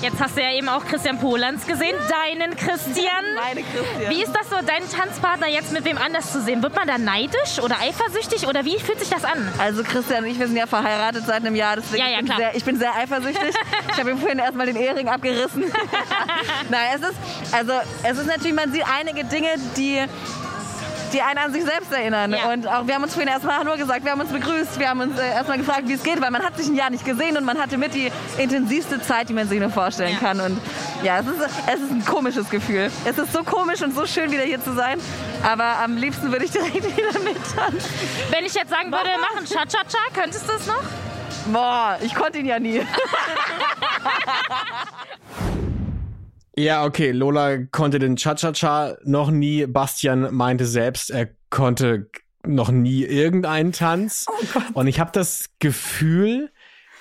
Jetzt 0.00 0.20
hast 0.20 0.36
du 0.36 0.42
ja 0.42 0.52
eben 0.52 0.68
auch 0.68 0.84
Christian 0.84 1.18
Polanz 1.18 1.66
gesehen, 1.66 1.96
deinen 2.08 2.54
Christian. 2.56 3.24
Meine 3.34 3.62
Christian. 3.62 4.10
Wie 4.10 4.22
ist 4.22 4.32
das 4.32 4.48
so, 4.48 4.56
deinen 4.64 4.88
Tanzpartner 4.88 5.48
jetzt 5.48 5.72
mit 5.72 5.84
wem 5.84 5.98
anders 5.98 6.32
zu 6.32 6.40
sehen? 6.40 6.62
Wird 6.62 6.76
man 6.76 6.86
da 6.86 6.98
neidisch 6.98 7.58
oder 7.62 7.76
eifersüchtig 7.80 8.46
oder 8.46 8.64
wie 8.64 8.78
fühlt 8.78 9.00
sich 9.00 9.10
das 9.10 9.24
an? 9.24 9.52
Also 9.58 9.82
Christian 9.82 10.24
und 10.24 10.30
ich, 10.30 10.38
wir 10.38 10.46
sind 10.46 10.56
ja 10.56 10.66
verheiratet 10.66 11.24
seit 11.26 11.44
einem 11.44 11.56
Jahr, 11.56 11.76
deswegen 11.76 12.02
Ja, 12.02 12.10
ja, 12.10 12.20
ich, 12.20 12.26
bin 12.26 12.36
sehr, 12.36 12.56
ich 12.56 12.64
bin 12.64 12.78
sehr 12.78 12.94
eifersüchtig. 12.94 13.54
ich 13.92 13.98
habe 13.98 14.10
ihm 14.10 14.18
vorhin 14.18 14.38
erstmal 14.38 14.66
den 14.66 14.76
Ehering 14.76 15.08
abgerissen. 15.08 15.64
Nein, 16.70 16.88
es 16.94 17.08
ist, 17.08 17.16
also 17.52 17.72
es 18.04 18.18
ist 18.18 18.26
natürlich, 18.26 18.54
man 18.54 18.72
sieht 18.72 18.84
einige 18.88 19.24
Dinge, 19.24 19.48
die 19.76 20.04
die 21.12 21.22
einen 21.22 21.38
an 21.38 21.52
sich 21.52 21.64
selbst 21.64 21.92
erinnern. 21.92 22.32
Ja. 22.32 22.50
Und 22.52 22.66
auch 22.66 22.86
wir 22.86 22.94
haben 22.94 23.02
uns 23.02 23.14
vorhin 23.14 23.28
erstmal 23.28 23.64
nur 23.64 23.76
gesagt, 23.76 24.04
wir 24.04 24.12
haben 24.12 24.20
uns 24.20 24.30
begrüßt, 24.32 24.78
wir 24.78 24.88
haben 24.90 25.00
uns 25.00 25.18
äh, 25.18 25.28
erstmal 25.30 25.58
gefragt, 25.58 25.82
wie 25.86 25.92
es 25.94 26.02
geht, 26.02 26.20
weil 26.20 26.30
man 26.30 26.42
hat 26.42 26.56
sich 26.56 26.68
ein 26.68 26.74
Jahr 26.74 26.90
nicht 26.90 27.04
gesehen 27.04 27.36
und 27.36 27.44
man 27.44 27.58
hatte 27.58 27.78
mit 27.78 27.94
die 27.94 28.10
intensivste 28.38 29.00
Zeit, 29.00 29.28
die 29.28 29.32
man 29.34 29.48
sich 29.48 29.60
nur 29.60 29.70
vorstellen 29.70 30.12
Ja. 30.12 30.18
kann. 30.28 30.40
Und 30.40 30.60
ja, 31.02 31.18
es 31.18 31.26
ist, 31.26 31.40
es 31.66 31.80
ist 31.80 31.90
ein 31.90 32.04
komisches 32.04 32.48
Gefühl. 32.50 32.90
Es 33.04 33.18
ist 33.18 33.32
so 33.32 33.42
komisch 33.44 33.82
und 33.82 33.94
so 33.94 34.06
schön, 34.06 34.30
wieder 34.30 34.42
hier 34.44 34.62
zu 34.62 34.74
sein. 34.74 34.98
Aber 35.42 35.78
am 35.82 35.96
liebsten 35.96 36.30
würde 36.32 36.44
ich 36.44 36.50
direkt 36.50 36.74
wieder 36.96 37.18
mittanzen. 37.20 37.90
Wenn 38.30 38.44
ich 38.44 38.54
jetzt 38.54 38.70
sagen 38.70 38.90
würde, 38.90 39.08
machen 39.20 39.44
Cha-Cha-Cha, 39.46 39.98
könntest 40.20 40.48
du 40.48 40.52
es 40.54 40.66
noch? 40.66 40.82
Boah, 41.52 41.96
ich 42.02 42.14
konnte 42.14 42.38
ihn 42.38 42.46
ja 42.46 42.58
nie. 42.58 42.82
Ja, 46.58 46.84
okay, 46.84 47.12
Lola 47.12 47.58
konnte 47.66 48.00
den 48.00 48.16
Cha-Cha-Cha 48.16 48.96
noch 49.04 49.30
nie. 49.30 49.64
Bastian 49.66 50.34
meinte 50.34 50.66
selbst, 50.66 51.08
er 51.08 51.28
konnte 51.50 52.10
noch 52.44 52.72
nie 52.72 53.04
irgendeinen 53.04 53.70
Tanz. 53.70 54.26
Und 54.74 54.88
ich 54.88 54.98
habe 54.98 55.12
das 55.12 55.50
Gefühl, 55.60 56.50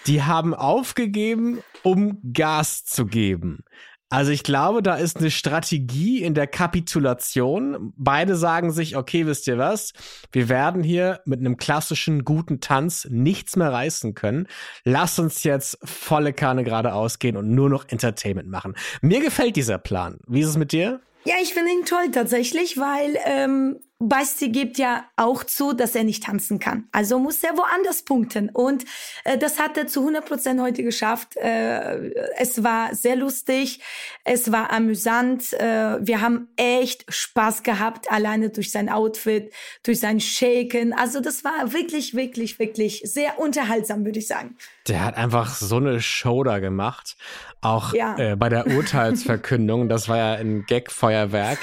die 0.06 0.22
haben 0.22 0.54
aufgegeben, 0.54 1.64
um 1.82 2.20
Gas 2.34 2.86
zu 2.86 3.08
geben. 3.08 3.64
Also 4.10 4.32
ich 4.32 4.44
glaube, 4.44 4.82
da 4.82 4.96
ist 4.96 5.18
eine 5.18 5.30
Strategie 5.30 6.24
in 6.24 6.34
der 6.34 6.48
Kapitulation. 6.48 7.94
Beide 7.98 8.38
sagen 8.38 8.72
sich, 8.72 8.96
okay, 8.96 9.26
wisst 9.26 9.48
ihr 9.48 9.58
was? 9.58 9.92
Wir 10.32 10.48
werden 10.48 10.82
hier 10.82 11.20
mit 11.26 11.40
einem 11.40 11.58
klassischen 11.58 12.24
guten 12.24 12.62
Tanz 12.62 13.06
nichts 13.12 13.58
mehr 13.58 13.74
reißen 13.74 14.14
können. 14.14 14.48
Lass 14.86 15.20
uns 15.20 15.44
jetzt 15.44 15.78
volle 15.84 16.32
Kanne 16.32 16.64
geradeaus 16.64 17.20
gehen 17.20 17.36
und 17.36 17.54
nur 17.54 17.70
noch 17.70 17.86
Entertainment 17.90 18.50
machen. 18.50 18.76
Mir 19.02 19.20
gefällt 19.20 19.58
dieser 19.58 19.78
Plan. 19.78 20.20
Wie 20.26 20.40
ist 20.40 20.48
es 20.48 20.58
mit 20.58 20.72
dir? 20.72 21.02
Ja, 21.26 21.36
ich 21.42 21.54
finde 21.54 21.72
ihn 21.72 21.84
toll 21.84 22.10
tatsächlich, 22.14 22.78
weil 22.78 23.18
ähm, 23.26 23.82
Basti 24.00 24.50
gibt 24.50 24.78
ja 24.78 25.06
auch 25.16 25.44
zu, 25.44 25.74
dass 25.74 25.96
er 25.96 26.04
nicht 26.04 26.24
tanzen 26.24 26.60
kann. 26.60 26.88
Also 26.92 27.18
muss 27.18 27.44
er 27.44 27.58
woanders 27.58 28.04
punkten. 28.04 28.50
Und 28.50 28.86
äh, 29.24 29.40
das 29.40 29.60
hat 29.60 29.76
er 29.76 29.88
zu 29.88 30.02
100 30.02 30.24
Prozent 30.24 30.62
heute 30.62 30.84
geschafft. 30.84 31.36
Äh, 31.38 32.12
es 32.38 32.64
war 32.64 32.94
sehr 32.94 33.16
lustig, 33.16 33.80
es 34.24 34.52
war 34.52 34.72
amüsant. 34.72 35.52
Äh, 35.54 35.98
wir 36.00 36.22
haben 36.22 36.48
echt 36.58 37.06
Spaß 37.12 37.64
gehabt, 37.64 38.12
alleine 38.12 38.52
durch 38.52 38.72
sein 38.72 38.88
Outfit, 38.90 39.52
durch 39.82 40.00
sein 40.00 40.20
Shaken. 40.20 40.94
Also 40.94 41.20
das 41.20 41.44
war 41.44 41.74
wirklich, 41.74 42.14
wirklich, 42.14 42.60
wirklich 42.60 43.02
sehr 43.04 43.40
unterhaltsam, 43.40 44.06
würde 44.06 44.20
ich 44.20 44.28
sagen. 44.28 44.58
Der 44.88 45.04
hat 45.04 45.18
einfach 45.18 45.56
so 45.56 45.78
eine 45.78 46.02
Show 46.02 46.44
da 46.44 46.60
gemacht. 46.60 47.18
Auch 47.62 47.94
Ja. 47.96 48.16
äh, 48.18 48.36
bei 48.36 48.50
der 48.50 48.68
Urteilsverkündung, 48.68 49.90
das 49.90 50.08
war 50.08 50.18
ja 50.18 50.34
ein 50.34 50.66
Gag-Feuerwerk. 50.68 51.58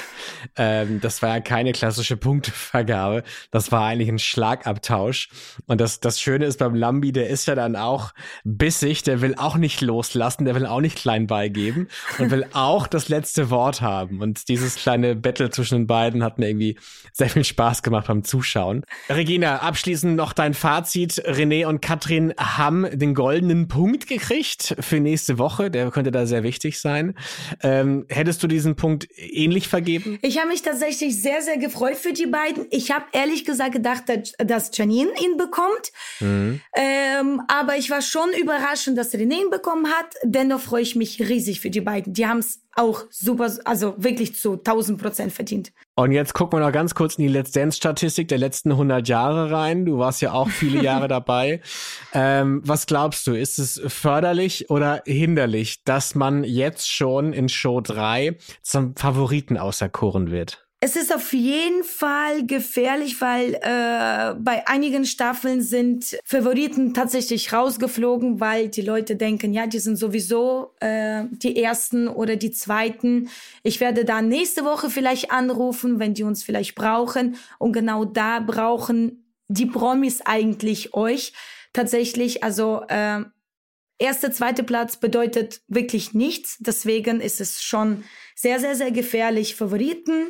Ähm, 0.57 0.99
das 0.99 1.21
war 1.21 1.29
ja 1.29 1.39
keine 1.39 1.71
klassische 1.71 2.17
Punktevergabe. 2.25 3.21
Das 3.51 3.71
war 3.71 3.85
eigentlich 3.85 4.09
ein 4.09 4.17
Schlagabtausch. 4.17 5.29
Und 5.67 5.79
das, 5.79 5.99
das 5.99 6.19
Schöne 6.19 6.45
ist 6.45 6.57
beim 6.57 6.73
Lambi, 6.73 7.11
der 7.11 7.29
ist 7.29 7.45
ja 7.45 7.53
dann 7.53 7.75
auch 7.75 8.13
bissig, 8.43 9.03
der 9.03 9.21
will 9.21 9.35
auch 9.37 9.57
nicht 9.57 9.81
loslassen, 9.81 10.45
der 10.45 10.55
will 10.55 10.65
auch 10.65 10.81
nicht 10.81 10.97
klein 10.97 11.27
beigeben 11.27 11.87
und 12.17 12.31
will 12.31 12.47
auch 12.53 12.87
das 12.87 13.09
letzte 13.09 13.51
Wort 13.51 13.81
haben. 13.81 14.21
Und 14.21 14.49
dieses 14.49 14.75
kleine 14.75 15.15
Battle 15.15 15.51
zwischen 15.51 15.75
den 15.75 15.87
beiden 15.87 16.23
hat 16.23 16.39
mir 16.39 16.47
irgendwie 16.47 16.79
sehr 17.13 17.29
viel 17.29 17.43
Spaß 17.43 17.83
gemacht 17.83 18.07
beim 18.07 18.23
Zuschauen. 18.23 18.83
Regina, 19.07 19.57
abschließend 19.57 20.15
noch 20.15 20.33
dein 20.33 20.55
Fazit. 20.55 21.21
René 21.27 21.67
und 21.67 21.79
Katrin 21.81 22.33
haben 22.39 22.87
den 22.91 23.13
goldenen 23.13 23.67
Punkt 23.67 24.07
gekriegt 24.07 24.75
für 24.79 24.99
nächste 24.99 25.37
Woche. 25.37 25.69
Der 25.69 25.91
könnte 25.91 26.09
da 26.09 26.25
sehr 26.25 26.41
wichtig 26.41 26.79
sein. 26.79 27.13
Ähm, 27.61 28.07
hättest 28.09 28.41
du 28.41 28.47
diesen 28.47 28.75
Punkt 28.75 29.07
ähnlich 29.15 29.67
vergeben? 29.67 30.17
Ich 30.23 30.39
habe 30.39 30.47
mich 30.47 30.63
tatsächlich 30.63 31.21
sehr, 31.21 31.43
sehr 31.43 31.57
gefreut 31.57 31.97
für 31.97 32.14
die 32.17 32.27
beiden. 32.27 32.65
Ich 32.71 32.91
habe 32.91 33.05
ehrlich 33.11 33.45
gesagt 33.45 33.73
gedacht, 33.73 34.03
dass, 34.37 34.71
Janine 34.73 35.11
ihn 35.23 35.37
bekommt. 35.37 35.91
Ähm, 36.21 37.41
aber 37.47 37.77
ich 37.77 37.89
war 37.89 38.01
schon 38.01 38.29
überrascht, 38.39 38.89
dass 38.95 39.13
René 39.13 39.41
ihn 39.41 39.49
bekommen 39.49 39.87
hat. 39.87 40.07
Dennoch 40.23 40.59
freue 40.59 40.81
ich 40.81 40.95
mich 40.95 41.19
riesig 41.19 41.59
für 41.59 41.69
die 41.69 41.81
beiden. 41.81 42.13
Die 42.13 42.27
haben 42.27 42.39
es 42.39 42.61
auch 42.75 43.05
super, 43.09 43.49
also 43.63 43.95
wirklich 43.97 44.35
zu 44.35 44.53
1000 44.53 45.01
Prozent 45.01 45.33
verdient. 45.33 45.71
Und 45.95 46.11
jetzt 46.11 46.33
gucken 46.33 46.59
wir 46.59 46.65
noch 46.65 46.73
ganz 46.73 46.93
kurz 46.93 47.15
in 47.15 47.23
die 47.23 47.29
Let's 47.29 47.51
Dance-Statistik 47.51 48.27
der 48.27 48.37
letzten 48.37 48.71
100 48.71 49.07
Jahre 49.07 49.49
rein. 49.49 49.85
Du 49.85 49.97
warst 49.97 50.21
ja 50.21 50.33
auch 50.33 50.49
viele 50.49 50.83
Jahre 50.83 51.07
dabei. 51.07 51.61
Ähm, 52.13 52.61
was 52.65 52.85
glaubst 52.85 53.25
du, 53.27 53.33
ist 53.33 53.59
es 53.59 53.81
förderlich 53.87 54.69
oder 54.69 55.01
hinderlich, 55.05 55.83
dass 55.85 56.15
man 56.15 56.43
jetzt 56.43 56.91
schon 56.91 57.31
in 57.31 57.47
Show 57.47 57.79
3 57.79 58.37
zum 58.61 58.95
Favoriten 58.95 59.57
auserkoren 59.57 60.31
wird? 60.31 60.64
Es 60.85 60.95
ist 60.95 61.11
auf 61.11 61.33
jeden 61.33 61.83
Fall 61.83 62.45
gefährlich, 62.45 63.19
weil 63.19 63.55
äh, 63.55 64.35
bei 64.37 64.67
einigen 64.67 65.05
Staffeln 65.05 65.63
sind 65.63 66.15
Favoriten 66.23 66.93
tatsächlich 66.93 67.51
rausgeflogen, 67.51 68.39
weil 68.39 68.69
die 68.69 68.83
Leute 68.83 69.15
denken, 69.15 69.51
ja, 69.51 69.65
die 69.65 69.79
sind 69.79 69.95
sowieso 69.95 70.75
äh, 70.81 71.23
die 71.31 71.59
ersten 71.59 72.07
oder 72.07 72.35
die 72.35 72.51
zweiten. 72.51 73.29
Ich 73.63 73.79
werde 73.79 74.05
da 74.05 74.21
nächste 74.21 74.63
Woche 74.63 74.91
vielleicht 74.91 75.31
anrufen, 75.31 75.97
wenn 75.97 76.13
die 76.13 76.21
uns 76.21 76.43
vielleicht 76.43 76.75
brauchen. 76.75 77.37
Und 77.57 77.73
genau 77.73 78.05
da 78.05 78.39
brauchen 78.39 79.25
die 79.47 79.65
Promis 79.65 80.21
eigentlich 80.21 80.93
euch 80.93 81.33
tatsächlich. 81.73 82.43
Also 82.43 82.83
äh, 82.89 83.23
erste, 83.97 84.29
zweite 84.29 84.61
Platz 84.61 84.97
bedeutet 84.97 85.63
wirklich 85.67 86.13
nichts. 86.13 86.57
Deswegen 86.59 87.21
ist 87.21 87.41
es 87.41 87.63
schon 87.63 88.03
sehr, 88.35 88.59
sehr, 88.59 88.75
sehr 88.75 88.91
gefährlich, 88.91 89.55
Favoriten 89.55 90.27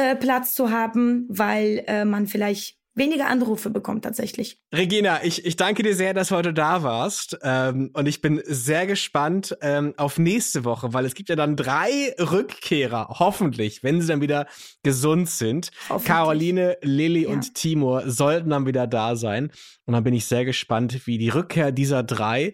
äh, 0.00 0.16
Platz 0.16 0.54
zu 0.54 0.70
haben, 0.70 1.26
weil 1.28 1.84
äh, 1.86 2.04
man 2.04 2.26
vielleicht 2.26 2.79
weniger 3.00 3.26
Anrufe 3.26 3.70
bekommt 3.70 4.04
tatsächlich. 4.04 4.60
Regina, 4.72 5.24
ich, 5.24 5.44
ich 5.44 5.56
danke 5.56 5.82
dir 5.82 5.96
sehr, 5.96 6.14
dass 6.14 6.28
du 6.28 6.36
heute 6.36 6.54
da 6.54 6.84
warst. 6.84 7.36
Ähm, 7.42 7.90
und 7.94 8.06
ich 8.06 8.20
bin 8.20 8.40
sehr 8.44 8.86
gespannt 8.86 9.56
ähm, 9.62 9.94
auf 9.96 10.18
nächste 10.18 10.64
Woche, 10.64 10.92
weil 10.92 11.04
es 11.04 11.14
gibt 11.14 11.28
ja 11.28 11.34
dann 11.34 11.56
drei 11.56 12.14
Rückkehrer, 12.18 13.16
hoffentlich, 13.18 13.82
wenn 13.82 14.00
sie 14.00 14.06
dann 14.06 14.20
wieder 14.20 14.46
gesund 14.84 15.28
sind. 15.28 15.70
Caroline, 16.04 16.76
Lilly 16.82 17.24
ja. 17.24 17.30
und 17.30 17.54
Timur 17.54 18.04
sollten 18.06 18.50
dann 18.50 18.66
wieder 18.66 18.86
da 18.86 19.16
sein. 19.16 19.50
Und 19.86 19.94
dann 19.94 20.04
bin 20.04 20.14
ich 20.14 20.26
sehr 20.26 20.44
gespannt, 20.44 21.06
wie 21.06 21.18
die 21.18 21.30
Rückkehr 21.30 21.72
dieser 21.72 22.04
drei 22.04 22.52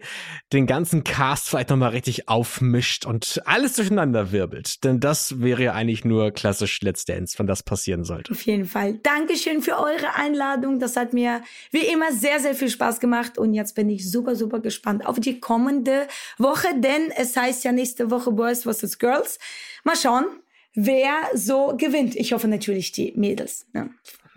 den 0.53 0.65
ganzen 0.65 1.03
Cast 1.03 1.49
vielleicht 1.49 1.69
nochmal 1.69 1.91
richtig 1.91 2.29
aufmischt 2.29 3.05
und 3.05 3.41
alles 3.45 3.73
durcheinander 3.73 4.31
wirbelt. 4.31 4.83
Denn 4.83 4.99
das 4.99 5.39
wäre 5.39 5.61
ja 5.61 5.73
eigentlich 5.73 6.03
nur 6.03 6.31
klassisch 6.31 6.81
Let's 6.81 7.05
Dance, 7.05 7.37
wenn 7.37 7.45
das 7.45 7.61
passieren 7.61 8.05
sollte. 8.05 8.31
Auf 8.31 8.41
jeden 8.41 8.65
Fall. 8.65 8.95
Dankeschön 9.03 9.61
für 9.61 9.77
eure 9.77 10.15
Einladung. 10.15 10.36
Das 10.79 10.95
hat 10.95 11.13
mir 11.13 11.41
wie 11.71 11.85
immer 11.85 12.11
sehr, 12.11 12.39
sehr 12.39 12.55
viel 12.55 12.69
Spaß 12.69 12.99
gemacht. 12.99 13.37
Und 13.37 13.53
jetzt 13.53 13.75
bin 13.75 13.89
ich 13.89 14.09
super, 14.09 14.35
super 14.35 14.59
gespannt 14.59 15.05
auf 15.05 15.19
die 15.19 15.39
kommende 15.39 16.07
Woche, 16.37 16.67
denn 16.77 17.11
es 17.15 17.35
heißt 17.35 17.63
ja 17.63 17.71
nächste 17.71 18.11
Woche 18.11 18.31
Boys 18.31 18.63
vs. 18.63 18.99
Girls. 18.99 19.39
Mal 19.83 19.95
schauen, 19.95 20.25
wer 20.73 21.13
so 21.33 21.75
gewinnt. 21.77 22.15
Ich 22.15 22.33
hoffe 22.33 22.47
natürlich 22.47 22.91
die 22.91 23.13
Mädels. 23.15 23.67
Ne? 23.73 23.89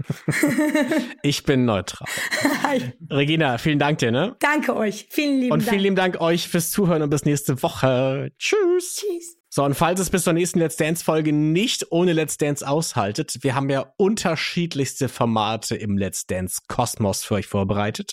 ich 1.23 1.45
bin 1.45 1.65
neutral. 1.65 2.09
Regina, 3.11 3.59
vielen 3.59 3.79
Dank 3.79 3.99
dir, 3.99 4.11
ne? 4.11 4.37
Danke 4.41 4.75
euch. 4.75 5.07
Vielen 5.11 5.41
lieben 5.41 5.53
Und 5.53 5.61
Dank. 5.61 5.71
vielen 5.71 5.83
lieben 5.83 5.97
Dank 5.97 6.21
euch 6.21 6.49
fürs 6.49 6.71
Zuhören 6.71 7.03
und 7.03 7.11
bis 7.11 7.25
nächste 7.25 7.63
Woche. 7.63 8.33
Tschüss. 8.39 8.97
Tschüss. 8.97 9.40
So, 9.53 9.65
und 9.65 9.75
falls 9.75 9.99
es 9.99 10.11
bis 10.11 10.23
zur 10.23 10.33
nächsten 10.33 10.61
Let's 10.61 10.77
Dance-Folge 10.77 11.33
nicht 11.33 11.91
ohne 11.91 12.13
Let's 12.13 12.39
Dance 12.39 12.67
aushaltet, 12.67 13.39
wir 13.41 13.57
haben 13.57 13.69
ja 13.69 13.93
unterschiedlichste 13.97 15.09
Formate 15.09 15.75
im 15.75 15.99
Let's 15.99 16.25
Dance-Kosmos 16.27 17.25
für 17.25 17.35
euch 17.35 17.49
vorbereitet. 17.49 18.13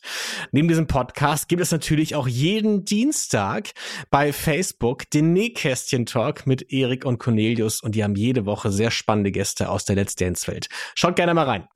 Neben 0.51 0.67
diesem 0.67 0.87
Podcast 0.87 1.47
gibt 1.47 1.61
es 1.61 1.69
natürlich 1.69 2.15
auch 2.15 2.27
jeden 2.27 2.85
Dienstag 2.85 3.69
bei 4.09 4.33
Facebook 4.33 5.07
den 5.11 5.31
Nähkästchen-Talk 5.33 6.47
mit 6.47 6.73
Erik 6.73 7.05
und 7.05 7.19
Cornelius 7.19 7.81
und 7.81 7.93
die 7.93 8.03
haben 8.03 8.15
jede 8.15 8.47
Woche 8.47 8.71
sehr 8.71 8.89
spannende 8.89 9.31
Gäste 9.31 9.69
aus 9.69 9.85
der 9.85 9.95
Let's 9.95 10.15
Dance-Welt. 10.15 10.69
Schaut 10.95 11.17
gerne 11.17 11.35
mal 11.35 11.45
rein. 11.45 11.67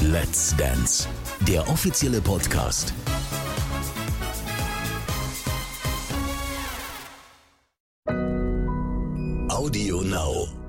Let's 0.00 0.56
Dance, 0.56 1.06
der 1.46 1.68
offizielle 1.68 2.22
Podcast. 2.22 2.94
Audio 9.66 9.98
Now. 10.00 10.65